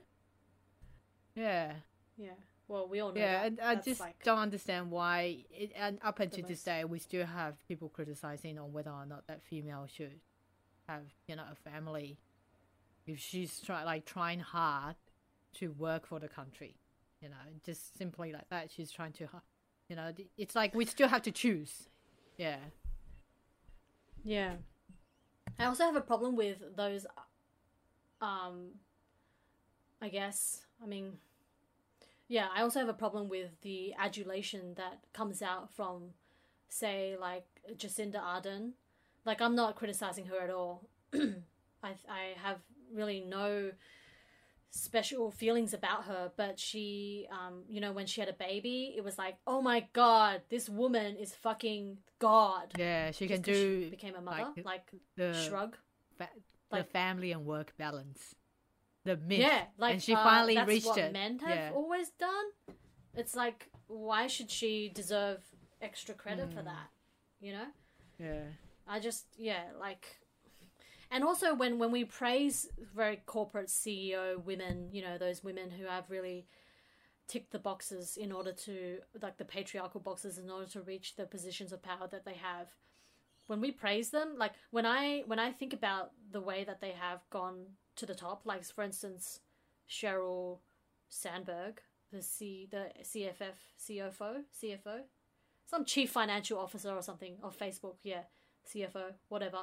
yeah 1.34 1.72
Yeah. 2.16 2.30
Well, 2.66 2.88
we 2.88 3.00
all 3.00 3.12
know. 3.12 3.20
yeah 3.20 3.42
that. 3.42 3.46
and 3.46 3.60
i 3.60 3.74
just 3.74 4.00
like, 4.00 4.22
don't 4.24 4.38
understand 4.38 4.90
why 4.90 5.44
it, 5.50 5.72
and 5.76 5.98
up 6.02 6.20
until 6.20 6.46
this 6.46 6.62
day 6.62 6.84
we 6.84 6.98
still 6.98 7.26
have 7.26 7.54
people 7.68 7.88
criticizing 7.88 8.58
on 8.58 8.72
whether 8.72 8.90
or 8.90 9.04
not 9.06 9.26
that 9.26 9.42
female 9.42 9.86
should 9.86 10.20
have 10.88 11.02
you 11.28 11.36
know 11.36 11.44
a 11.50 11.70
family 11.70 12.18
if 13.06 13.18
she's 13.18 13.60
try 13.60 13.84
like 13.84 14.06
trying 14.06 14.40
hard 14.40 14.96
to 15.54 15.72
work 15.72 16.06
for 16.06 16.18
the 16.18 16.28
country 16.28 16.76
you 17.20 17.28
know 17.28 17.36
just 17.64 17.96
simply 17.98 18.32
like 18.32 18.48
that 18.48 18.70
she's 18.70 18.90
trying 18.90 19.12
to 19.12 19.28
you 19.88 19.96
know 19.96 20.12
it's 20.38 20.54
like 20.54 20.74
we 20.74 20.84
still 20.84 21.08
have 21.08 21.22
to 21.22 21.30
choose 21.30 21.88
yeah 22.38 22.56
Yeah. 24.24 24.54
I 25.58 25.66
also 25.66 25.84
have 25.84 25.96
a 25.96 26.00
problem 26.00 26.34
with 26.34 26.58
those 26.74 27.06
um 28.20 28.70
I 30.00 30.08
guess 30.08 30.62
I 30.82 30.86
mean 30.86 31.18
yeah, 32.28 32.48
I 32.54 32.62
also 32.62 32.78
have 32.80 32.88
a 32.88 32.94
problem 32.94 33.28
with 33.28 33.50
the 33.62 33.94
adulation 33.98 34.74
that 34.76 35.00
comes 35.12 35.42
out 35.42 35.74
from 35.74 36.10
say 36.68 37.16
like 37.20 37.46
Jacinda 37.76 38.20
Ardern. 38.20 38.72
Like 39.24 39.40
I'm 39.40 39.54
not 39.54 39.76
criticizing 39.76 40.26
her 40.26 40.40
at 40.40 40.50
all. 40.50 40.88
I 41.14 41.94
I 42.08 42.34
have 42.42 42.58
really 42.92 43.20
no 43.20 43.72
special 44.70 45.30
feelings 45.30 45.72
about 45.72 46.04
her, 46.04 46.32
but 46.36 46.58
she 46.58 47.28
um 47.30 47.62
you 47.68 47.80
know 47.80 47.92
when 47.92 48.06
she 48.06 48.20
had 48.20 48.28
a 48.28 48.32
baby, 48.34 48.94
it 48.96 49.04
was 49.04 49.16
like, 49.18 49.36
"Oh 49.46 49.62
my 49.62 49.86
god, 49.92 50.42
this 50.48 50.68
woman 50.68 51.16
is 51.16 51.34
fucking 51.34 51.98
god." 52.18 52.72
yeah 52.76 53.10
she 53.12 53.28
can 53.28 53.42
'cause 53.42 53.54
she 53.54 53.62
do 53.86 53.90
became 53.90 54.14
a 54.16 54.20
mother, 54.20 54.52
like, 54.56 54.64
like, 54.64 54.90
the 55.16 55.32
shrug. 55.48 55.76
fa- 56.18 56.28
like- 56.70 56.86
the 56.86 56.90
family 56.90 57.30
and 57.32 57.44
work 57.46 57.72
balance 57.76 58.34
the 59.04 59.16
myth 59.16 59.40
Yeah, 59.40 59.64
like 59.78 59.94
and 59.94 60.02
she 60.02 60.14
uh, 60.14 60.22
finally 60.24 60.54
that's 60.54 60.68
reached 60.68 60.86
what 60.86 60.98
it 60.98 61.12
Men 61.12 61.38
have 61.40 61.48
yeah 61.48 61.70
always 61.74 62.10
done. 62.10 62.46
It's 63.16 63.36
like, 63.36 63.70
why 63.86 64.26
should 64.26 64.50
she 64.50 64.90
deserve 64.94 65.40
extra 65.80 66.14
credit 66.14 66.50
Mm. 66.50 66.54
for 66.54 66.62
that? 66.62 66.88
You 67.40 67.52
know, 67.52 67.66
yeah 68.18 68.44
I 68.86 69.00
just 69.00 69.26
yeah 69.36 69.64
like, 69.78 70.06
and 71.10 71.22
also 71.24 71.54
when 71.54 71.78
when 71.78 71.90
we 71.92 72.04
praise 72.04 72.66
very 72.94 73.16
corporate 73.26 73.68
CEO 73.68 74.42
women, 74.44 74.88
you 74.92 75.02
know 75.02 75.18
those 75.18 75.44
women 75.44 75.70
who 75.70 75.86
have 75.86 76.10
really 76.10 76.46
ticked 77.26 77.52
the 77.52 77.58
boxes 77.58 78.16
in 78.16 78.32
order 78.32 78.52
to 78.52 78.98
like 79.22 79.38
the 79.38 79.44
patriarchal 79.44 80.00
boxes 80.00 80.36
in 80.38 80.50
order 80.50 80.66
to 80.66 80.82
reach 80.82 81.16
the 81.16 81.24
positions 81.24 81.72
of 81.72 81.82
power 81.82 82.06
that 82.10 82.24
they 82.26 82.34
have 82.34 82.68
when 83.46 83.62
we 83.62 83.70
praise 83.70 84.10
them 84.10 84.34
like 84.36 84.52
when 84.72 84.84
i 84.84 85.22
when 85.26 85.38
i 85.38 85.50
think 85.50 85.72
about 85.72 86.10
the 86.32 86.40
way 86.40 86.64
that 86.64 86.82
they 86.82 86.90
have 86.90 87.20
gone 87.30 87.64
to 87.96 88.06
the 88.06 88.14
top. 88.14 88.42
Like 88.44 88.64
for 88.64 88.82
instance 88.82 89.40
sheryl 89.88 90.58
sandberg 91.08 91.80
the 92.10 92.22
c 92.22 92.66
the 92.70 92.86
cff 93.02 93.54
cfo 93.78 94.42
cfo 94.62 95.00
some 95.66 95.84
chief 95.84 96.10
financial 96.10 96.58
officer 96.58 96.90
or 96.90 97.02
something 97.02 97.36
of 97.42 97.56
facebook 97.56 97.96
yeah 98.02 98.22
cfo 98.72 99.12
whatever. 99.28 99.58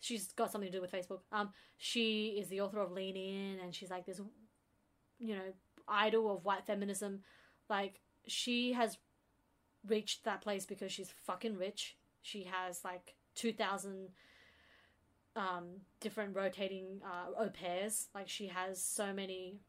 She's 0.00 0.32
got 0.32 0.52
something 0.52 0.70
to 0.70 0.76
do 0.76 0.82
with 0.82 0.92
facebook. 0.92 1.20
Um 1.32 1.50
she 1.78 2.36
is 2.38 2.48
the 2.48 2.60
author 2.60 2.80
of 2.80 2.92
lean 2.92 3.16
in 3.16 3.58
and 3.62 3.74
she's 3.74 3.90
like 3.90 4.06
this 4.06 4.20
you 5.18 5.34
know 5.34 5.52
idol 5.88 6.34
of 6.34 6.44
white 6.44 6.66
feminism. 6.66 7.20
Like 7.68 8.00
she 8.26 8.72
has 8.72 8.98
reached 9.86 10.24
that 10.24 10.40
place 10.40 10.66
because 10.66 10.92
she's 10.92 11.12
fucking 11.26 11.56
rich. 11.56 11.96
She 12.22 12.44
has 12.44 12.84
like 12.84 13.14
2000 13.34 14.08
um 15.36 15.80
different 16.00 16.34
rotating 16.36 17.00
uh 17.04 17.42
au 17.42 17.48
pairs. 17.48 18.08
Like 18.14 18.28
she 18.28 18.48
has 18.48 18.82
so 18.82 19.12
many 19.12 19.60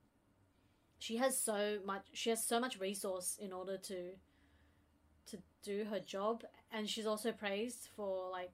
she 1.00 1.18
has 1.18 1.40
so 1.40 1.80
much 1.86 2.06
she 2.14 2.30
has 2.30 2.44
so 2.44 2.60
much 2.60 2.80
resource 2.80 3.38
in 3.40 3.52
order 3.54 3.78
to 3.78 4.12
to 5.28 5.38
do 5.64 5.86
her 5.90 6.00
job. 6.00 6.44
And 6.72 6.90
she's 6.90 7.06
also 7.06 7.32
praised 7.32 7.90
for 7.96 8.30
like 8.32 8.54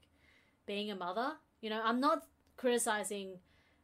being 0.66 0.92
a 0.92 0.96
mother. 0.96 1.34
You 1.62 1.70
know 1.70 1.82
i'm 1.84 2.00
not 2.00 2.24
criticizing 2.58 3.40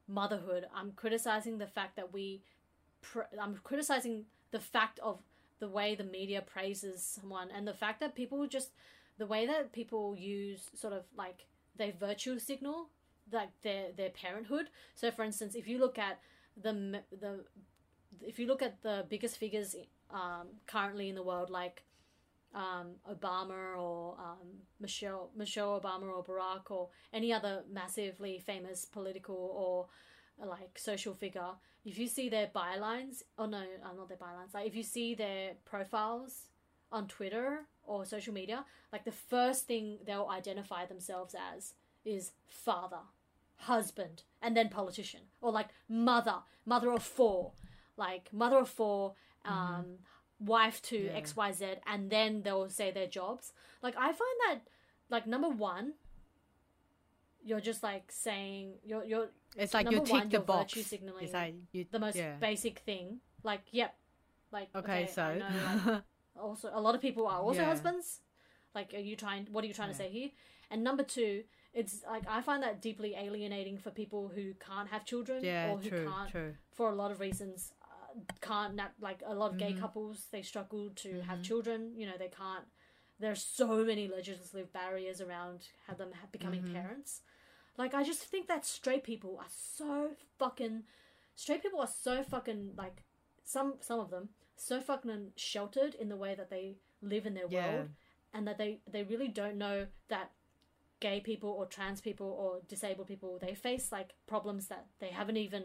motherhood. 0.08 0.66
I'm 0.74 0.92
criticizing 0.94 1.58
the 1.58 1.68
fact 1.68 1.96
that 1.98 2.14
we 2.14 2.42
pr- 3.02 3.32
i'm 3.42 3.60
criticizing 3.64 4.26
the 4.52 4.60
fact 4.60 5.00
of 5.00 5.20
the 5.60 5.68
way 5.68 5.96
the 5.96 6.04
media 6.04 6.42
praises 6.42 7.04
someone 7.04 7.50
and 7.56 7.68
the 7.68 7.74
fact 7.74 8.00
that 8.00 8.16
people 8.16 8.46
just 8.48 8.72
the 9.18 9.26
way 9.26 9.46
that 9.48 9.72
people 9.74 10.16
use 10.16 10.70
sort 10.76 10.94
of 10.94 11.04
like 11.18 11.46
they 11.76 11.92
virtue 11.92 12.38
signal 12.40 12.90
like 13.32 13.50
their 13.62 13.92
their 13.96 14.10
parenthood. 14.10 14.70
So 14.96 15.12
for 15.12 15.24
instance 15.24 15.56
if 15.56 15.68
you 15.68 15.80
look 15.80 15.98
at 15.98 16.20
the 16.62 17.02
the 17.20 17.46
if 18.22 18.40
you 18.40 18.48
look 18.48 18.62
at 18.62 18.82
the 18.82 19.06
biggest 19.10 19.38
figures 19.38 19.76
um, 20.12 20.48
currently 20.66 21.10
in 21.10 21.16
the 21.16 21.24
world 21.24 21.50
like 21.50 21.84
um, 22.56 22.96
Obama 23.10 23.78
or 23.78 24.16
um, 24.20 24.48
Michelle 24.80 25.30
Michelle 25.36 25.80
Obama 25.80 26.04
or 26.04 26.24
Barack 26.24 26.72
or 26.72 26.90
any 27.14 27.34
other 27.34 27.64
massively 27.72 28.40
famous 28.40 28.86
political 28.86 29.36
or 29.36 29.88
like 30.46 30.78
social 30.78 31.14
figure, 31.14 31.52
if 31.86 31.98
you 31.98 32.08
see 32.08 32.30
their 32.30 32.48
bylines, 32.48 33.24
oh 33.38 33.46
no, 33.46 33.58
uh, 33.58 33.94
not 33.96 34.08
their 34.08 34.18
bylines, 34.18 34.54
like 34.54 34.68
if 34.68 34.76
you 34.76 34.84
see 34.84 35.16
their 35.16 35.54
profiles 35.66 36.48
on 36.92 37.08
Twitter 37.08 37.66
or 37.84 38.06
social 38.06 38.34
media, 38.34 38.66
like 38.92 39.04
the 39.04 39.12
first 39.12 39.68
thing 39.68 39.98
they'll 40.06 40.30
identify 40.30 40.86
themselves 40.86 41.36
as 41.56 41.74
is 42.06 42.32
father, 42.48 43.00
husband, 43.62 44.24
and 44.42 44.56
then 44.56 44.70
politician, 44.70 45.22
or 45.42 45.52
like 45.52 45.70
mother, 45.90 46.38
mother 46.66 46.92
of 46.92 47.04
four, 47.04 47.54
like 47.98 48.32
mother 48.32 48.58
of 48.60 48.70
four, 48.70 49.14
um, 49.46 50.00
wife 50.40 50.82
to 50.84 50.98
Yeah. 51.06 51.20
XYZ, 51.22 51.80
and 51.86 52.10
then 52.10 52.44
they'll 52.44 52.70
say 52.70 52.92
their 52.92 53.08
jobs. 53.08 53.54
Like 53.82 53.96
I 53.98 54.08
find 54.08 54.38
that, 54.48 54.60
like 55.10 55.26
number 55.28 55.50
one, 55.50 55.94
you're 57.44 57.62
just 57.62 57.84
like 57.84 58.12
saying 58.12 58.74
you're 58.86 59.04
you're 59.04 59.30
It's 59.56 59.74
like 59.74 59.90
you 59.90 60.00
tick 60.02 60.12
one, 60.12 60.30
the 60.30 60.40
box. 60.40 60.74
virtue 60.74 60.84
signaling 60.84 61.26
It's 61.26 61.34
like 61.34 61.56
you, 61.72 61.86
the 61.92 62.00
most 62.00 62.18
yeah. 62.18 62.36
basic 62.40 62.80
thing. 62.80 63.20
Like, 63.44 63.62
yep, 63.72 63.96
like 64.52 64.70
Okay, 64.76 65.08
I 65.08 65.12
so 65.14 65.38
know, 65.38 65.48
like, 65.86 66.04
also 66.42 66.70
a 66.74 66.82
lot 66.82 66.96
of 66.96 67.02
people 67.02 67.28
are 67.28 67.40
also 67.40 67.62
Yeah. 67.62 67.68
husbands. 67.68 68.20
Like, 68.76 68.94
are 68.94 69.00
you 69.00 69.16
trying? 69.16 69.48
What 69.52 69.64
are 69.64 69.68
you 69.68 69.74
trying 69.74 69.90
to 69.90 69.96
say 69.96 70.10
here? 70.10 70.30
And 70.70 70.84
number 70.84 71.04
two, 71.04 71.44
it's 71.80 71.96
like 72.14 72.24
I 72.28 72.42
find 72.42 72.62
that 72.64 72.82
deeply 72.82 73.12
alienating 73.16 73.78
for 73.78 73.92
people 73.92 74.24
who 74.36 74.46
can't 74.68 74.90
have 74.90 75.06
children 75.06 75.44
yeah, 75.44 75.72
or 75.72 75.78
who 75.78 75.90
true, 75.90 76.06
can't, 76.12 76.30
true. 76.36 76.56
for 76.78 76.90
a 76.90 76.96
lot 76.96 77.12
of 77.12 77.20
reasons, 77.20 77.72
uh, 77.84 78.20
can't 78.42 78.74
nat- 78.76 78.96
like 79.00 79.22
a 79.26 79.36
lot 79.42 79.52
of 79.52 79.58
gay 79.58 79.74
Mhm. 79.74 79.80
couples 79.80 80.28
they 80.32 80.42
struggle 80.42 80.90
to 81.04 81.22
have 81.22 81.40
Mhm. 81.40 81.44
children. 81.50 81.80
You 82.00 82.06
know, 82.10 82.18
they 82.18 82.30
can't. 82.30 82.66
There's 83.20 83.44
so 83.44 83.68
many 83.92 84.08
legislative 84.08 84.72
barriers 84.74 85.22
around 85.22 85.60
how 85.86 85.94
them 85.96 86.12
ha- 86.20 86.28
becoming 86.32 86.64
Mhm. 86.64 86.74
parents. 86.74 87.22
Like, 87.78 87.94
I 87.94 88.04
just 88.04 88.24
think 88.32 88.48
that 88.48 88.66
straight 88.66 89.04
people 89.04 89.38
are 89.38 89.50
so 89.50 90.16
fucking. 90.40 90.84
Straight 91.36 91.62
people 91.62 91.80
are 91.80 91.94
so 92.08 92.24
fucking 92.24 92.76
like 92.76 93.04
some 93.44 93.78
some 93.82 94.00
of 94.00 94.10
them 94.10 94.30
so 94.56 94.82
fucking 94.82 95.34
sheltered 95.36 95.94
in 95.94 96.10
the 96.10 96.18
way 96.26 96.34
that 96.36 96.50
they 96.50 96.80
live 97.02 97.26
in 97.28 97.36
their 97.36 97.48
Yeah. 97.48 97.76
world, 97.76 97.90
and 98.34 98.48
that 98.48 98.58
they 98.58 98.82
they 98.94 99.04
really 99.04 99.28
don't 99.28 99.58
know 99.58 99.88
that 100.08 100.32
gay 101.00 101.20
people 101.20 101.50
or 101.50 101.66
trans 101.66 102.02
people 102.02 102.28
or 102.28 102.62
disabled 102.68 103.08
people 103.08 103.38
they 103.40 103.54
face 103.54 103.92
like 103.92 104.14
problems 104.28 104.68
that 104.68 104.88
they 105.00 105.10
haven't 105.10 105.38
even 105.38 105.64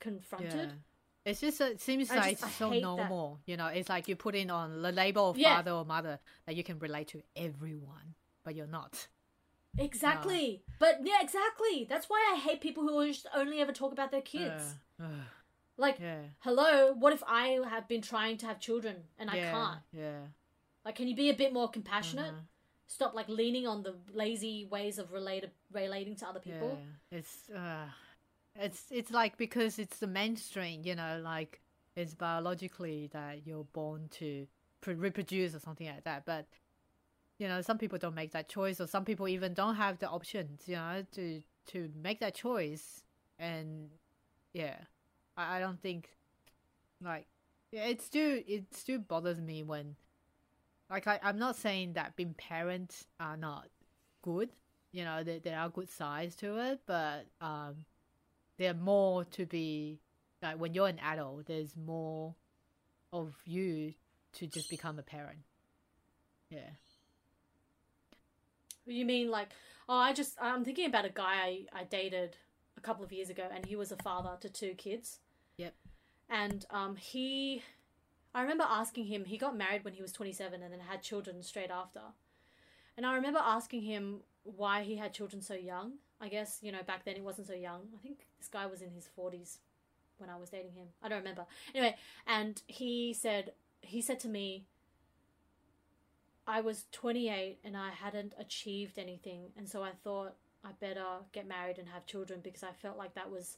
confronted. 0.00 0.70
Yeah. 0.70 1.30
It's 1.30 1.40
just 1.40 1.60
it 1.60 1.80
seems 1.80 2.10
I 2.10 2.16
like 2.16 2.38
just- 2.38 2.44
I 2.44 2.50
so 2.50 2.70
hate 2.70 2.82
that. 2.82 2.86
normal, 2.86 3.40
you 3.46 3.56
know. 3.56 3.66
It's 3.66 3.88
like 3.88 4.06
you 4.08 4.14
put 4.16 4.34
in 4.34 4.48
on 4.50 4.80
the 4.82 4.92
label 4.92 5.30
of 5.30 5.36
Yeah. 5.36 5.56
father 5.56 5.72
or 5.72 5.84
mother 5.84 6.20
that 6.46 6.54
you 6.54 6.62
can 6.62 6.78
relate 6.78 7.08
to 7.08 7.22
everyone, 7.34 8.14
but 8.44 8.54
you're 8.54 8.66
not. 8.68 9.08
Exactly. 9.78 10.62
But 10.78 11.00
yeah, 11.04 11.18
exactly. 11.20 11.84
That's 11.88 12.08
why 12.08 12.32
I 12.34 12.38
hate 12.38 12.60
people 12.60 12.84
who 12.84 13.06
just 13.08 13.26
only 13.34 13.60
ever 13.60 13.72
talk 13.72 13.92
about 13.92 14.10
their 14.10 14.22
kids. 14.22 14.76
Uh, 15.00 15.04
uh, 15.04 15.08
like, 15.76 15.98
yeah, 16.00 16.20
hello, 16.40 16.94
what 16.94 17.12
if 17.12 17.22
I 17.26 17.58
have 17.68 17.86
been 17.88 18.00
trying 18.02 18.38
to 18.38 18.46
have 18.46 18.58
children 18.60 18.96
and 19.18 19.28
I 19.30 19.40
can't? 19.40 19.80
Yeah. 19.92 20.20
Like, 20.84 20.94
can 20.94 21.08
you 21.08 21.16
be 21.16 21.28
a 21.28 21.34
bit 21.34 21.52
more 21.52 21.68
compassionate? 21.68 22.32
uh-huh, 22.32 22.40
Stop 22.88 23.14
like 23.14 23.28
leaning 23.28 23.66
on 23.66 23.82
the 23.82 23.94
lazy 24.12 24.66
ways 24.70 24.98
of 24.98 25.12
relating 25.12 26.16
to 26.16 26.26
other 26.26 26.40
people. 26.40 26.78
Yeah. 27.10 27.18
It's 27.18 27.50
uh, 27.50 27.86
it's 28.54 28.84
it's 28.90 29.10
like 29.10 29.36
because 29.36 29.78
it's 29.78 29.98
the 29.98 30.06
mainstream, 30.06 30.82
you 30.84 30.94
know, 30.94 31.20
like 31.22 31.60
it's 31.96 32.14
biologically 32.14 33.08
that 33.12 33.46
you're 33.46 33.64
born 33.72 34.08
to 34.12 34.46
pr- 34.80 34.92
reproduce 34.92 35.54
or 35.54 35.58
something 35.58 35.86
like 35.86 36.04
that. 36.04 36.24
But 36.24 36.46
you 37.38 37.48
know, 37.48 37.60
some 37.60 37.76
people 37.76 37.98
don't 37.98 38.14
make 38.14 38.32
that 38.32 38.48
choice, 38.48 38.80
or 38.80 38.86
some 38.86 39.04
people 39.04 39.28
even 39.28 39.52
don't 39.52 39.74
have 39.74 39.98
the 39.98 40.08
options, 40.08 40.62
you 40.66 40.76
know, 40.76 41.04
to 41.12 41.42
to 41.72 41.90
make 42.02 42.20
that 42.20 42.34
choice. 42.34 43.02
And 43.38 43.90
yeah, 44.52 44.76
I, 45.36 45.56
I 45.56 45.60
don't 45.60 45.80
think 45.80 46.16
like 47.02 47.26
yeah, 47.72 47.84
it 47.86 48.00
still 48.00 48.40
it 48.46 48.74
still 48.74 48.98
bothers 48.98 49.40
me 49.40 49.62
when 49.62 49.96
like 50.90 51.06
I, 51.06 51.18
I'm 51.22 51.38
not 51.38 51.56
saying 51.56 51.94
that 51.94 52.16
being 52.16 52.34
parents 52.34 53.06
are 53.18 53.36
not 53.36 53.68
good. 54.22 54.50
You 54.92 55.04
know, 55.04 55.22
there, 55.22 55.40
there 55.40 55.58
are 55.58 55.68
good 55.68 55.90
sides 55.90 56.36
to 56.36 56.58
it, 56.58 56.80
but 56.86 57.26
um, 57.40 57.84
there 58.56 58.70
are 58.70 58.74
more 58.74 59.24
to 59.24 59.46
be 59.46 60.00
like 60.42 60.58
when 60.58 60.74
you're 60.74 60.88
an 60.88 61.00
adult. 61.00 61.46
There's 61.46 61.76
more 61.76 62.34
of 63.12 63.34
you 63.44 63.94
to 64.34 64.46
just 64.46 64.70
become 64.70 64.98
a 64.98 65.02
parent. 65.02 65.40
Yeah. 66.50 66.70
You 68.86 69.04
mean 69.04 69.30
like, 69.30 69.48
oh, 69.88 69.96
I 69.96 70.12
just 70.12 70.36
I'm 70.40 70.64
thinking 70.64 70.86
about 70.86 71.04
a 71.04 71.10
guy 71.10 71.66
I, 71.74 71.80
I 71.80 71.84
dated 71.84 72.36
a 72.76 72.80
couple 72.80 73.04
of 73.04 73.12
years 73.12 73.30
ago, 73.30 73.44
and 73.52 73.66
he 73.66 73.76
was 73.76 73.92
a 73.92 73.96
father 73.96 74.36
to 74.40 74.48
two 74.48 74.74
kids. 74.74 75.18
Yep. 75.56 75.74
And 76.28 76.64
um, 76.70 76.96
he, 76.96 77.62
I 78.36 78.42
remember 78.42 78.66
asking 78.68 79.06
him. 79.06 79.24
He 79.24 79.38
got 79.38 79.56
married 79.56 79.82
when 79.82 79.94
he 79.94 80.02
was 80.02 80.12
27, 80.12 80.62
and 80.62 80.70
then 80.70 80.80
had 80.80 81.02
children 81.02 81.42
straight 81.42 81.70
after. 81.70 82.00
And 82.94 83.06
I 83.06 83.14
remember 83.14 83.40
asking 83.42 83.80
him 83.80 84.20
why 84.42 84.82
he 84.82 84.96
had 84.96 85.14
children 85.14 85.40
so 85.40 85.54
young. 85.54 85.94
I 86.20 86.28
guess 86.28 86.58
you 86.60 86.70
know 86.70 86.82
back 86.86 87.06
then 87.06 87.16
it 87.16 87.24
wasn't 87.24 87.46
so 87.46 87.54
young. 87.54 87.88
I 87.94 88.02
think 88.02 88.26
this 88.38 88.48
guy 88.48 88.66
was 88.66 88.82
in 88.82 88.90
his 88.90 89.08
40s 89.18 89.56
when 90.18 90.28
I 90.28 90.36
was 90.36 90.50
dating 90.50 90.72
him. 90.72 90.88
I 91.02 91.08
don't 91.08 91.20
remember. 91.20 91.46
Anyway, 91.74 91.96
and 92.26 92.60
he 92.66 93.14
said 93.14 93.52
he 93.80 94.02
said 94.02 94.20
to 94.20 94.28
me, 94.28 94.66
I 96.46 96.60
was 96.60 96.84
28 96.92 97.58
and 97.64 97.74
I 97.74 97.90
hadn't 97.90 98.34
achieved 98.38 98.98
anything, 98.98 99.52
and 99.56 99.66
so 99.66 99.82
I 99.82 99.92
thought 100.04 100.34
I 100.62 100.72
better 100.78 101.24
get 101.32 101.48
married 101.48 101.78
and 101.78 101.88
have 101.88 102.04
children 102.04 102.40
because 102.44 102.62
I 102.62 102.72
felt 102.72 102.98
like 102.98 103.14
that 103.14 103.30
was. 103.30 103.56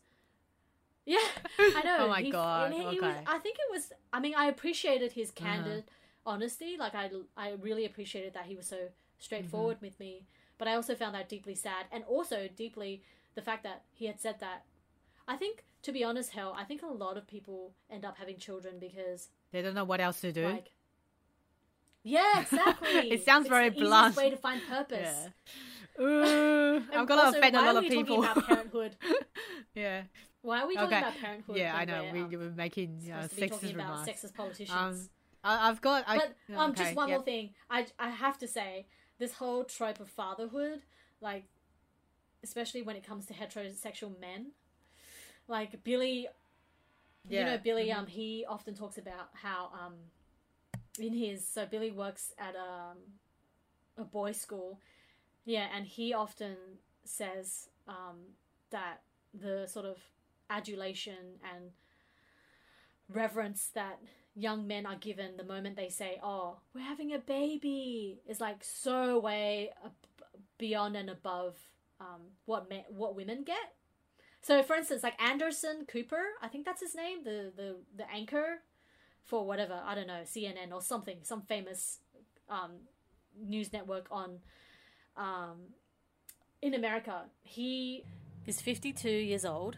Yeah, 1.09 1.19
I 1.59 1.83
know. 1.87 1.97
Oh 2.01 2.09
my 2.09 2.21
he- 2.23 2.31
God, 2.31 2.73
he 2.73 2.81
okay. 2.85 2.99
Uh-huh. 2.99 3.23
I 3.27 3.39
think 3.39 3.57
it 3.59 3.73
was. 3.73 3.93
I 4.13 4.21
mean, 4.21 4.35
I 4.37 4.47
appreciated 4.47 5.13
his 5.13 5.31
candid 5.31 5.85
honesty. 6.27 6.77
Like 6.79 6.95
I, 6.95 7.11
I 7.37 7.53
really 7.61 7.85
appreciated 7.87 8.35
that 8.35 8.45
he 8.47 8.55
was 8.57 8.67
so 8.67 8.79
straightforward 9.19 9.77
Mm-hmm. 9.77 9.87
with 9.87 9.99
me. 10.01 10.27
But 10.59 10.69
I 10.69 10.75
also 10.75 10.95
found 10.95 11.15
that 11.15 11.29
deeply 11.29 11.55
sad, 11.55 11.87
and 11.93 12.05
also 12.05 12.49
deeply 12.65 13.03
the 13.35 13.43
fact 13.43 13.63
that 13.63 13.85
he 13.93 14.05
had 14.07 14.21
said 14.21 14.37
that. 14.41 14.65
I 15.27 15.37
think, 15.37 15.65
to 15.83 15.93
be 15.93 16.03
honest, 16.05 16.31
hell, 16.31 16.55
I 16.59 16.65
think 16.65 16.83
a 16.83 16.87
lot 17.05 17.17
of 17.17 17.27
people 17.27 17.73
end 17.91 18.05
up 18.05 18.17
having 18.19 18.39
children 18.39 18.75
because 18.81 19.29
They 19.53 19.63
don't 19.63 19.75
know 19.75 19.85
what 19.85 20.01
else 20.01 20.21
to 20.23 20.33
do. 20.33 20.47
like 20.49 20.71
yeah 22.03 22.41
exactly 22.41 23.11
It 23.15 23.25
sounds 23.25 23.47
It's 23.47 23.51
very 23.51 23.71
the 23.71 23.81
blunt. 23.81 24.17
way 24.17 24.31
to 24.31 24.37
find 24.37 24.61
purpose 24.69 25.17
yeah. 25.99 26.05
Ooh, 26.05 26.77
I'm 26.95 27.07
gonna 27.07 27.23
also, 27.23 27.39
offend 27.39 27.57
a 27.57 27.61
lot 27.63 27.77
of 27.77 27.83
people. 27.91 28.23
talking 28.23 28.31
about 28.33 28.47
parenthood 28.47 28.97
yeah. 29.75 30.03
Why 30.43 30.61
are 30.63 30.69
we 30.69 30.75
talking 30.75 30.89
Okay. 30.89 30.99
about 30.99 31.17
parenthood 31.19 31.57
Yeah, 31.57 31.77
I 31.77 31.85
know. 31.85 32.05
we're, 32.13 32.23
um, 32.25 32.31
we 32.31 32.37
were 32.37 32.51
making 32.51 33.01
you 33.03 33.13
know, 33.13 33.23
supposed 33.27 33.31
to 33.31 33.37
be 33.37 33.43
sexist 33.43 33.51
talking 33.51 33.75
about 33.75 33.91
remarks. 33.91 34.09
sexist 34.11 34.35
politicians 34.35 34.71
Um, 34.73 35.09
I, 35.45 35.69
I've 35.69 35.81
got. 35.81 36.05
I, 36.07 36.17
but 36.19 36.57
um 36.57 36.71
okay, 36.73 36.85
just 36.85 36.97
one 36.97 37.09
yep. 37.09 37.19
more 37.19 37.25
thing 37.25 37.51
i 37.71 37.87
i 37.99 38.09
have 38.11 38.39
to 38.39 38.49
say 38.49 38.87
this 39.19 39.35
whole 39.35 39.65
trope 39.65 40.01
of 40.01 40.09
fatherhood 40.09 40.83
like 41.21 41.45
especially 42.43 42.83
when 42.83 42.97
it 42.97 43.05
comes 43.07 43.27
to 43.27 43.35
heterosexual 43.35 44.19
men 44.21 44.53
like 45.49 45.83
billy 45.85 46.29
yeah. 47.29 47.41
you 47.41 47.45
know 47.47 47.59
billy 47.59 47.89
mhm. 47.89 47.99
um 47.99 48.07
he 48.07 48.45
often 48.49 48.75
talks 48.75 48.99
about 48.99 49.29
how 49.35 49.71
um 49.73 49.95
in 50.99 51.13
his 51.13 51.47
so 51.47 51.67
billy 51.67 51.91
works 51.91 52.33
at 52.39 52.55
um 52.57 52.97
a 53.97 54.05
boys 54.05 54.41
school 54.41 54.81
yeah 55.45 55.67
and 55.75 55.87
he 55.87 56.13
often 56.13 56.57
says 57.05 57.69
um 57.87 58.17
that 58.71 59.03
the 59.35 59.67
sort 59.67 59.87
of 59.87 59.99
adulation 60.51 61.41
and 61.55 61.71
reverence 63.09 63.71
that 63.75 63.99
young 64.35 64.67
men 64.67 64.87
are 64.87 64.97
given 64.97 65.37
the 65.37 65.45
moment 65.45 65.77
they 65.77 65.89
say 65.89 66.21
oh 66.23 66.59
we're 66.75 66.81
having 66.81 67.13
a 67.13 67.19
baby 67.19 68.21
is 68.29 68.41
like 68.41 68.63
so 68.63 69.19
way 69.19 69.71
beyond 70.59 70.97
and 70.97 71.11
above 71.11 71.57
um 72.01 72.21
what 72.45 72.71
what 72.91 73.17
women 73.17 73.43
get 73.43 73.75
so, 74.41 74.63
for 74.63 74.77
instance, 74.77 75.03
like 75.03 75.21
Anderson 75.21 75.85
Cooper, 75.87 76.23
I 76.41 76.49
think 76.49 76.65
that's 76.65 76.81
his 76.81 76.95
name, 76.95 77.25
the 77.25 77.53
the 77.55 77.77
the 77.97 78.11
anchor 78.11 78.63
for 79.25 79.45
whatever 79.47 79.81
I 79.85 79.95
don't 79.95 80.07
know 80.07 80.23
CNN 80.25 80.73
or 80.73 80.81
something, 80.81 81.19
some 81.23 81.43
famous 81.43 81.99
um, 82.49 82.73
news 83.39 83.73
network 83.73 84.07
on 84.11 84.39
um, 85.17 85.75
in 86.63 86.75
America. 86.75 87.25
He 87.43 88.05
is 88.47 88.61
fifty 88.61 88.93
two 88.93 89.11
years 89.11 89.45
old, 89.45 89.77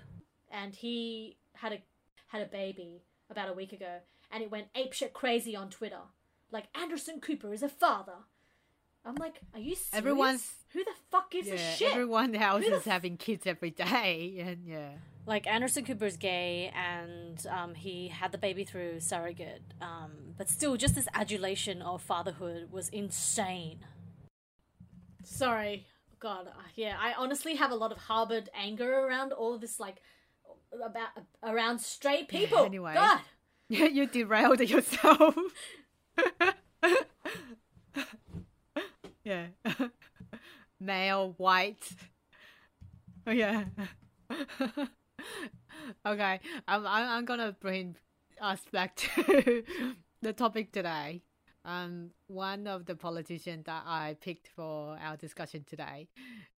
and 0.50 0.74
he 0.74 1.36
had 1.54 1.72
a 1.72 1.78
had 2.28 2.42
a 2.42 2.46
baby 2.46 3.02
about 3.30 3.48
a 3.48 3.52
week 3.52 3.72
ago, 3.72 3.98
and 4.30 4.42
it 4.42 4.50
went 4.50 4.72
apeshit 4.74 5.12
crazy 5.12 5.54
on 5.56 5.70
Twitter. 5.70 6.00
Like 6.52 6.66
Anderson 6.74 7.20
Cooper 7.20 7.52
is 7.52 7.62
a 7.62 7.68
father. 7.68 8.24
I'm 9.04 9.14
like, 9.14 9.40
are 9.54 9.60
you 9.60 9.74
serious? 9.74 9.94
Everyone's- 9.94 10.54
who 10.72 10.84
the 10.84 10.92
fuck 11.10 11.30
gives 11.30 11.48
yeah, 11.48 11.54
a 11.54 11.58
shit? 11.76 11.92
everyone 11.92 12.34
else 12.34 12.64
Who 12.64 12.70
the 12.70 12.76
is 12.76 12.84
having 12.84 13.16
kids 13.16 13.46
every 13.46 13.70
day, 13.70 14.36
and 14.46 14.66
yeah. 14.66 14.90
like 15.26 15.46
Anderson 15.46 15.84
Cooper's 15.84 16.16
gay 16.16 16.70
and 16.76 17.44
um, 17.48 17.74
he 17.74 18.08
had 18.08 18.30
the 18.30 18.38
baby 18.38 18.64
through 18.64 19.00
surrogate, 19.00 19.62
um, 19.80 20.34
but 20.36 20.48
still, 20.48 20.76
just 20.76 20.94
this 20.94 21.08
adulation 21.14 21.82
of 21.82 22.02
fatherhood 22.02 22.70
was 22.70 22.88
insane. 22.90 23.80
Sorry, 25.24 25.86
God, 26.20 26.48
yeah, 26.74 26.96
I 27.00 27.14
honestly 27.14 27.56
have 27.56 27.70
a 27.70 27.76
lot 27.76 27.92
of 27.92 27.98
harbored 27.98 28.48
anger 28.54 29.06
around 29.06 29.32
all 29.32 29.58
this, 29.58 29.80
like 29.80 30.02
about 30.72 31.08
around 31.42 31.80
straight 31.80 32.28
people. 32.28 32.58
anyway. 32.64 32.94
God, 32.94 33.20
you 33.68 34.06
derailed 34.06 34.60
yourself. 34.60 35.36
yeah. 39.24 39.46
Male, 40.80 41.34
white. 41.36 41.90
Oh, 43.26 43.32
yeah. 43.32 43.64
okay, 46.06 46.40
I'm, 46.66 46.86
I'm 46.86 47.08
I'm 47.08 47.24
gonna 47.26 47.54
bring 47.60 47.96
us 48.40 48.60
back 48.72 48.96
to 48.96 49.62
the 50.22 50.32
topic 50.32 50.72
today. 50.72 51.22
Um, 51.64 52.10
one 52.26 52.66
of 52.66 52.86
the 52.86 52.94
politicians 52.94 53.66
that 53.66 53.82
I 53.86 54.16
picked 54.20 54.48
for 54.48 54.96
our 55.02 55.16
discussion 55.16 55.64
today 55.68 56.08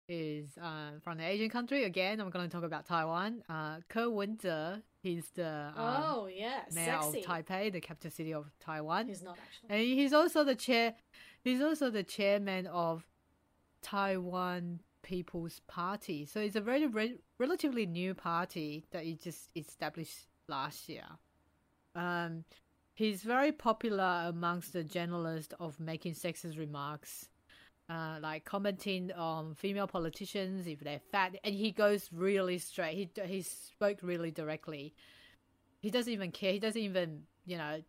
is 0.09 0.51
uh, 0.63 1.01
from 1.03 1.19
the 1.19 1.25
Asian 1.25 1.49
country. 1.49 1.85
Again, 1.85 2.21
I'm 2.21 2.31
going 2.31 2.49
to 2.49 2.55
talk 2.55 2.65
about 2.65 2.87
Taiwan. 2.87 3.43
Uh, 3.49 3.79
Ke 3.89 4.09
Wen-je, 4.09 4.81
he's 5.03 5.31
the 5.35 5.73
um, 5.77 6.05
oh 6.05 6.29
yeah, 6.33 6.61
mayor 6.73 6.99
sexy. 7.03 7.21
of 7.21 7.27
Taipei, 7.27 7.73
the 7.73 7.81
capital 7.81 8.11
city 8.11 8.33
of 8.33 8.51
Taiwan. 8.61 9.09
He's 9.09 9.23
not 9.23 9.39
actually. 9.39 9.69
And 9.71 9.99
he's 9.99 10.13
also 10.13 10.45
the 10.45 10.55
chair. 10.55 10.95
He's 11.43 11.61
also 11.61 11.91
the 11.91 12.05
chairman 12.05 12.67
of 12.69 13.05
Taiwan 13.83 14.81
People's 15.03 15.61
Party. 15.67 16.25
So 16.27 16.41
it's 16.41 16.57
a 16.57 16.61
very 16.61 16.87
re- 16.87 17.19
relatively 17.39 17.87
new 17.87 18.15
party 18.15 18.85
that 18.93 19.03
he 19.05 19.15
just 19.17 19.51
established 19.57 20.27
last 20.49 20.89
year. 20.89 21.05
Um, 21.95 22.45
he's 22.95 23.23
very 23.23 23.53
popular 23.53 24.25
amongst 24.27 24.73
the 24.73 24.85
journalists 24.85 25.55
of 25.59 25.79
making 25.81 26.15
sexist 26.15 26.59
remarks, 26.59 27.29
uh, 27.89 28.19
like 28.21 28.45
commenting 28.45 29.13
on 29.13 29.55
female 29.55 29.87
politicians 29.87 30.67
if 30.67 30.81
they're 30.81 31.01
fat, 31.11 31.37
and 31.45 31.55
he 31.55 31.73
goes 31.73 32.09
really 32.13 32.59
straight. 32.59 32.95
He 33.17 33.23
he 33.27 33.43
spoke 33.43 33.99
really 34.03 34.31
directly. 34.31 34.95
He 35.81 35.91
doesn't 35.91 36.13
even 36.13 36.31
care. 36.31 36.53
He 36.53 36.59
doesn't 36.59 36.81
even 36.81 37.23
you 37.45 37.59
know 37.59 37.83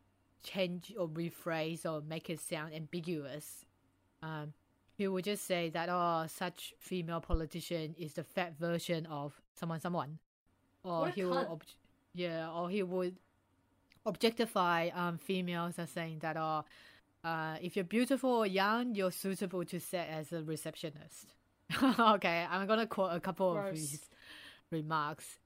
change 0.43 0.93
or 0.97 1.07
rephrase 1.07 1.85
or 1.85 2.01
make 2.01 2.29
it 2.29 2.39
sound 2.39 2.73
ambiguous. 2.73 3.65
Um, 4.21 4.53
he 4.95 5.07
would 5.07 5.23
just 5.23 5.45
say 5.45 5.69
that 5.69 5.89
oh, 5.89 6.25
such 6.27 6.73
female 6.79 7.19
politician 7.21 7.95
is 7.97 8.13
the 8.13 8.23
fat 8.23 8.57
version 8.59 9.05
of 9.07 9.39
someone, 9.53 9.79
someone, 9.79 10.19
or 10.83 11.01
What 11.01 11.13
he 11.13 11.21
cunt. 11.21 11.49
ob- 11.49 11.63
yeah, 12.13 12.49
or 12.51 12.69
he 12.69 12.83
would 12.83 13.17
objectify 14.05 14.89
um 14.93 15.17
females 15.17 15.79
as 15.79 15.89
saying 15.89 16.19
that 16.19 16.37
oh, 16.37 16.63
uh, 17.23 17.55
if 17.61 17.75
you're 17.75 17.85
beautiful 17.85 18.29
or 18.29 18.45
young, 18.47 18.95
you're 18.95 19.11
suitable 19.11 19.63
to 19.65 19.79
set 19.79 20.09
as 20.09 20.33
a 20.33 20.43
receptionist. 20.43 21.27
okay, 21.99 22.45
I'm 22.49 22.67
gonna 22.67 22.87
quote 22.87 23.13
a 23.15 23.19
couple 23.19 23.51
of 23.51 23.63
Gross. 23.63 23.77
his 23.91 24.01
remarks. 24.71 25.39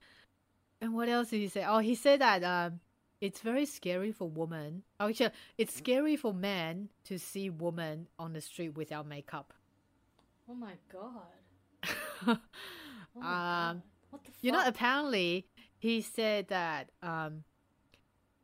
And 0.81 0.93
what 0.93 1.09
else 1.09 1.29
did 1.29 1.39
he 1.41 1.47
say? 1.47 1.63
Oh, 1.67 1.79
he 1.79 1.95
said 1.95 2.21
that 2.21 2.43
um, 2.43 2.79
it's 3.21 3.41
very 3.41 3.65
scary 3.65 4.11
for 4.11 4.27
women. 4.29 4.83
Oh, 4.99 5.07
actually, 5.09 5.31
it's 5.57 5.73
scary 5.75 6.15
for 6.15 6.33
men 6.33 6.89
to 7.05 7.17
see 7.19 7.49
women 7.49 8.07
on 8.19 8.33
the 8.33 8.41
street 8.41 8.75
without 8.75 9.07
makeup. 9.07 9.53
Oh 10.49 10.55
my 10.55 10.73
god. 10.91 12.37
Oh 13.15 13.21
my 13.21 13.69
Um, 13.69 13.77
god. 13.77 13.81
What 14.11 14.23
the 14.23 14.31
fuck? 14.31 14.43
You 14.43 14.51
know, 14.51 14.63
apparently 14.65 15.45
he 15.79 16.01
said 16.01 16.47
that 16.49 16.89
um, 17.01 17.43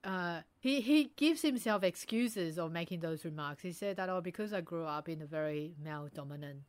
uh, 0.04 0.42
he 0.60 0.82
he 0.82 1.12
gives 1.16 1.42
himself 1.42 1.84
excuses 1.84 2.60
of 2.60 2.72
making 2.72 3.00
those 3.00 3.24
remarks. 3.24 3.64
He 3.64 3.72
said 3.72 3.98
that 3.98 4.10
oh, 4.10 4.22
because 4.22 4.54
I 4.54 4.62
grew 4.62 4.86
up 4.86 5.08
in 5.08 5.22
a 5.22 5.26
very 5.26 5.76
male 5.82 6.10
dominant 6.14 6.64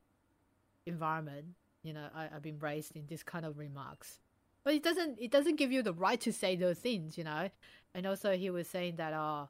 environment, 0.86 1.46
you 1.82 1.92
know, 1.92 2.06
I, 2.14 2.28
I've 2.34 2.42
been 2.42 2.58
raised 2.58 2.96
in 2.96 3.06
this 3.06 3.22
kind 3.22 3.44
of 3.44 3.58
remarks. 3.58 4.20
But 4.62 4.74
it 4.74 4.82
doesn't 4.82 5.18
it 5.20 5.30
doesn't 5.30 5.56
give 5.56 5.72
you 5.72 5.82
the 5.82 5.92
right 5.92 6.20
to 6.20 6.32
say 6.32 6.56
those 6.56 6.78
things, 6.78 7.18
you 7.18 7.24
know. 7.24 7.50
And 7.94 8.06
also 8.06 8.36
he 8.36 8.50
was 8.50 8.68
saying 8.68 8.96
that 8.96 9.12
oh, 9.12 9.48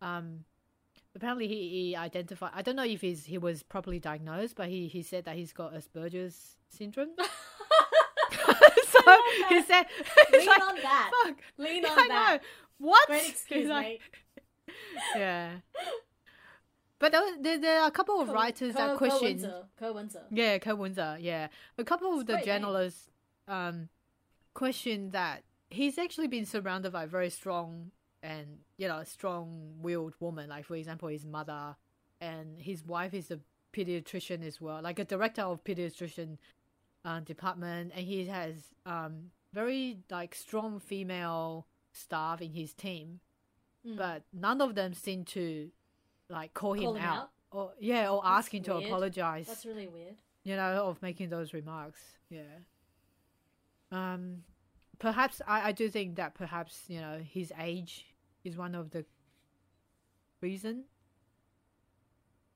um, 0.00 0.44
apparently 1.14 1.48
he, 1.48 1.68
he 1.68 1.96
identified. 1.96 2.52
I 2.54 2.62
don't 2.62 2.76
know 2.76 2.84
if 2.84 3.00
he's 3.00 3.24
he 3.24 3.38
was 3.38 3.62
properly 3.62 3.98
diagnosed, 3.98 4.56
but 4.56 4.68
he 4.68 4.86
he 4.86 5.02
said 5.02 5.24
that 5.24 5.36
he's 5.36 5.52
got 5.52 5.74
Asperger's 5.74 6.56
syndrome. 6.68 7.10
so 9.06 9.48
he 9.48 9.62
said, 9.62 9.86
Lean 10.32 10.46
like, 10.46 10.62
on 10.62 10.74
that. 10.76 11.10
Fuck. 11.24 11.36
Lean 11.58 11.84
I 11.86 11.88
on 11.88 11.96
know. 11.96 12.08
that. 12.08 12.38
What? 12.78 13.06
Great 13.06 13.28
excuse, 13.30 13.68
like- 13.68 13.84
mate. 13.84 14.00
Yeah. 15.16 15.50
But 16.98 17.12
there, 17.12 17.22
there, 17.40 17.58
there 17.60 17.80
are 17.82 17.88
a 17.88 17.90
couple 17.90 18.20
of 18.20 18.28
writers 18.30 18.74
Ko- 18.74 18.78
that 18.88 18.96
question. 18.96 19.22
Windsor. 19.22 19.64
Yeah, 20.30 20.58
Ko 20.58 20.74
Windsor, 20.74 21.18
yeah. 21.20 21.48
A 21.78 21.84
couple 21.84 22.12
of 22.14 22.20
It's 22.20 22.30
the 22.30 22.40
journalists 22.44 23.08
um, 23.46 23.88
question 24.54 25.10
that 25.10 25.42
he's 25.70 25.98
actually 25.98 26.28
been 26.28 26.46
surrounded 26.46 26.92
by 26.92 27.06
very 27.06 27.28
strong 27.30 27.90
and, 28.22 28.46
you 28.78 28.88
know, 28.88 29.02
strong 29.04 29.74
willed 29.80 30.14
woman. 30.20 30.48
Like, 30.48 30.64
for 30.64 30.74
example, 30.74 31.08
his 31.08 31.24
mother 31.26 31.76
and 32.20 32.58
his 32.58 32.82
wife 32.84 33.12
is 33.12 33.30
a 33.30 33.40
pediatrician 33.74 34.42
as 34.44 34.58
well, 34.60 34.80
like 34.82 34.98
a 34.98 35.04
director 35.04 35.42
of 35.42 35.62
pediatrician 35.64 36.38
uh, 37.06 37.20
department. 37.20 37.92
And 37.96 38.04
he 38.04 38.26
has 38.26 38.54
um, 38.84 39.30
very, 39.54 40.00
like, 40.10 40.34
strong 40.34 40.78
female 40.80 41.66
staff 41.92 42.42
in 42.42 42.52
his 42.52 42.74
team. 42.74 43.20
Mm. 43.86 43.96
But 43.96 44.24
none 44.34 44.60
of 44.60 44.74
them 44.74 44.92
seem 44.92 45.24
to, 45.26 45.70
like, 46.28 46.52
call, 46.52 46.74
Call 46.74 46.96
him 46.96 47.02
him 47.02 47.08
out. 47.08 47.18
out? 47.18 47.30
Or, 47.52 47.72
yeah, 47.80 48.10
or 48.10 48.20
That's 48.22 48.38
ask 48.46 48.54
him 48.54 48.64
to 48.64 48.74
apologize 48.76 49.46
That's 49.46 49.64
really 49.64 49.86
weird. 49.86 50.16
you 50.44 50.56
know, 50.56 50.84
of 50.88 51.00
making 51.00 51.30
those 51.30 51.54
remarks. 51.54 52.00
Yeah. 52.28 52.42
Um, 53.92 54.42
perhaps 54.98 55.40
I, 55.46 55.68
I 55.68 55.72
do 55.72 55.88
think 55.88 56.16
that 56.16 56.34
perhaps 56.34 56.82
you 56.88 57.00
know 57.00 57.20
his 57.24 57.52
age 57.58 58.04
is 58.44 58.56
one 58.56 58.74
of 58.74 58.90
the 58.90 59.04
reason. 60.42 60.84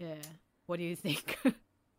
Yeah. 0.01 0.17
What 0.67 0.79
do 0.79 0.85
you 0.85 0.97
think? 1.07 1.39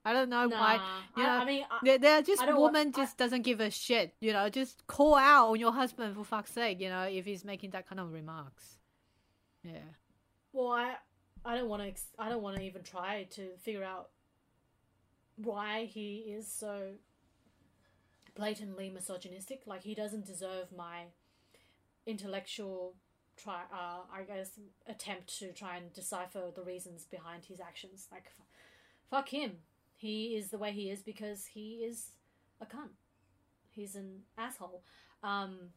I 0.04 0.14
don't 0.14 0.30
know 0.30 0.48
Nah, 0.48 0.60
why. 0.60 0.74
You 1.16 1.24
I, 1.24 1.26
know, 1.26 1.32
I 1.44 1.46
mean, 1.46 1.64
I, 1.70 2.18
are 2.18 2.22
just 2.24 2.42
I 2.42 2.54
woman 2.54 2.92
I- 2.96 2.98
just 3.02 3.18
doesn't 3.18 3.44
give 3.44 3.60
a 3.60 3.70
shit. 3.70 4.16
You 4.20 4.34
know, 4.34 4.50
just 4.50 4.86
call 4.88 5.16
out 5.16 5.50
on 5.50 5.60
your 5.60 5.72
husband 5.72 6.16
for 6.16 6.24
fuck's 6.24 6.52
sake. 6.52 6.80
You 6.80 6.90
know, 6.90 7.04
if 7.04 7.26
he's 7.26 7.46
making 7.46 7.72
that 7.72 7.88
kind 7.88 8.00
of 8.00 8.12
remarks. 8.12 8.78
Yeah. 9.64 9.78
well, 10.54 10.72
I, 10.72 10.96
I 11.46 11.56
don't 11.56 11.70
want 11.70 11.84
to. 11.84 11.88
Ex- 11.88 12.14
I 12.18 12.30
don't 12.30 12.42
want 12.42 12.58
to 12.58 12.64
even 12.64 12.82
try 12.82 13.28
to 13.32 13.50
figure 13.62 13.84
out 13.84 14.10
why 15.36 15.86
he 15.86 16.34
is 16.36 16.52
so 16.52 16.94
blatantly 18.36 18.90
misogynistic. 18.90 19.62
Like 19.68 19.84
he 19.84 19.94
doesn't 19.94 20.26
deserve 20.26 20.72
my 20.76 21.04
intellectual 22.08 22.96
try. 23.38 23.62
Uh, 23.72 24.00
I 24.12 24.24
guess 24.24 24.52
attempt 24.88 25.38
to 25.40 25.52
try 25.54 25.78
and 25.78 25.94
decipher 25.94 26.52
the 26.56 26.64
reasons 26.64 27.06
behind 27.06 27.46
his 27.46 27.60
actions. 27.60 28.08
Like, 28.12 28.26
f- 28.28 28.46
fuck 29.12 29.30
him. 29.30 29.58
He 30.02 30.36
is 30.36 30.50
the 30.50 30.58
way 30.58 30.72
he 30.72 30.90
is 30.90 31.04
because 31.04 31.46
he 31.46 31.84
is 31.86 32.14
a 32.60 32.66
cunt. 32.66 32.96
He's 33.70 33.96
an 33.96 34.22
asshole. 34.36 34.82
Um, 35.22 35.70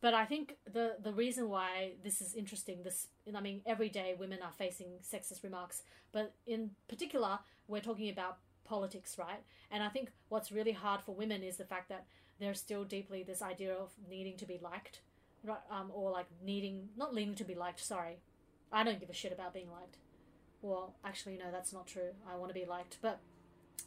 but 0.00 0.14
I 0.14 0.24
think 0.24 0.54
the 0.72 0.94
the 1.02 1.12
reason 1.12 1.48
why 1.48 1.94
this 2.04 2.20
is 2.20 2.34
interesting, 2.34 2.84
this 2.84 3.08
I 3.34 3.40
mean, 3.40 3.62
every 3.66 3.88
day 3.88 4.14
women 4.16 4.38
are 4.40 4.52
facing 4.52 4.90
sexist 5.02 5.42
remarks, 5.42 5.82
but 6.12 6.32
in 6.46 6.70
particular, 6.86 7.40
we're 7.66 7.80
talking 7.80 8.08
about 8.08 8.38
politics, 8.64 9.18
right? 9.18 9.42
And 9.72 9.82
I 9.82 9.88
think 9.88 10.12
what's 10.28 10.52
really 10.52 10.76
hard 10.84 11.00
for 11.00 11.16
women 11.16 11.42
is 11.42 11.56
the 11.56 11.64
fact 11.64 11.88
that 11.88 12.04
there's 12.38 12.60
still 12.60 12.84
deeply 12.84 13.24
this 13.24 13.42
idea 13.42 13.74
of 13.74 13.90
needing 14.08 14.36
to 14.36 14.46
be 14.46 14.60
liked, 14.62 15.00
right? 15.42 15.66
Um, 15.72 15.90
or 15.92 16.12
like 16.12 16.26
needing 16.40 16.90
not 16.96 17.14
needing 17.14 17.34
to 17.34 17.44
be 17.44 17.56
liked. 17.56 17.80
Sorry, 17.80 18.18
I 18.70 18.84
don't 18.84 19.00
give 19.00 19.10
a 19.10 19.20
shit 19.22 19.32
about 19.32 19.54
being 19.54 19.72
liked. 19.72 19.96
Well, 20.62 20.94
actually, 21.04 21.36
no, 21.36 21.50
that's 21.50 21.72
not 21.72 21.88
true. 21.88 22.12
I 22.30 22.36
want 22.36 22.50
to 22.50 22.60
be 22.60 22.64
liked, 22.64 22.98
but 23.02 23.18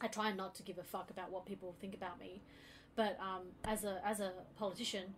I 0.00 0.06
try 0.08 0.32
not 0.32 0.54
to 0.56 0.62
give 0.62 0.78
a 0.78 0.82
fuck 0.82 1.10
about 1.10 1.30
what 1.30 1.46
people 1.46 1.74
think 1.80 1.94
about 1.94 2.18
me. 2.18 2.42
But 2.96 3.18
um, 3.20 3.42
as 3.64 3.84
a 3.84 4.00
as 4.04 4.20
a 4.20 4.32
politician, 4.58 5.14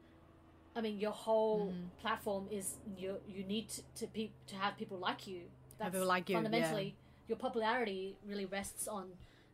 I 0.76 0.80
mean, 0.80 0.98
your 0.98 1.12
whole 1.12 1.66
Mm-hmm. 1.66 2.00
platform 2.00 2.48
is 2.50 2.76
you 2.96 3.16
you 3.28 3.44
need 3.44 3.68
to 3.70 3.82
to, 3.96 4.06
pe- 4.06 4.30
to 4.48 4.54
have 4.56 4.76
people 4.76 4.98
like 4.98 5.26
you. 5.26 5.42
Have 5.80 5.92
people 5.92 6.06
like 6.06 6.28
you, 6.28 6.34
yeah. 6.36 6.42
fundamentally. 6.42 6.96
Your 7.28 7.38
popularity 7.38 8.16
really 8.26 8.44
rests 8.46 8.86
on 8.88 9.04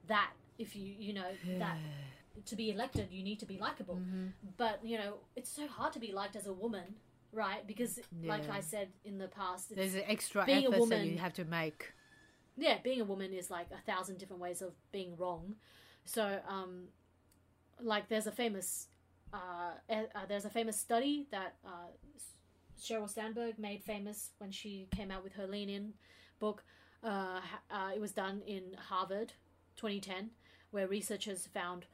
that. 0.08 0.30
If 0.58 0.74
you 0.74 0.94
you 0.98 1.12
know 1.14 1.30
that 1.58 1.76
to 2.46 2.56
be 2.56 2.70
elected, 2.70 3.08
you 3.10 3.22
need 3.22 3.38
to 3.40 3.46
be 3.46 3.58
likable. 3.58 3.96
Mm-hmm. 3.96 4.26
But 4.56 4.80
you 4.84 4.98
know, 4.98 5.14
it's 5.36 5.50
so 5.50 5.66
hard 5.66 5.92
to 5.92 5.98
be 5.98 6.12
liked 6.12 6.36
as 6.36 6.46
a 6.46 6.52
woman, 6.52 6.94
right? 7.32 7.66
Because 7.66 8.00
like 8.24 8.48
I 8.50 8.60
said 8.60 8.88
in 9.04 9.18
the 9.18 9.28
past, 9.28 9.70
it's, 9.70 9.76
There's 9.76 9.94
an 9.94 10.04
extra 10.06 10.42
effort 10.42 10.88
that 10.88 11.06
you 11.06 11.18
have 11.18 11.34
to 11.34 11.44
make. 11.44 11.92
Yeah, 12.58 12.78
being 12.82 13.00
a 13.00 13.04
woman 13.04 13.32
is 13.32 13.50
like 13.50 13.68
a 13.72 13.80
thousand 13.90 14.18
different 14.18 14.42
ways 14.42 14.62
of 14.62 14.72
being 14.92 15.16
wrong. 15.16 15.54
So, 16.04 16.40
um, 16.48 16.88
like, 17.80 18.08
there's 18.08 18.26
a 18.26 18.32
famous, 18.32 18.88
uh, 19.32 19.72
uh, 19.88 20.02
there's 20.28 20.44
a 20.44 20.50
famous 20.50 20.78
study 20.78 21.28
that 21.30 21.56
uh, 21.64 21.90
Sheryl 22.80 23.08
Sandberg 23.08 23.58
made 23.58 23.82
famous 23.82 24.30
when 24.38 24.50
she 24.50 24.88
came 24.94 25.10
out 25.10 25.22
with 25.22 25.34
her 25.34 25.46
Lean 25.46 25.68
In 25.68 25.92
book. 26.40 26.64
Uh, 27.02 27.40
uh, 27.70 27.90
it 27.94 28.00
was 28.00 28.10
done 28.12 28.42
in 28.46 28.76
Harvard, 28.88 29.32
2010, 29.76 30.30
where 30.72 30.88
researchers 30.88 31.46
found 31.46 31.86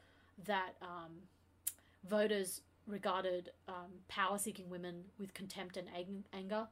that 0.47 0.77
um, 0.81 1.12
voters 2.09 2.62
regarded 2.87 3.51
um, 3.69 4.01
power-seeking 4.09 4.69
women 4.71 5.05
with 5.19 5.35
contempt 5.35 5.77
and 5.77 5.89
ang- 5.95 6.25
anger, 6.33 6.69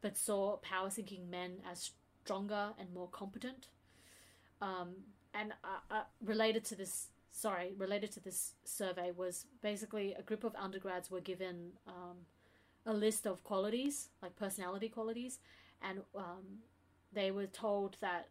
but 0.00 0.16
saw 0.16 0.56
power-seeking 0.56 1.28
men 1.28 1.58
as 1.70 1.90
stronger 2.26 2.70
and 2.80 2.92
more 2.92 3.08
competent. 3.08 3.68
Um, 4.60 4.90
and 5.32 5.52
uh, 5.62 5.94
uh, 5.94 6.02
related 6.24 6.64
to 6.64 6.74
this, 6.74 7.08
sorry, 7.30 7.72
related 7.78 8.10
to 8.12 8.20
this 8.20 8.54
survey 8.64 9.12
was 9.16 9.46
basically 9.62 10.14
a 10.14 10.22
group 10.22 10.42
of 10.42 10.54
undergrads 10.56 11.10
were 11.10 11.20
given 11.20 11.72
um, 11.86 12.16
a 12.84 12.92
list 12.92 13.26
of 13.26 13.44
qualities, 13.44 14.08
like 14.22 14.34
personality 14.34 14.88
qualities, 14.88 15.38
and 15.82 16.00
um, 16.16 16.62
they 17.12 17.30
were 17.30 17.46
told 17.46 17.96
that 18.00 18.28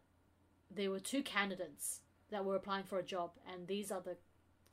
there 0.70 0.90
were 0.90 1.00
two 1.00 1.22
candidates 1.22 2.00
that 2.30 2.44
were 2.44 2.56
applying 2.56 2.84
for 2.84 2.98
a 2.98 3.02
job, 3.02 3.30
and 3.50 3.66
these 3.66 3.90
are 3.90 4.00
the 4.00 4.16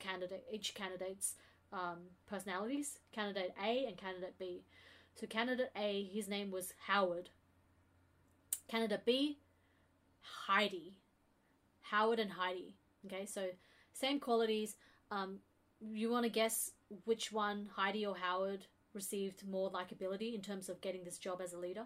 candidate 0.00 0.44
each 0.52 0.74
candidate's 0.74 1.34
um, 1.72 1.98
personalities, 2.26 2.98
candidate 3.12 3.54
A 3.64 3.86
and 3.86 3.96
candidate 3.96 4.34
B. 4.38 4.64
So 5.14 5.26
candidate 5.26 5.70
A, 5.76 6.04
his 6.12 6.28
name 6.28 6.50
was 6.50 6.74
Howard. 6.88 7.30
Candidate 8.68 9.04
B, 9.04 9.38
Heidi. 10.20 10.98
Howard 11.82 12.18
and 12.18 12.32
Heidi. 12.32 12.76
Okay, 13.06 13.26
so 13.26 13.46
same 13.92 14.18
qualities. 14.18 14.76
Um, 15.10 15.38
you 15.80 16.10
want 16.10 16.24
to 16.24 16.30
guess 16.30 16.72
which 17.04 17.30
one, 17.30 17.68
Heidi 17.76 18.06
or 18.06 18.16
Howard, 18.16 18.66
received 18.94 19.46
more 19.46 19.70
likability 19.70 20.34
in 20.34 20.40
terms 20.40 20.68
of 20.68 20.80
getting 20.80 21.04
this 21.04 21.18
job 21.18 21.40
as 21.42 21.52
a 21.52 21.58
leader? 21.58 21.84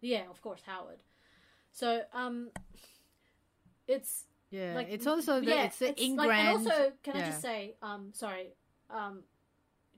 Yeah, 0.00 0.22
of 0.30 0.40
course, 0.40 0.62
Howard. 0.64 1.02
So, 1.72 2.02
um, 2.14 2.50
it's 3.86 4.24
Yeah, 4.50 4.74
like 4.74 4.88
it's 4.90 5.06
also 5.06 5.40
the, 5.40 5.50
yeah, 5.50 5.64
it's 5.64 5.78
the 5.78 5.86
like, 5.88 6.00
ingrained. 6.00 6.32
and 6.32 6.48
also, 6.48 6.92
can 7.02 7.16
I 7.16 7.26
just 7.26 7.42
say, 7.42 7.74
um, 7.82 8.10
sorry, 8.14 8.54
um, 8.90 9.24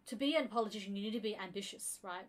to 0.06 0.16
be 0.16 0.34
a 0.34 0.42
politician, 0.42 0.96
you 0.96 1.04
need 1.04 1.16
to 1.16 1.20
be 1.20 1.36
ambitious, 1.36 1.98
right? 2.02 2.26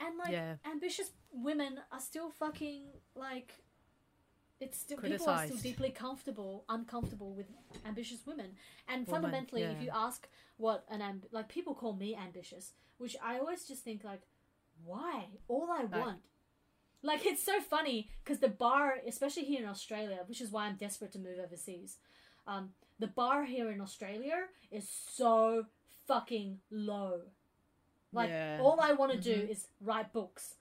And 0.00 0.18
like, 0.18 0.32
Yeah. 0.32 0.56
ambitious 0.64 1.10
women 1.32 1.80
are 1.90 2.00
still 2.00 2.30
fucking 2.30 2.84
like, 3.14 3.54
it's 4.60 4.78
still 4.78 4.98
people 4.98 5.28
are 5.28 5.46
still 5.46 5.56
deeply 5.58 5.90
comfortable, 5.90 6.64
uncomfortable 6.68 7.34
with 7.34 7.46
ambitious 7.84 8.26
women. 8.26 8.56
And 8.88 9.06
Woman, 9.06 9.22
fundamentally, 9.22 9.62
if 9.62 9.82
you 9.82 9.90
ask 9.94 10.28
what 10.56 10.84
an 10.88 11.00
amb- 11.00 11.26
like 11.32 11.48
people 11.48 11.74
call 11.74 11.94
me 11.94 12.14
ambitious, 12.16 12.72
which 12.98 13.16
I 13.22 13.38
always 13.38 13.66
just 13.66 13.84
think 13.84 14.04
like, 14.04 14.22
why? 14.84 15.28
All 15.48 15.70
I 15.70 15.82
Like- 15.82 15.92
want. 15.92 16.22
Like 17.02 17.24
it's 17.26 17.42
so 17.42 17.60
funny 17.60 18.08
because 18.24 18.40
the 18.40 18.48
bar, 18.48 18.94
especially 19.06 19.44
here 19.44 19.62
in 19.62 19.68
Australia, 19.68 20.24
which 20.26 20.40
is 20.40 20.50
why 20.50 20.66
I'm 20.66 20.76
desperate 20.76 21.12
to 21.12 21.18
move 21.18 21.38
overseas. 21.38 21.98
Um, 22.46 22.74
the 22.98 23.06
bar 23.06 23.44
here 23.44 23.70
in 23.70 23.80
Australia 23.80 24.48
is 24.70 24.88
so 24.88 25.66
fucking 26.06 26.60
low. 26.70 27.30
Like 28.16 28.30
Yeah. 28.30 28.60
all 28.62 28.78
I 28.80 28.92
want 28.92 29.12
to 29.12 29.20
do 29.20 29.36
Mhm. 29.46 29.50
is 29.50 29.68
write 29.80 30.12
books, 30.12 30.56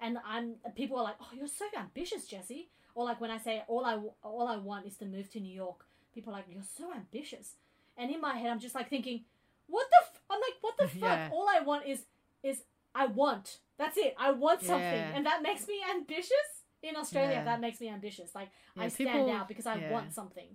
and 0.00 0.18
I'm 0.24 0.56
people 0.74 0.96
are 0.98 1.04
like, 1.04 1.16
"Oh, 1.20 1.30
you're 1.32 1.46
so 1.62 1.66
ambitious, 1.76 2.26
Jessie." 2.26 2.64
Or 2.94 3.04
like 3.04 3.20
when 3.20 3.30
I 3.30 3.38
say 3.38 3.54
all 3.68 3.84
I 3.84 3.94
all 4.22 4.46
I 4.48 4.56
want 4.56 4.86
is 4.86 4.96
to 4.98 5.06
move 5.06 5.26
to 5.34 5.40
New 5.40 5.54
York, 5.64 5.86
people 6.14 6.32
are 6.32 6.36
like, 6.38 6.46
"You're 6.54 6.70
so 6.80 6.92
ambitious," 6.92 7.56
and 7.96 8.10
in 8.14 8.20
my 8.20 8.34
head 8.40 8.50
I'm 8.50 8.58
just 8.66 8.74
like 8.74 8.88
thinking, 8.88 9.24
"What 9.68 9.86
the?" 9.90 9.96
F-? 10.02 10.20
I'm 10.30 10.40
like, 10.40 10.56
"What 10.60 10.76
the 10.76 10.88
fuck?" 11.02 11.18
Yeah. 11.18 11.30
All 11.32 11.48
I 11.48 11.60
want 11.60 11.86
is 11.86 12.06
is 12.42 12.64
I 12.94 13.06
want. 13.06 13.60
That's 13.76 13.96
it. 13.96 14.14
I 14.18 14.32
want 14.32 14.60
something, 14.62 15.00
Yeah. 15.04 15.14
and 15.16 15.24
that 15.26 15.40
makes 15.42 15.66
me 15.68 15.78
ambitious. 15.96 16.48
In 16.80 16.94
Australia, 16.96 17.42
that 17.44 17.60
makes 17.60 17.80
me 17.80 17.88
ambitious. 17.88 18.34
Like 18.34 18.50
I 18.76 18.84
Yeah, 18.84 18.88
stand 18.88 19.10
people- 19.10 19.32
out 19.32 19.46
because 19.48 19.66
I 19.66 19.76
want 19.90 20.12
something. 20.12 20.50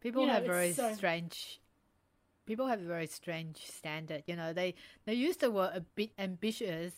people 0.00 0.22
you 0.22 0.28
know, 0.28 0.34
have 0.34 0.44
very 0.44 0.72
so- 0.72 0.92
strange 0.94 1.60
people 2.46 2.66
have 2.66 2.80
a 2.80 2.84
very 2.84 3.06
strange 3.06 3.58
standard 3.66 4.22
you 4.26 4.36
know 4.36 4.52
they 4.52 4.74
they 5.04 5.14
use 5.14 5.36
the 5.38 5.50
word 5.50 5.70
a 5.74 5.80
bit 5.80 6.10
ambitious 6.18 6.92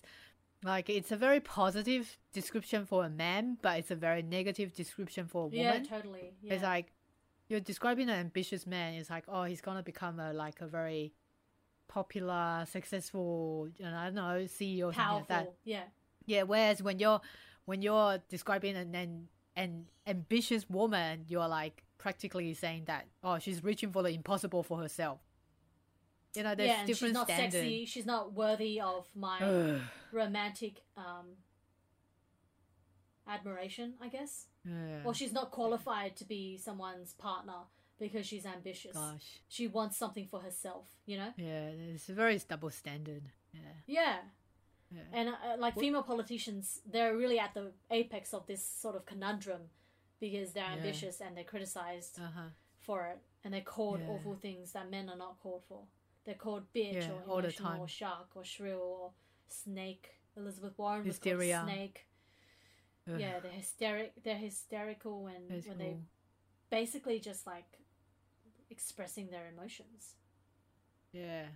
like 0.64 0.88
it's 0.90 1.12
a 1.12 1.16
very 1.16 1.40
positive 1.40 2.18
description 2.32 2.84
for 2.84 3.04
a 3.04 3.10
man 3.10 3.56
but 3.62 3.78
it's 3.78 3.90
a 3.90 3.96
very 3.96 4.22
negative 4.22 4.74
description 4.74 5.26
for 5.26 5.44
a 5.44 5.46
woman. 5.46 5.60
Yeah, 5.60 5.78
totally. 5.96 6.32
Yeah. 6.42 6.54
it's 6.54 6.62
like 6.62 6.92
you're 7.48 7.60
describing 7.60 8.08
an 8.10 8.18
ambitious 8.18 8.66
man 8.66 8.94
it's 8.94 9.10
like 9.10 9.24
oh 9.28 9.44
he's 9.44 9.60
gonna 9.60 9.82
become 9.82 10.20
a 10.20 10.32
like 10.32 10.60
a 10.60 10.66
very 10.66 11.12
popular 11.88 12.64
successful 12.70 13.68
you 13.76 13.84
know 13.84 13.96
i 13.96 14.04
don't 14.06 14.14
know 14.14 14.44
ceo 14.44 14.88
or 14.88 14.92
something 14.92 14.94
powerful. 14.94 15.18
like 15.20 15.28
that 15.28 15.54
Yeah. 15.64 15.82
yeah, 16.26 16.42
whereas 16.42 16.82
when 16.82 16.98
you're 16.98 17.20
when 17.64 17.82
you're 17.82 18.18
describing 18.28 18.76
an 18.76 18.94
an, 18.94 19.28
an 19.56 19.86
ambitious 20.06 20.68
woman, 20.70 21.24
you're 21.28 21.48
like 21.48 21.82
practically 21.98 22.52
saying 22.54 22.84
that 22.86 23.06
oh 23.22 23.38
she's 23.38 23.62
reaching 23.64 23.92
for 23.92 24.02
the 24.02 24.10
impossible 24.10 24.62
for 24.62 24.78
herself. 24.78 25.18
You 26.34 26.42
know, 26.42 26.54
there's 26.54 26.68
yeah, 26.68 26.80
and 26.80 26.96
she's 26.96 27.12
not 27.12 27.26
standards. 27.26 27.54
sexy. 27.54 27.84
She's 27.86 28.06
not 28.06 28.32
worthy 28.32 28.80
of 28.80 29.06
my 29.14 29.80
romantic 30.12 30.82
um, 30.96 31.26
admiration, 33.26 33.94
I 34.00 34.08
guess. 34.08 34.46
yeah. 34.64 35.00
Or 35.04 35.14
she's 35.14 35.32
not 35.32 35.50
qualified 35.50 36.16
to 36.16 36.24
be 36.24 36.56
someone's 36.58 37.12
partner 37.14 37.60
because 37.98 38.26
she's 38.26 38.46
ambitious. 38.46 38.92
Gosh, 38.92 39.40
She 39.48 39.66
wants 39.66 39.96
something 39.96 40.26
for 40.26 40.40
herself, 40.40 40.86
you 41.06 41.16
know? 41.18 41.32
yeah, 41.36 41.70
it's 41.94 42.08
a 42.08 42.12
very 42.12 42.38
double 42.48 42.70
standard. 42.70 43.22
Yeah, 43.52 43.60
Yeah. 43.86 44.16
yeah, 44.94 45.02
And 45.12 45.28
uh, 45.30 45.56
like 45.58 45.74
female 45.78 46.02
politicians, 46.04 46.80
they're 46.90 47.16
really 47.16 47.38
at 47.40 47.54
the 47.54 47.72
apex 47.90 48.32
of 48.32 48.46
this 48.46 48.64
sort 48.64 48.94
of 48.96 49.04
conundrum 49.04 49.62
because 50.20 50.52
they're 50.52 50.64
Yeah. 50.64 50.74
ambitious 50.76 51.20
and 51.20 51.36
they're 51.36 51.44
criticized 51.44 52.18
uh 52.20 52.28
huh. 52.34 52.48
for 52.80 53.06
it 53.06 53.18
and 53.42 53.52
they're 53.52 53.60
called 53.62 54.00
awful 54.08 54.34
things 54.36 54.72
that 54.72 54.90
men 54.90 55.08
are 55.08 55.16
not 55.16 55.38
called 55.42 55.64
for. 55.68 55.82
They're 56.28 56.34
called 56.36 56.64
bitch 56.74 56.92
Yeah, 56.92 57.08
or 57.12 57.22
all 57.26 57.36
the 57.36 57.48
emotional 57.48 57.70
time. 57.70 57.80
or 57.80 57.88
shark 57.88 58.28
or 58.34 58.44
shrill 58.44 58.82
or 58.82 59.12
snake. 59.48 60.10
Elizabeth 60.36 60.74
Warren 60.76 61.02
Hysteria. 61.02 61.60
was 61.60 61.64
called 61.64 61.70
snake. 61.70 62.06
Ugh. 63.10 63.18
Yeah, 63.18 63.40
they're 63.40 63.50
hysteric. 63.50 64.12
They're 64.22 64.36
hysterical 64.36 65.22
when 65.22 65.48
when 65.66 65.78
they 65.78 65.96
basically 66.68 67.18
just 67.18 67.46
like 67.46 67.78
expressing 68.68 69.30
their 69.30 69.48
emotions. 69.56 70.16
Yeah. 71.14 71.46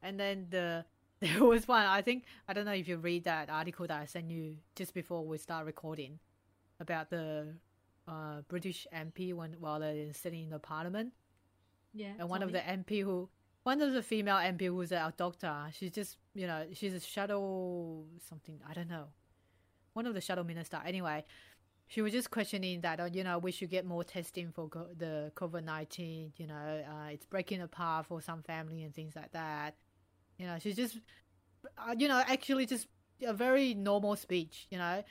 And 0.00 0.18
then 0.18 0.46
the 0.48 0.86
there 1.20 1.44
was 1.44 1.68
one 1.68 1.84
I 1.84 2.00
think 2.00 2.24
I 2.48 2.54
don't 2.54 2.64
know 2.64 2.72
if 2.72 2.88
you 2.88 2.96
read 2.96 3.24
that 3.24 3.50
article 3.50 3.86
that 3.86 4.00
I 4.00 4.06
sent 4.06 4.30
you 4.30 4.56
just 4.76 4.94
before 4.94 5.26
we 5.26 5.36
start 5.36 5.66
recording 5.66 6.20
about 6.80 7.10
the 7.10 7.48
uh, 8.08 8.40
British 8.48 8.86
MP 8.94 9.34
when 9.34 9.56
while 9.60 9.78
they're 9.80 10.14
sitting 10.14 10.44
in 10.44 10.48
the 10.48 10.58
parliament 10.58 11.12
Yeah, 11.92 12.12
and 12.18 12.30
one 12.30 12.42
of 12.42 12.52
the 12.52 12.60
MP 12.60 13.02
who 13.02 13.28
one 13.66 13.80
of 13.80 13.92
the 13.92 14.02
female 14.02 14.36
MP 14.36 14.66
who's 14.66 14.92
a 14.92 15.12
doctor 15.16 15.52
she's 15.76 15.90
just 15.90 16.18
you 16.34 16.46
know 16.46 16.64
she's 16.72 16.94
a 16.94 17.00
shadow 17.00 18.04
something 18.28 18.60
I 18.70 18.72
don't 18.74 18.88
know. 18.88 19.06
One 19.92 20.06
of 20.06 20.14
the 20.14 20.20
shadow 20.20 20.44
minister. 20.44 20.80
Anyway 20.86 21.24
she 21.88 22.00
was 22.00 22.12
just 22.12 22.30
questioning 22.30 22.80
that 22.82 23.00
uh, 23.00 23.08
you 23.12 23.24
know 23.24 23.38
we 23.40 23.50
should 23.50 23.68
get 23.68 23.84
more 23.84 24.04
testing 24.04 24.52
for 24.52 24.68
co- 24.68 24.86
the 24.96 25.32
COVID 25.34 25.64
nineteen 25.64 26.32
you 26.36 26.46
know 26.46 26.84
uh, 26.92 27.08
it's 27.10 27.26
breaking 27.26 27.60
apart 27.60 28.06
for 28.06 28.20
some 28.20 28.40
family 28.44 28.84
and 28.84 28.94
things 28.94 29.16
like 29.16 29.32
that. 29.32 29.74
You 30.38 30.46
know 30.46 30.58
she's 30.60 30.76
just 30.76 31.00
uh, 31.76 31.94
you 31.98 32.06
know 32.06 32.22
actually 32.24 32.66
just 32.66 32.86
a 33.20 33.32
very 33.32 33.74
normal 33.74 34.14
speech 34.14 34.68
you 34.70 34.78
know. 34.78 35.02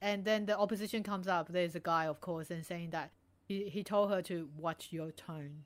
And 0.00 0.24
then 0.24 0.46
the 0.46 0.56
opposition 0.56 1.02
comes 1.02 1.26
up. 1.26 1.48
There's 1.50 1.74
a 1.74 1.80
guy 1.80 2.06
of 2.06 2.20
course 2.20 2.52
and 2.52 2.64
saying 2.64 2.90
that 2.90 3.10
he, 3.42 3.68
he 3.68 3.82
told 3.82 4.10
her 4.10 4.22
to 4.22 4.48
watch 4.56 4.88
your 4.92 5.10
tone. 5.10 5.64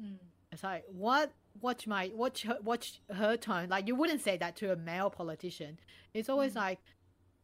Mm. 0.00 0.18
it's 0.52 0.62
like 0.62 0.84
what? 0.86 1.32
Watch 1.60 1.86
my 1.86 2.10
watch 2.14 2.42
her 2.42 2.58
watch 2.62 3.00
her 3.10 3.36
tone. 3.36 3.68
Like 3.68 3.86
you 3.88 3.94
wouldn't 3.94 4.20
say 4.20 4.36
that 4.36 4.56
to 4.56 4.72
a 4.72 4.76
male 4.76 5.10
politician. 5.10 5.78
It's 6.12 6.28
always 6.28 6.52
Mm. 6.52 6.56
like, 6.56 6.78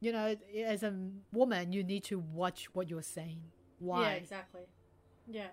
you 0.01 0.13
know, 0.13 0.37
as 0.65 0.83
a 0.83 0.93
woman, 1.33 1.73
you 1.73 1.83
need 1.83 2.05
to 2.05 2.19
watch 2.19 2.67
what 2.75 2.91
you're 2.91 3.03
saying. 3.03 3.43
Why? 3.79 4.03
Yeah, 4.03 4.11
exactly. 4.15 4.63
Yeah. 5.27 5.49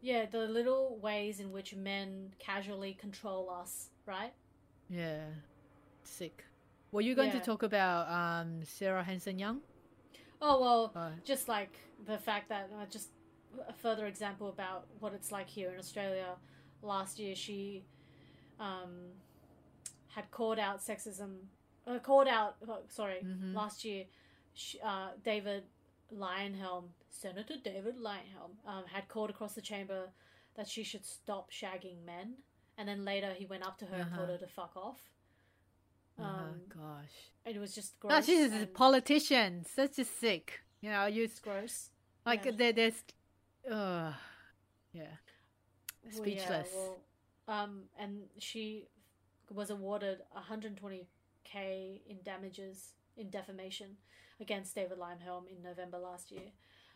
Yeah, 0.00 0.26
the 0.26 0.46
little 0.46 0.98
ways 1.00 1.40
in 1.40 1.50
which 1.52 1.74
men 1.74 2.34
casually 2.38 2.92
control 2.94 3.48
us, 3.50 3.90
right? 4.04 4.34
Yeah, 4.88 5.24
sick. 6.04 6.44
Were 6.92 7.00
you 7.00 7.14
going 7.14 7.28
Yeah. 7.30 7.38
to 7.40 7.44
talk 7.44 7.62
about 7.62 8.08
um 8.10 8.64
Sarah 8.64 9.02
Hanson 9.02 9.38
Young? 9.38 9.62
Oh 10.40 10.60
well, 10.60 10.92
Uh, 10.94 11.12
just 11.24 11.48
like 11.48 11.72
the 12.04 12.18
fact 12.18 12.48
that 12.50 12.70
uh, 12.78 12.84
just 12.86 13.08
a 13.66 13.72
further 13.72 14.06
example 14.06 14.48
about 14.48 14.86
what 15.00 15.14
it's 15.14 15.32
like 15.32 15.48
here 15.48 15.70
in 15.72 15.78
Australia. 15.78 16.36
Last 16.86 17.18
year, 17.18 17.34
she 17.34 17.84
um, 18.60 19.10
had 20.14 20.30
called 20.30 20.58
out 20.58 20.80
sexism. 20.80 21.32
Uh, 21.86 21.98
called 21.98 22.28
out. 22.28 22.56
oh, 22.68 22.80
sorry, 22.88 23.20
Mhm. 23.24 23.54
last 23.54 23.84
year, 23.84 24.06
she, 24.54 24.80
uh, 24.80 25.10
David 25.24 25.64
Leyonhjelm, 26.12 26.84
Senator 27.10 27.56
David 27.62 27.96
Leyonhjelm, 27.96 28.52
um, 28.66 28.84
had 28.86 29.08
called 29.08 29.30
across 29.30 29.54
the 29.54 29.60
chamber 29.60 30.10
that 30.54 30.66
she 30.68 30.82
should 30.82 31.04
stop 31.04 31.50
shagging 31.50 32.02
men, 32.04 32.34
and 32.78 32.88
then 32.88 33.04
later 33.04 33.34
he 33.34 33.46
went 33.46 33.62
up 33.66 33.76
to 33.78 33.86
her 33.86 33.96
and 33.96 34.10
told 34.10 34.22
Uh-huh. 34.30 34.32
her 34.32 34.38
to 34.38 34.46
fuck 34.46 34.76
off. 34.76 35.00
oh 36.18 36.24
Um, 36.24 36.62
gosh. 36.68 37.30
it 37.44 37.58
was 37.58 37.74
just 37.74 38.00
gross. 38.00 38.10
No, 38.12 38.20
she's 38.22 38.52
a 38.62 38.66
politician. 38.66 39.66
That's 39.76 39.96
just 39.96 40.16
sick. 40.18 40.62
You 40.80 40.90
know, 40.90 41.06
you 41.06 41.24
it's 41.24 41.40
gross. 41.40 41.90
like 42.24 42.44
Yeah. 42.46 42.52
there, 42.52 42.72
there's, 42.72 43.04
uh, 43.70 44.14
yeah, 44.92 45.16
Well, 46.10 46.26
speechless. 46.26 46.28
Yeah, 46.28 46.64
well, 46.72 47.02
um, 47.48 47.84
and 47.98 48.24
she 48.38 48.86
was 49.50 49.70
awarded 49.70 50.18
120k 50.32 52.02
in 52.08 52.18
damages 52.24 52.94
in 53.16 53.30
defamation 53.30 53.96
against 54.40 54.74
David 54.74 54.98
Leyonhjelm 54.98 55.44
in 55.50 55.62
November 55.62 55.98
last 55.98 56.30
year, 56.30 56.50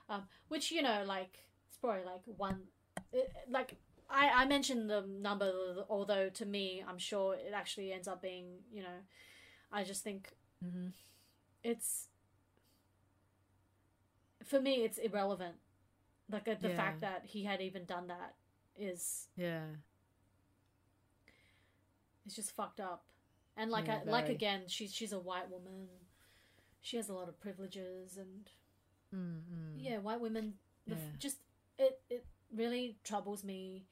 um, 0.08 0.24
which 0.48 0.70
you 0.70 0.82
know, 0.82 1.04
like 1.06 1.38
it's 1.68 1.76
probably 1.78 2.04
like 2.04 2.22
one, 2.36 2.62
it, 3.12 3.32
like 3.50 3.76
I 4.08 4.30
I 4.30 4.46
mentioned 4.46 4.90
the 4.90 5.02
number, 5.02 5.50
although 5.88 6.28
to 6.30 6.46
me, 6.46 6.84
I'm 6.86 6.98
sure 6.98 7.34
it 7.34 7.52
actually 7.54 7.92
ends 7.92 8.08
up 8.08 8.22
being, 8.22 8.58
you 8.72 8.82
know, 8.82 8.98
I 9.72 9.84
just 9.84 10.02
think 10.04 10.32
hmm 10.62 10.88
it's 11.62 12.08
for 14.44 14.60
me 14.60 14.84
it's 14.84 14.98
irrelevant 14.98 15.56
like 16.30 16.48
uh, 16.48 16.54
the 16.60 16.68
Yeah. 16.68 16.70
fact 16.70 17.00
that 17.00 17.22
he 17.26 17.44
had 17.44 17.60
even 17.60 17.84
done 17.84 18.06
that 18.08 18.34
is 18.78 19.28
Yeah. 19.36 19.64
it's 22.26 22.34
just 22.36 22.52
fucked 22.54 22.80
up. 22.80 23.04
And 23.56 23.70
like 23.70 23.86
Yeah, 23.86 24.00
I, 24.06 24.10
like 24.10 24.28
again, 24.28 24.62
she's 24.68 24.92
she's 24.94 25.12
a 25.12 25.18
white 25.18 25.50
woman. 25.50 25.88
She 26.82 26.96
has 26.96 27.08
a 27.08 27.12
lot 27.14 27.28
of 27.28 27.38
privileges 27.40 28.16
and 28.16 28.48
Mm, 29.14 29.40
mm. 29.52 29.74
yeah, 29.76 29.98
white 29.98 30.20
women 30.20 30.54
the, 30.86 30.94
f- 30.94 31.18
just 31.18 31.38
it 31.80 32.00
it 32.08 32.24
really 32.54 32.96
troubles 33.02 33.42
me 33.42 33.84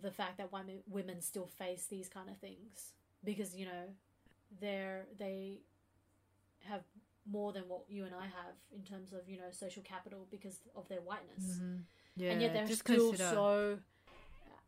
the 0.00 0.12
fact 0.12 0.38
that 0.38 0.52
white 0.52 0.64
women 0.86 1.20
still 1.20 1.46
face 1.46 1.86
these 1.86 2.08
kind 2.08 2.30
of 2.30 2.38
things 2.38 2.92
because 3.24 3.56
you 3.56 3.66
know 3.66 3.88
they're 4.60 5.06
they 5.18 5.58
have 6.60 6.82
more 7.28 7.52
than 7.52 7.64
what 7.66 7.82
you 7.88 8.04
and 8.04 8.14
I 8.14 8.26
have 8.26 8.54
in 8.72 8.82
terms 8.84 9.12
of 9.12 9.28
you 9.28 9.38
know 9.38 9.50
social 9.50 9.82
capital 9.82 10.28
because 10.30 10.60
of 10.76 10.86
their 10.88 11.00
whiteness 11.00 11.58
Mhm. 11.58 11.80
Yeah. 12.16 12.30
and 12.30 12.40
yet 12.40 12.52
they're 12.52 12.66
just 12.66 12.82
still 12.82 13.12
so 13.16 13.80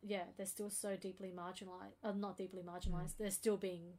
yeah 0.01 0.23
they're 0.37 0.45
still 0.45 0.69
so 0.69 0.95
deeply 0.95 1.31
marginalized 1.35 1.95
uh, 2.03 2.11
not 2.11 2.37
deeply 2.37 2.61
marginalized 2.61 3.15
Mm. 3.15 3.17
they're 3.19 3.31
still 3.31 3.57
being 3.57 3.93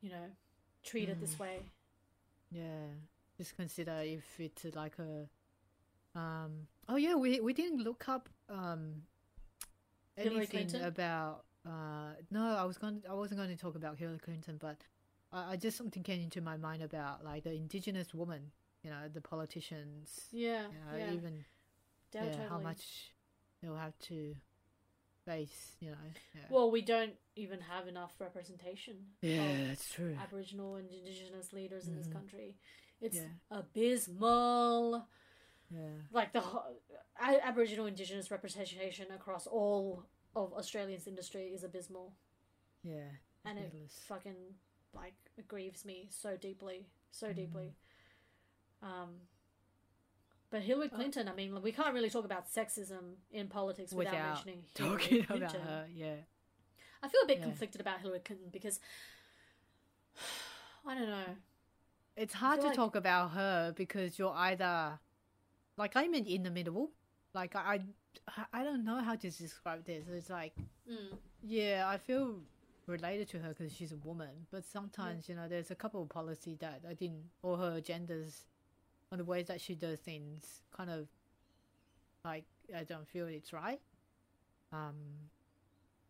you 0.00 0.10
know 0.10 0.26
treated 0.84 1.20
this 1.20 1.34
Mm. 1.34 1.40
way 1.40 1.58
Yeah. 2.50 2.86
Just 3.36 3.56
consider 3.56 4.00
if 4.04 4.38
it's 4.38 4.64
like 4.76 4.96
a 4.98 5.28
um 6.18 6.68
oh 6.88 6.96
yeah, 6.96 7.14
we 7.16 7.40
we 7.40 7.52
didn't 7.52 7.82
look 7.82 8.08
up 8.08 8.28
um 8.48 9.02
anything 10.16 10.74
about 10.82 11.44
uh 11.66 12.12
no, 12.30 12.56
I 12.56 12.64
was 12.64 12.78
going 12.78 13.02
I 13.10 13.14
wasn't 13.14 13.38
going 13.40 13.50
to 13.50 13.56
talk 13.56 13.74
about 13.74 13.98
Hillary 13.98 14.18
Clinton, 14.18 14.56
but 14.60 14.76
I, 15.32 15.52
I 15.52 15.56
just 15.56 15.76
something 15.76 16.02
came 16.02 16.20
into 16.20 16.40
my 16.40 16.56
mind 16.56 16.82
about 16.82 17.24
like 17.24 17.42
the 17.44 17.52
indigenous 17.52 18.14
woman, 18.14 18.52
you 18.82 18.90
know, 18.90 19.08
the 19.12 19.20
politicians, 19.20 20.28
yeah 20.30 20.62
you 20.70 20.78
know, 20.78 20.98
yeah, 20.98 21.12
even 21.12 21.44
yeah, 22.12 22.22
yeah, 22.22 22.30
totally. 22.30 22.48
how 22.48 22.58
much 22.58 23.13
they'll 23.64 23.76
have 23.76 23.98
to 23.98 24.34
face, 25.24 25.76
you 25.80 25.90
know. 25.90 25.96
Yeah. 26.34 26.40
well 26.50 26.70
we 26.70 26.82
don't 26.82 27.14
even 27.34 27.60
have 27.60 27.88
enough 27.88 28.12
representation 28.20 28.96
yeah, 29.22 29.68
that's 29.68 29.90
true. 29.92 30.14
aboriginal 30.22 30.76
and 30.76 30.90
indigenous 30.90 31.52
leaders 31.52 31.88
in 31.88 31.96
this 31.96 32.06
Mhm. 32.08 32.12
country 32.12 32.56
it's 33.00 33.16
Yeah. 33.16 33.28
abysmal 33.50 35.08
Yeah. 35.70 35.96
like 36.12 36.32
the 36.34 36.40
ho- 36.42 36.76
a- 37.18 37.46
aboriginal 37.46 37.86
indigenous 37.86 38.30
representation 38.30 39.10
across 39.10 39.46
all 39.46 40.04
of 40.36 40.52
australia's 40.52 41.06
industry 41.06 41.54
is 41.54 41.64
abysmal 41.64 42.14
Yeah. 42.82 43.08
and 43.46 43.58
it 43.58 43.72
fucking 43.90 44.58
like 44.92 45.14
it 45.38 45.48
grieves 45.48 45.84
me 45.86 46.08
so 46.10 46.36
deeply 46.36 46.86
so 47.10 47.30
Mm. 47.30 47.34
deeply 47.36 47.76
um 48.82 49.20
but 50.54 50.62
Hillary 50.62 50.88
Uh, 50.92 50.96
Clinton, 50.96 51.26
I 51.28 51.34
mean, 51.34 51.60
we 51.62 51.72
can't 51.72 51.92
really 51.92 52.10
talk 52.10 52.24
about 52.24 52.44
sexism 52.48 53.04
in 53.32 53.48
politics 53.48 53.92
without, 53.92 54.12
Without 54.14 54.28
mentioning 54.34 54.64
Hillary 54.78 54.98
talking 55.02 55.24
Clinton. 55.24 55.60
about 55.60 55.68
her, 55.68 55.86
yeah. 55.92 56.14
I 57.02 57.08
feel 57.08 57.22
a 57.24 57.26
bit 57.26 57.38
Yeah. 57.38 57.44
conflicted 57.44 57.80
about 57.80 58.00
Hillary 58.02 58.20
Clinton 58.20 58.50
because 58.52 58.78
I 60.86 60.94
don't 60.94 61.08
know. 61.08 61.36
It's 62.16 62.34
hard 62.34 62.60
to 62.60 62.66
like- 62.68 62.76
talk 62.76 62.94
about 62.94 63.32
her 63.32 63.72
because 63.76 64.18
you're 64.18 64.34
either 64.34 64.98
like 65.76 65.96
I'm 65.96 66.14
in, 66.14 66.24
in 66.26 66.42
the 66.44 66.50
middle. 66.50 66.92
Like 67.32 67.56
I, 67.56 67.80
I, 68.28 68.44
I 68.52 68.62
don't 68.62 68.84
know 68.84 69.00
how 69.02 69.16
to 69.16 69.28
describe 69.30 69.84
this. 69.84 70.04
It's 70.08 70.30
like 70.30 70.54
Mm. 70.88 71.18
yeah, 71.42 71.84
I 71.88 71.96
feel 71.98 72.40
related 72.86 73.28
to 73.30 73.38
her 73.40 73.48
because 73.48 73.72
she's 73.74 73.90
a 73.92 73.96
woman, 73.96 74.46
but 74.52 74.64
sometimes 74.64 75.28
you 75.28 75.34
know 75.34 75.48
there's 75.48 75.70
a 75.72 75.74
couple 75.74 76.00
of 76.02 76.08
policy 76.10 76.54
that 76.60 76.82
I 76.88 76.94
didn't 76.94 77.24
or 77.42 77.56
her 77.56 77.80
agendas 77.80 78.44
or 79.10 79.18
the 79.18 79.24
ways 79.24 79.46
that 79.46 79.60
she 79.60 79.74
does 79.74 79.98
things 79.98 80.62
kind 80.76 80.90
of 80.90 81.08
like 82.24 82.44
I 82.74 82.84
don't 82.84 83.06
feel 83.08 83.26
it's 83.26 83.52
right. 83.52 83.80
Um, 84.72 84.94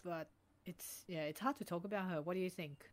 but 0.05 0.29
it's 0.67 1.05
yeah, 1.09 1.23
it's 1.23 1.41
hard 1.41 1.57
to 1.59 1.65
talk 1.65 1.85
about 1.85 2.09
her. 2.09 2.23
What 2.23 2.35
do 2.35 2.41
you 2.41 2.51
think? 2.51 2.91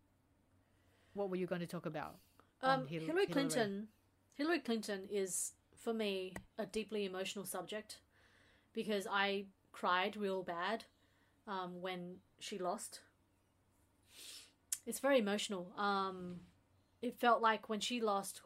What 1.13 1.29
were 1.29 1.35
you 1.35 1.45
going 1.45 1.61
to 1.61 1.67
talk 1.67 1.85
about? 1.85 2.15
Um, 2.61 2.87
Hil- 2.87 3.05
Hillary 3.05 3.25
Clinton, 3.25 3.87
Hillary 4.35 4.59
Clinton 4.59 5.07
is 5.11 5.53
for 5.75 5.93
me 5.93 6.33
a 6.57 6.65
deeply 6.65 7.05
emotional 7.05 7.45
subject 7.45 7.97
because 8.73 9.07
I 9.09 9.45
cried 9.71 10.15
real 10.15 10.43
bad 10.43 10.85
um, 11.47 11.81
when 11.81 12.17
she 12.39 12.57
lost. 12.57 13.01
It's 14.85 14.99
very 14.99 15.19
emotional. 15.19 15.71
Um, 15.77 16.41
it 17.01 17.19
felt 17.19 17.41
like 17.41 17.69
when 17.69 17.79
she 17.79 18.01
lost. 18.01 18.41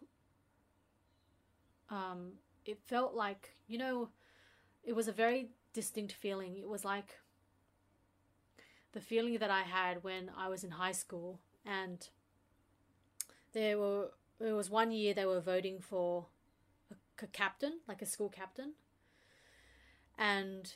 Um, 1.89 2.33
it 2.65 2.79
felt 2.86 3.13
like 3.13 3.55
you 3.67 3.77
know, 3.77 4.09
it 4.83 4.95
was 4.95 5.07
a 5.07 5.11
very 5.11 5.49
distinct 5.73 6.13
feeling. 6.13 6.57
It 6.57 6.67
was 6.67 6.86
like 6.86 7.17
the 8.93 9.01
feeling 9.01 9.38
that 9.39 9.51
I 9.51 9.63
had 9.63 10.03
when 10.03 10.31
I 10.38 10.47
was 10.47 10.63
in 10.63 10.71
high 10.71 10.93
school 10.93 11.39
and 11.65 12.07
there 13.53 13.77
were 13.77 14.11
there 14.39 14.55
was 14.55 14.69
one 14.69 14.91
year 14.91 15.13
they 15.13 15.25
were 15.25 15.39
voting 15.39 15.79
for 15.79 16.27
a, 16.91 17.23
a 17.23 17.27
captain, 17.27 17.79
like 17.88 18.01
a 18.01 18.05
school 18.05 18.29
captain, 18.29 18.73
and 20.17 20.73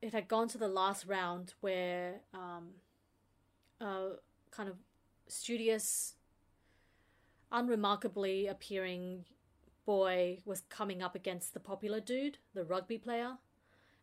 it 0.00 0.12
had 0.12 0.28
gone 0.28 0.48
to 0.48 0.58
the 0.58 0.68
last 0.68 1.06
round 1.06 1.54
where 1.60 2.20
um, 2.32 2.68
a 3.80 4.12
kind 4.50 4.68
of 4.68 4.76
studious, 5.28 6.14
unremarkably 7.52 8.46
appearing 8.46 9.26
boy 9.90 10.38
was 10.44 10.60
coming 10.68 11.02
up 11.02 11.16
against 11.16 11.52
the 11.52 11.58
popular 11.58 11.98
dude, 11.98 12.38
the 12.54 12.62
rugby 12.62 12.96
player, 12.96 13.32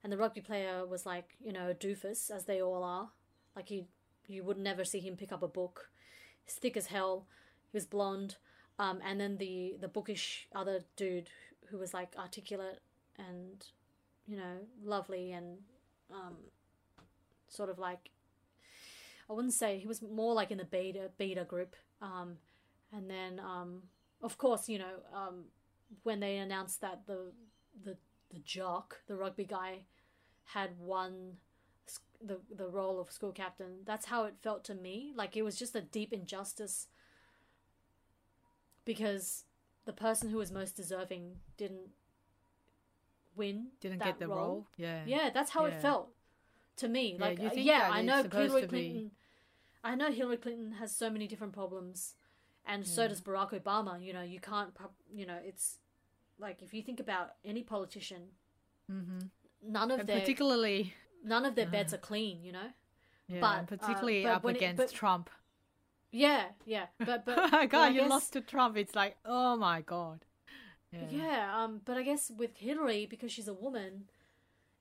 and 0.04 0.12
the 0.12 0.18
rugby 0.18 0.42
player 0.42 0.86
was 0.86 1.06
like 1.06 1.38
you 1.42 1.54
know 1.54 1.70
a 1.70 1.74
doofus 1.74 2.30
as 2.30 2.44
they 2.44 2.62
all 2.62 2.84
are, 2.84 3.12
like 3.56 3.70
he 3.70 3.86
you 4.28 4.44
would 4.44 4.58
never 4.58 4.84
see 4.84 5.00
him 5.00 5.16
pick 5.16 5.32
up 5.32 5.42
a 5.42 5.48
book, 5.48 5.90
he's 6.44 6.56
thick 6.56 6.76
as 6.76 6.88
hell, 6.88 7.26
he 7.72 7.78
was 7.78 7.86
blonde, 7.86 8.36
um, 8.78 9.00
and 9.02 9.18
then 9.22 9.38
the 9.38 9.78
the 9.80 9.88
bookish 9.88 10.50
other 10.54 10.82
dude 10.98 11.30
who 11.70 11.78
was 11.78 11.94
like 11.94 12.14
articulate 12.20 12.82
and 13.18 13.68
you 14.28 14.36
know 14.36 14.58
lovely 14.84 15.32
and 15.32 15.60
um, 16.12 16.36
sort 17.48 17.70
of 17.70 17.80
like 17.80 18.10
I 19.30 19.34
wouldn't 19.34 19.54
say 19.54 19.80
he 19.80 19.88
was 19.88 20.02
more 20.02 20.34
like 20.34 20.52
in 20.52 20.58
the 20.58 20.66
beta 20.66 21.12
beta 21.18 21.46
group, 21.46 21.78
um, 22.02 22.40
and 22.92 23.10
then 23.10 23.40
um, 23.40 23.84
of 24.22 24.38
course 24.38 24.68
you 24.68 24.80
know 24.80 24.98
um, 25.14 25.46
when 26.04 26.20
they 26.20 26.38
announced 26.38 26.82
that 26.82 27.02
the 27.08 27.32
the 27.84 27.98
the 28.30 28.40
jock 28.40 28.98
the 29.08 29.16
rugby 29.16 29.46
guy 29.46 29.80
had 30.46 30.72
won 30.80 31.38
the 32.22 32.40
the 32.56 32.68
role 32.68 33.00
of 33.00 33.12
school 33.12 33.32
captain 33.32 33.78
that's 33.86 34.08
how 34.08 34.24
it 34.26 34.34
felt 34.42 34.64
to 34.64 34.74
me 34.74 35.14
like 35.16 35.38
it 35.38 35.44
was 35.44 35.58
just 35.58 35.76
a 35.76 35.82
deep 35.82 36.12
injustice 36.12 36.88
because 38.86 39.43
the 39.86 39.93
person 39.93 40.30
who 40.30 40.38
was 40.38 40.51
most 40.51 40.76
deserving 40.76 41.38
didn't 41.58 41.89
win 43.36 43.68
Didn't 43.80 44.00
get 44.04 44.20
the 44.20 44.28
role. 44.28 44.68
Yeah. 44.78 45.04
yeah 45.05 45.30
that's 45.34 45.51
how 45.51 45.66
Yeah. 45.66 45.74
it 45.78 45.82
felt 45.82 46.09
to 46.78 46.88
me 46.88 47.16
Yeah, 47.20 47.26
like 47.26 47.39
you 47.39 47.50
think 47.50 47.66
yeah 47.68 47.80
that 47.80 47.92
i 47.92 48.01
know 48.01 48.24
hillary 48.24 48.68
clinton 48.68 49.12
i 49.84 49.96
know 49.96 50.12
hillary 50.12 50.38
clinton 50.38 50.74
has 50.74 50.96
so 50.96 51.09
many 51.09 51.28
different 51.28 51.54
problems 51.54 52.16
and 52.68 52.86
so 52.86 53.08
does 53.08 53.22
barack 53.22 53.52
obama 53.60 53.94
you 54.06 54.12
know 54.14 54.22
you 54.22 54.39
can't 54.39 54.70
you 55.14 55.26
know 55.26 55.38
it's 55.44 55.78
like 56.39 56.62
if 56.62 56.74
you 56.74 56.82
think 56.82 57.00
about 57.00 57.32
any 57.46 57.64
politician 57.64 58.24
Mm-hmm. 58.92 59.20
none 59.78 59.92
of 59.92 60.00
And 60.00 60.08
their 60.10 60.20
particularly, 60.22 60.94
none 61.24 61.44
of 61.46 61.56
their 61.56 61.66
beds 61.68 61.94
are 61.94 61.98
clean 61.98 62.42
you 62.44 62.54
know 62.54 62.70
yeah, 63.28 63.42
but, 63.42 63.60
uh, 63.60 63.64
particularly 63.64 64.24
but 64.24 64.32
up 64.36 64.44
when 64.46 64.56
it- 64.56 64.60
against 64.60 64.78
but- 64.78 64.92
Trump. 64.94 65.30
yeah 66.12 66.44
yeah 66.66 66.86
but 67.06 67.26
but, 67.26 67.36
god, 67.70 67.94
you 67.94 68.02
guess- 68.02 68.10
lost 68.10 68.34
to 68.34 68.42
Trump. 68.42 68.78
It's 68.78 68.96
like, 68.96 69.18
oh 69.26 69.58
my 69.58 69.82
god. 69.82 70.20
Yeah. 70.94 71.10
yeah 71.12 71.64
um 71.64 71.82
but 71.84 71.98
i 71.98 72.02
guess 72.04 72.32
with 72.42 72.56
hillary 72.56 73.06
because 73.14 73.30
she's 73.30 73.50
a 73.50 73.54
woman 73.54 74.06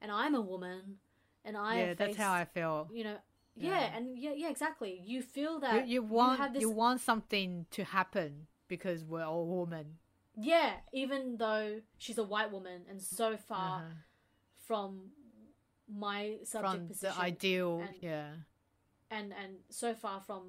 and 0.01 0.13
i'm 0.13 0.37
a 0.37 0.41
woman 0.41 0.99
and 1.45 1.57
i 1.57 1.79
yeah, 1.79 1.85
have 1.87 1.97
that's 1.97 2.17
how 2.17 2.33
I 2.33 2.45
feel. 2.45 2.89
you 2.95 3.03
know 3.03 3.17
yeah, 3.57 3.71
Yeah. 3.81 3.97
and 3.97 4.19
yeah 4.19 4.33
yeah 4.37 4.51
exactly 4.51 5.01
you 5.05 5.23
feel 5.23 5.59
that 5.61 5.89
you 5.89 6.03
want 6.03 6.39
have 6.41 6.53
this 6.53 6.61
you 6.63 6.71
want 6.71 7.01
something 7.01 7.67
to 7.71 7.85
happen 7.85 8.47
because 8.69 9.05
we're 9.05 9.25
all 9.25 9.47
women. 9.47 9.99
Yeah, 10.39 10.73
even 10.93 11.39
though 11.39 11.81
she's 11.97 12.19
a 12.19 12.23
white 12.25 12.51
woman 12.53 12.83
and 12.91 13.01
so 13.01 13.37
far 13.37 13.79
Uh-huh. 13.79 13.95
from 14.67 15.11
my 15.89 16.39
subject 16.45 16.75
From 16.75 16.89
position 16.89 17.17
the 17.17 17.23
ideal, 17.23 17.81
and- 17.81 17.97
yeah, 18.03 18.31
and 19.11 19.33
and 19.33 19.53
so 19.71 19.95
far 19.95 20.21
from 20.21 20.43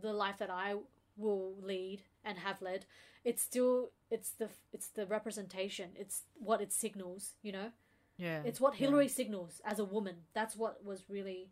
the 0.00 0.12
life 0.12 0.38
that 0.38 0.50
I 0.50 0.76
will 1.16 1.54
lead 1.60 2.02
and 2.24 2.38
have 2.38 2.62
led, 2.62 2.86
it's 3.24 3.42
still 3.42 3.90
it's 4.10 4.30
the 4.30 4.48
it's 4.72 4.88
the 4.88 5.06
representation. 5.06 5.90
It's 5.94 6.22
what 6.34 6.60
it 6.60 6.72
signals, 6.72 7.34
you 7.42 7.52
know? 7.52 7.70
yeah. 8.16 8.42
It's 8.44 8.60
what 8.60 8.74
yeah. 8.74 8.80
Hillary 8.86 9.08
signals 9.08 9.60
as 9.64 9.78
a 9.78 9.84
woman. 9.84 10.16
That's 10.32 10.56
what 10.56 10.84
was 10.84 11.04
really 11.08 11.50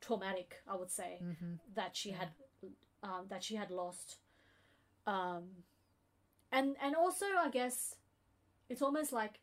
traumatic, 0.00 0.56
I 0.68 0.76
would 0.76 0.90
say, 0.90 1.20
Mm-hmm. 1.22 1.54
that 1.74 1.96
she 1.96 2.10
had 2.10 2.28
um, 3.02 3.26
that 3.28 3.44
she 3.44 3.56
had 3.56 3.70
lost. 3.70 4.16
Um, 5.06 5.44
and 6.50 6.76
and 6.82 6.94
also, 6.96 7.26
I 7.38 7.50
guess 7.50 7.96
it's 8.68 8.82
almost 8.82 9.12
like 9.12 9.40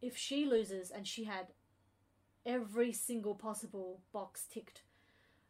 if 0.00 0.16
she 0.16 0.46
loses 0.46 0.90
and 0.90 1.06
she 1.06 1.24
had 1.24 1.48
every 2.46 2.92
single 2.92 3.34
possible 3.34 4.00
box 4.12 4.46
ticked. 4.50 4.82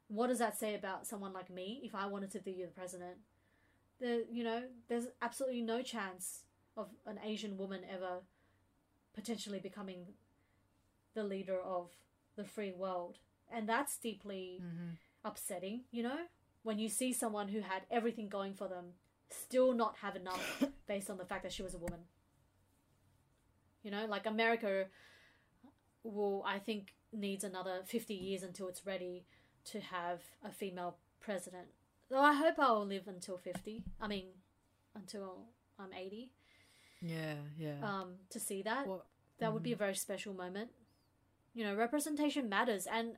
What 0.08 0.28
does 0.28 0.38
that 0.38 0.58
say 0.58 0.74
about 0.74 1.06
someone 1.06 1.32
like 1.34 1.50
me 1.50 1.80
if 1.84 1.94
I 1.94 2.06
wanted 2.06 2.30
to 2.32 2.40
be 2.40 2.62
the 2.62 2.68
president? 2.68 3.18
The 4.00 4.24
you 4.30 4.42
know, 4.42 4.62
there's 4.88 5.06
absolutely 5.20 5.62
no 5.62 5.82
chance 5.82 6.44
of 6.76 6.88
an 7.06 7.18
Asian 7.24 7.56
woman 7.58 7.82
ever 7.92 8.22
potentially 9.14 9.58
becoming 9.58 10.06
the 11.14 11.24
leader 11.24 11.60
of 11.60 11.90
the 12.36 12.44
free 12.44 12.72
world. 12.72 13.18
And 13.54 13.68
that's 13.68 13.96
deeply 13.98 14.60
Mm-hmm. 14.62 14.90
upsetting, 15.24 15.84
you 15.90 16.02
know? 16.02 16.18
When 16.62 16.78
you 16.78 16.88
see 16.88 17.12
someone 17.12 17.48
who 17.48 17.60
had 17.60 17.82
everything 17.90 18.28
going 18.28 18.54
for 18.54 18.68
them 18.68 18.86
still 19.30 19.72
not 19.72 19.96
have 20.02 20.16
enough 20.16 20.62
based 20.86 21.08
on 21.10 21.18
the 21.18 21.24
fact 21.24 21.42
that 21.42 21.52
she 21.52 21.62
was 21.62 21.74
a 21.74 21.78
woman. 21.78 22.00
You 23.82 23.90
know, 23.90 24.06
like 24.06 24.26
America 24.26 24.86
will, 26.02 26.42
I 26.46 26.58
think, 26.58 26.94
needs 27.12 27.44
another 27.44 27.80
50 27.86 28.14
years 28.14 28.42
until 28.42 28.68
it's 28.68 28.84
ready 28.86 29.24
to 29.66 29.80
have 29.80 30.20
a 30.44 30.50
female 30.50 30.96
president. 31.20 31.68
Though 32.10 32.20
I 32.22 32.34
hope 32.34 32.54
I'll 32.58 32.86
live 32.86 33.06
until 33.06 33.38
50. 33.38 33.82
I 34.00 34.08
mean, 34.08 34.26
until 34.94 35.44
I'm 35.78 35.92
80 35.92 36.30
Yeah, 37.00 37.34
yeah. 37.58 37.76
um, 37.82 38.14
to 38.30 38.40
see 38.40 38.62
that. 38.62 38.86
Well, 38.86 39.04
that 39.38 39.52
would 39.52 39.62
be 39.62 39.72
a 39.72 39.76
very 39.76 39.94
special 39.94 40.34
moment. 40.34 40.70
You 41.54 41.64
know, 41.64 41.74
representation 41.74 42.48
matters, 42.48 42.86
and 42.90 43.12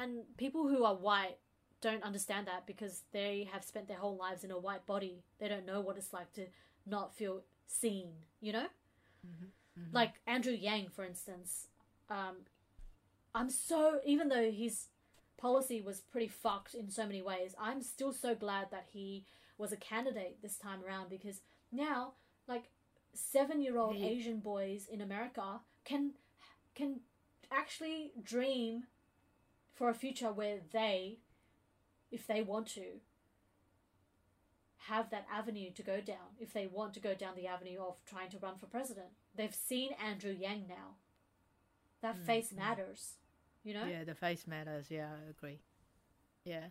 and 0.00 0.22
people 0.36 0.68
who 0.68 0.84
are 0.84 0.94
white 0.94 1.36
don't 1.80 2.02
understand 2.02 2.46
that 2.46 2.66
because 2.66 3.02
they 3.12 3.48
have 3.52 3.64
spent 3.64 3.88
their 3.88 3.96
whole 3.98 4.16
lives 4.16 4.44
in 4.44 4.50
a 4.50 4.58
white 4.58 4.86
body. 4.86 5.24
They 5.38 5.48
don't 5.48 5.66
know 5.66 5.80
what 5.80 5.96
it's 5.96 6.12
like 6.12 6.32
to 6.34 6.46
not 6.86 7.14
feel 7.14 7.42
seen. 7.66 8.08
You 8.40 8.52
know, 8.52 8.66
like 9.92 10.14
Andrew 10.26 10.52
Yang, 10.52 10.88
for 10.94 11.04
instance. 11.04 11.68
Um, 12.10 12.36
I'm 13.34 13.50
so 13.50 14.00
even 14.04 14.28
though 14.28 14.50
his 14.50 14.86
policy 15.38 15.80
was 15.80 16.00
pretty 16.00 16.28
fucked 16.28 16.74
in 16.74 16.90
so 16.90 17.06
many 17.06 17.22
ways, 17.22 17.54
I'm 17.60 17.82
still 17.82 18.12
so 18.12 18.34
glad 18.34 18.68
that 18.70 18.86
he 18.92 19.24
was 19.58 19.72
a 19.72 19.76
candidate 19.76 20.38
this 20.42 20.56
time 20.56 20.80
around 20.86 21.08
because 21.10 21.40
now, 21.72 22.12
like 22.46 22.64
seven 23.14 23.60
year 23.60 23.78
old 23.78 23.96
Asian 23.96 24.40
boys 24.40 24.86
in 24.90 25.00
America 25.00 25.60
can 25.84 26.12
can 26.74 27.00
actually 27.50 28.12
dream 28.22 28.84
for 29.82 29.88
a 29.88 29.94
future 29.94 30.30
where 30.32 30.58
they, 30.72 31.18
if 32.12 32.24
they 32.28 32.40
want 32.40 32.68
to, 32.68 33.00
have 34.86 35.10
that 35.10 35.26
avenue 35.28 35.72
to 35.72 35.82
go 35.82 36.00
down. 36.00 36.36
If 36.38 36.52
they 36.52 36.68
want 36.68 36.94
to 36.94 37.00
go 37.00 37.14
down 37.14 37.34
the 37.34 37.48
avenue 37.48 37.80
of 37.80 37.96
trying 38.06 38.30
to 38.30 38.38
run 38.38 38.58
for 38.60 38.66
president, 38.66 39.08
they've 39.36 39.52
seen 39.52 39.90
Andrew 40.00 40.30
Yang 40.30 40.66
now. 40.68 40.94
That 42.00 42.16
face 42.16 42.52
matters, 42.56 43.14
you 43.64 43.74
know. 43.74 43.84
Yeah, 43.84 44.04
the 44.04 44.14
face 44.14 44.46
matters. 44.46 44.86
Yeah, 44.88 45.08
I 45.26 45.30
agree. 45.30 45.58
Yeah, 46.44 46.66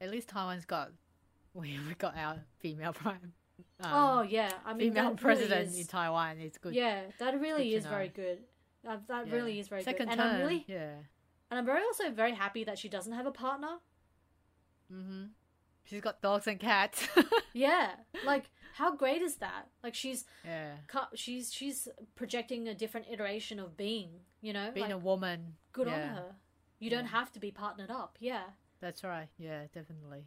at 0.00 0.10
least 0.10 0.28
Taiwan's 0.28 0.64
got 0.64 0.90
we 1.54 1.78
we 1.86 1.94
got 1.98 2.16
our 2.16 2.36
female 2.60 2.92
prime. 2.94 3.34
Um, 3.80 3.90
oh 3.92 4.22
yeah, 4.22 4.50
I 4.64 4.72
mean 4.72 4.88
female 4.94 5.16
president 5.16 5.68
Really 5.68 5.80
in 5.82 5.86
Taiwan 5.86 6.38
is 6.40 6.56
good. 6.56 6.74
yeah, 6.74 7.02
that 7.18 7.38
really 7.38 7.74
is 7.74 7.84
very 7.84 8.08
good. 8.08 8.38
Uh, 8.88 8.96
that 9.08 9.26
Yeah. 9.26 9.34
really 9.34 9.60
is 9.60 9.68
very 9.68 9.82
Second 9.82 10.08
good. 10.08 10.16
term. 10.16 10.26
And 10.28 10.36
I'm 10.36 10.40
really, 10.40 10.64
yeah. 10.66 10.94
And 11.54 11.60
I'm 11.60 11.66
very 11.66 11.84
also 11.84 12.10
very 12.10 12.34
happy 12.34 12.64
that 12.64 12.80
she 12.80 12.88
doesn't 12.88 13.12
have 13.12 13.26
a 13.26 13.30
partner. 13.30 13.76
Mm-hmm. 14.92 15.26
She's 15.84 16.00
got 16.00 16.20
dogs 16.20 16.48
and 16.48 16.58
cats. 16.58 17.06
Yeah, 17.56 17.90
like 18.26 18.50
how 18.74 18.96
great 18.96 19.22
is 19.22 19.36
that? 19.36 19.68
Like 19.84 19.94
she's 19.94 20.24
yeah, 20.44 20.72
she's 21.14 21.54
she's 21.54 21.86
projecting 22.16 22.66
a 22.66 22.74
different 22.74 23.06
iteration 23.08 23.60
of 23.60 23.76
being. 23.76 24.10
You 24.40 24.52
know, 24.52 24.72
being 24.74 24.86
like, 24.86 24.94
a 24.94 24.98
woman. 24.98 25.54
good 25.72 25.86
yeah, 25.86 25.92
on 25.92 26.00
her. 26.16 26.24
You 26.80 26.90
don't 26.90 27.06
have 27.06 27.30
to 27.30 27.38
be 27.38 27.52
partnered 27.52 27.92
up. 27.92 28.18
Yeah. 28.18 28.42
That's 28.80 29.04
right. 29.04 29.28
Yeah, 29.38 29.66
definitely. 29.72 30.24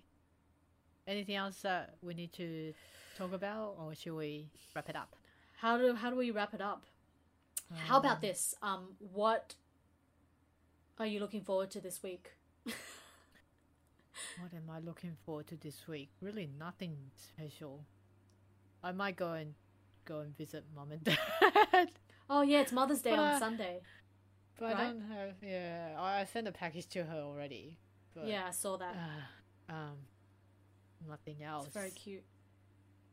Anything 1.05 1.35
else 1.35 1.59
that 1.63 1.95
we 2.01 2.13
need 2.13 2.31
to 2.33 2.73
talk 3.17 3.33
about, 3.33 3.75
or 3.77 3.93
should 3.93 4.15
we 4.15 4.47
wrap 4.73 4.87
it 4.87 4.95
up? 4.95 5.17
How 5.57 5.77
do 5.77 5.93
how 5.95 6.09
do 6.09 6.15
we 6.15 6.31
wrap 6.31 6.53
it 6.53 6.61
up? 6.61 6.85
How 7.75 7.97
about 7.99 8.21
this? 8.21 8.55
Um, 8.61 8.95
what 9.11 9.55
are 10.99 11.06
you 11.06 11.19
looking 11.19 11.41
forward 11.41 11.72
to 11.72 11.82
this 11.82 12.02
week? 12.03 12.32
What 14.40 14.53
am 14.53 14.69
I 14.69 14.80
looking 14.80 15.15
forward 15.26 15.48
to 15.48 15.56
this 15.56 15.88
week? 15.88 16.10
Really, 16.22 16.49
nothing 16.60 16.95
special. 17.15 17.86
I 18.84 18.91
might 18.91 19.15
go 19.15 19.34
and 19.34 19.53
go 20.06 20.19
and 20.19 20.36
visit 20.38 20.64
mom 20.76 20.91
and 20.91 21.03
dad. 21.74 21.90
Oh 22.30 22.41
yeah, 22.41 22.61
it's 22.61 22.72
Mother's 22.72 23.02
Day 23.02 23.11
But, 23.11 23.19
on 23.19 23.40
Sunday. 23.40 23.82
But 24.60 24.65
Right? 24.74 24.76
I 24.78 24.84
don't 24.86 25.02
have. 25.11 25.36
Yeah, 25.41 25.95
I 25.99 26.22
I 26.22 26.26
sent 26.26 26.48
a 26.48 26.52
package 26.52 26.88
to 26.90 27.03
her 27.03 27.18
already. 27.19 27.78
But, 28.15 28.28
Yeah, 28.28 28.45
I 28.48 28.52
saw 28.52 28.78
that. 28.78 28.95
uh, 28.95 29.74
um, 29.74 29.98
nothing 31.07 31.44
else. 31.44 31.65
It's 31.68 31.74
very 31.76 31.91
cute. 31.91 32.24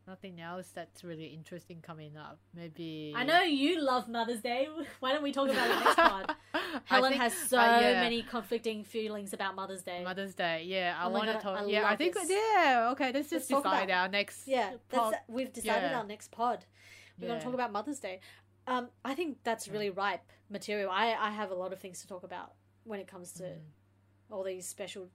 Nothing 0.07 0.39
else 0.41 0.69
that's 0.75 1.03
really 1.03 1.27
interesting 1.27 1.81
coming 1.81 2.17
up. 2.17 2.39
Maybe. 2.55 3.15
I 3.17 3.25
know 3.25 3.41
you 3.41 3.81
love 3.83 4.07
Mother's 4.07 4.43
Day. 4.43 4.69
Why 5.01 5.13
don't 5.13 5.23
we 5.23 5.33
talk 5.33 5.49
about 5.49 5.71
it 5.71 5.83
next 5.83 5.97
pod? 5.97 6.35
I 6.53 6.59
Helen 6.85 7.13
think- 7.13 7.23
has 7.23 7.33
so 7.35 7.59
uh, 7.59 7.79
yeah. 7.81 8.01
many 8.03 8.23
conflicting 8.23 8.85
feelings 8.85 9.33
about 9.33 9.55
Mother's 9.57 9.83
Day. 9.83 10.05
Mother's 10.05 10.35
Day. 10.35 10.65
Yeah, 10.67 10.95
I 10.99 11.07
Oh 11.07 11.11
want 11.11 11.27
to 11.29 11.39
talk. 11.39 11.59
I 11.61 11.65
yeah, 11.67 11.89
I 11.89 11.97
think. 11.97 12.15
this. 12.15 12.29
Yeah, 12.31 12.91
okay. 12.93 13.07
Let's 13.07 13.15
Let's 13.17 13.31
just 13.31 13.49
decide 13.49 13.85
about- 13.85 13.91
our 13.91 14.09
next. 14.09 14.47
yeah, 14.47 14.73
pod. 14.91 15.13
that's, 15.15 15.25
we've 15.29 15.53
decided 15.53 15.91
yeah. 15.91 15.99
our 15.99 16.05
next 16.07 16.31
pod. 16.31 16.67
We're 17.19 17.29
going 17.29 17.39
to 17.41 17.45
talk 17.45 17.55
about 17.55 17.73
Mother's 17.73 17.99
Day. 18.01 18.21
Um, 18.67 18.89
I 19.05 19.15
think 19.15 19.39
that's 19.45 19.69
really 19.69 19.89
ripe 19.91 20.31
material. 20.51 20.91
I, 20.91 21.15
I 21.19 21.31
have 21.31 21.51
a 21.51 21.55
lot 21.55 21.73
of 21.73 21.79
things 21.79 22.01
to 22.03 22.07
talk 22.09 22.25
about 22.25 22.53
when 22.85 23.01
it 23.01 23.07
comes 23.07 23.33
to 23.35 23.45
Mm-hmm. 23.45 24.35
all 24.35 24.43
these 24.43 24.67
special, 24.67 25.09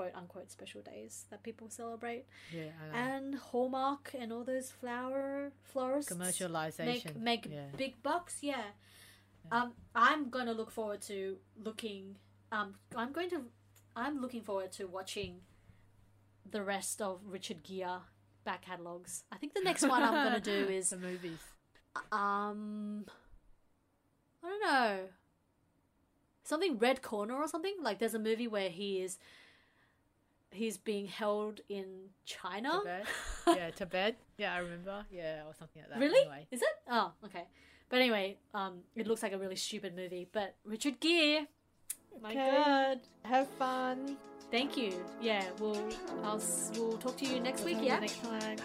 quote 0.00 0.14
unquote, 0.14 0.50
special 0.50 0.80
days 0.80 1.26
that 1.30 1.42
people 1.42 1.68
celebrate. 1.68 2.24
Yeah, 2.50 2.70
And 2.94 3.34
Hallmark 3.34 4.14
and 4.18 4.32
all 4.32 4.44
those 4.44 4.70
flower 4.70 5.52
florists 5.62 6.10
commercialization. 6.10 6.86
make 6.86 7.16
make 7.16 7.46
yeah. 7.50 7.66
big 7.76 8.02
bucks. 8.02 8.38
Yeah. 8.40 8.62
Um, 9.52 9.72
I'm 9.94 10.30
going 10.30 10.46
to 10.46 10.52
look 10.52 10.70
forward 10.70 11.02
to 11.02 11.36
looking. 11.62 12.16
Um, 12.50 12.76
I'm 12.96 13.12
going 13.12 13.28
to. 13.30 13.42
I'm 13.94 14.20
looking 14.22 14.42
forward 14.42 14.72
to 14.72 14.86
watching 14.86 15.40
the 16.50 16.62
rest 16.62 17.02
of 17.02 17.20
Richard 17.26 17.62
Gere 17.62 18.00
back 18.44 18.62
catalogs. 18.62 19.24
I 19.30 19.36
think 19.36 19.52
the 19.52 19.60
next 19.62 19.82
one 19.86 20.02
I'm 20.02 20.14
going 20.14 20.40
to 20.42 20.66
do 20.66 20.72
is 20.78 20.90
the 20.90 20.96
movies. 20.96 21.40
um, 22.10 23.04
I 24.42 24.48
don't 24.48 24.62
know, 24.62 24.98
something 26.44 26.78
Red 26.78 27.02
Corner 27.02 27.34
or 27.34 27.48
something. 27.48 27.74
Like 27.82 27.98
there's 27.98 28.14
a 28.14 28.18
movie 28.18 28.48
where 28.48 28.70
he 28.70 29.02
is. 29.02 29.18
He's 30.52 30.76
being 30.76 31.06
held 31.06 31.60
in 31.68 32.08
China. 32.24 32.80
Tibet. 32.80 33.06
yeah, 33.46 33.70
Tibet. 33.70 34.16
Yeah, 34.36 34.54
I 34.54 34.58
remember. 34.58 35.04
Yeah, 35.10 35.42
or 35.46 35.54
something 35.58 35.82
like 35.82 35.90
that. 35.90 35.98
Really? 36.00 36.20
Anyway. 36.20 36.46
Is 36.50 36.60
it? 36.62 36.68
Oh, 36.90 37.12
okay. 37.24 37.44
But 37.88 38.00
anyway, 38.00 38.36
um, 38.54 38.78
it 38.96 39.06
looks 39.06 39.22
like 39.22 39.32
a 39.32 39.38
really 39.38 39.56
stupid 39.56 39.94
movie. 39.96 40.28
But 40.32 40.56
Richard 40.64 41.00
Gere, 41.00 41.46
my 42.22 42.30
Okay. 42.30 42.50
God, 42.50 43.00
Have 43.24 43.48
fun. 43.58 44.16
thank 44.50 44.76
you. 44.76 44.94
Yeah, 45.20 45.44
we'll 45.60 45.88
I'll 46.24 46.40
we'll 46.74 46.98
talk 46.98 47.16
to 47.18 47.24
you 47.26 47.40
next 47.40 47.64
week. 47.64 47.78
Yeah. 47.80 47.98
Next 48.00 48.22
time. 48.22 48.56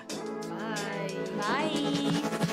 Bye. 0.49 1.15
Bye. 1.41 2.51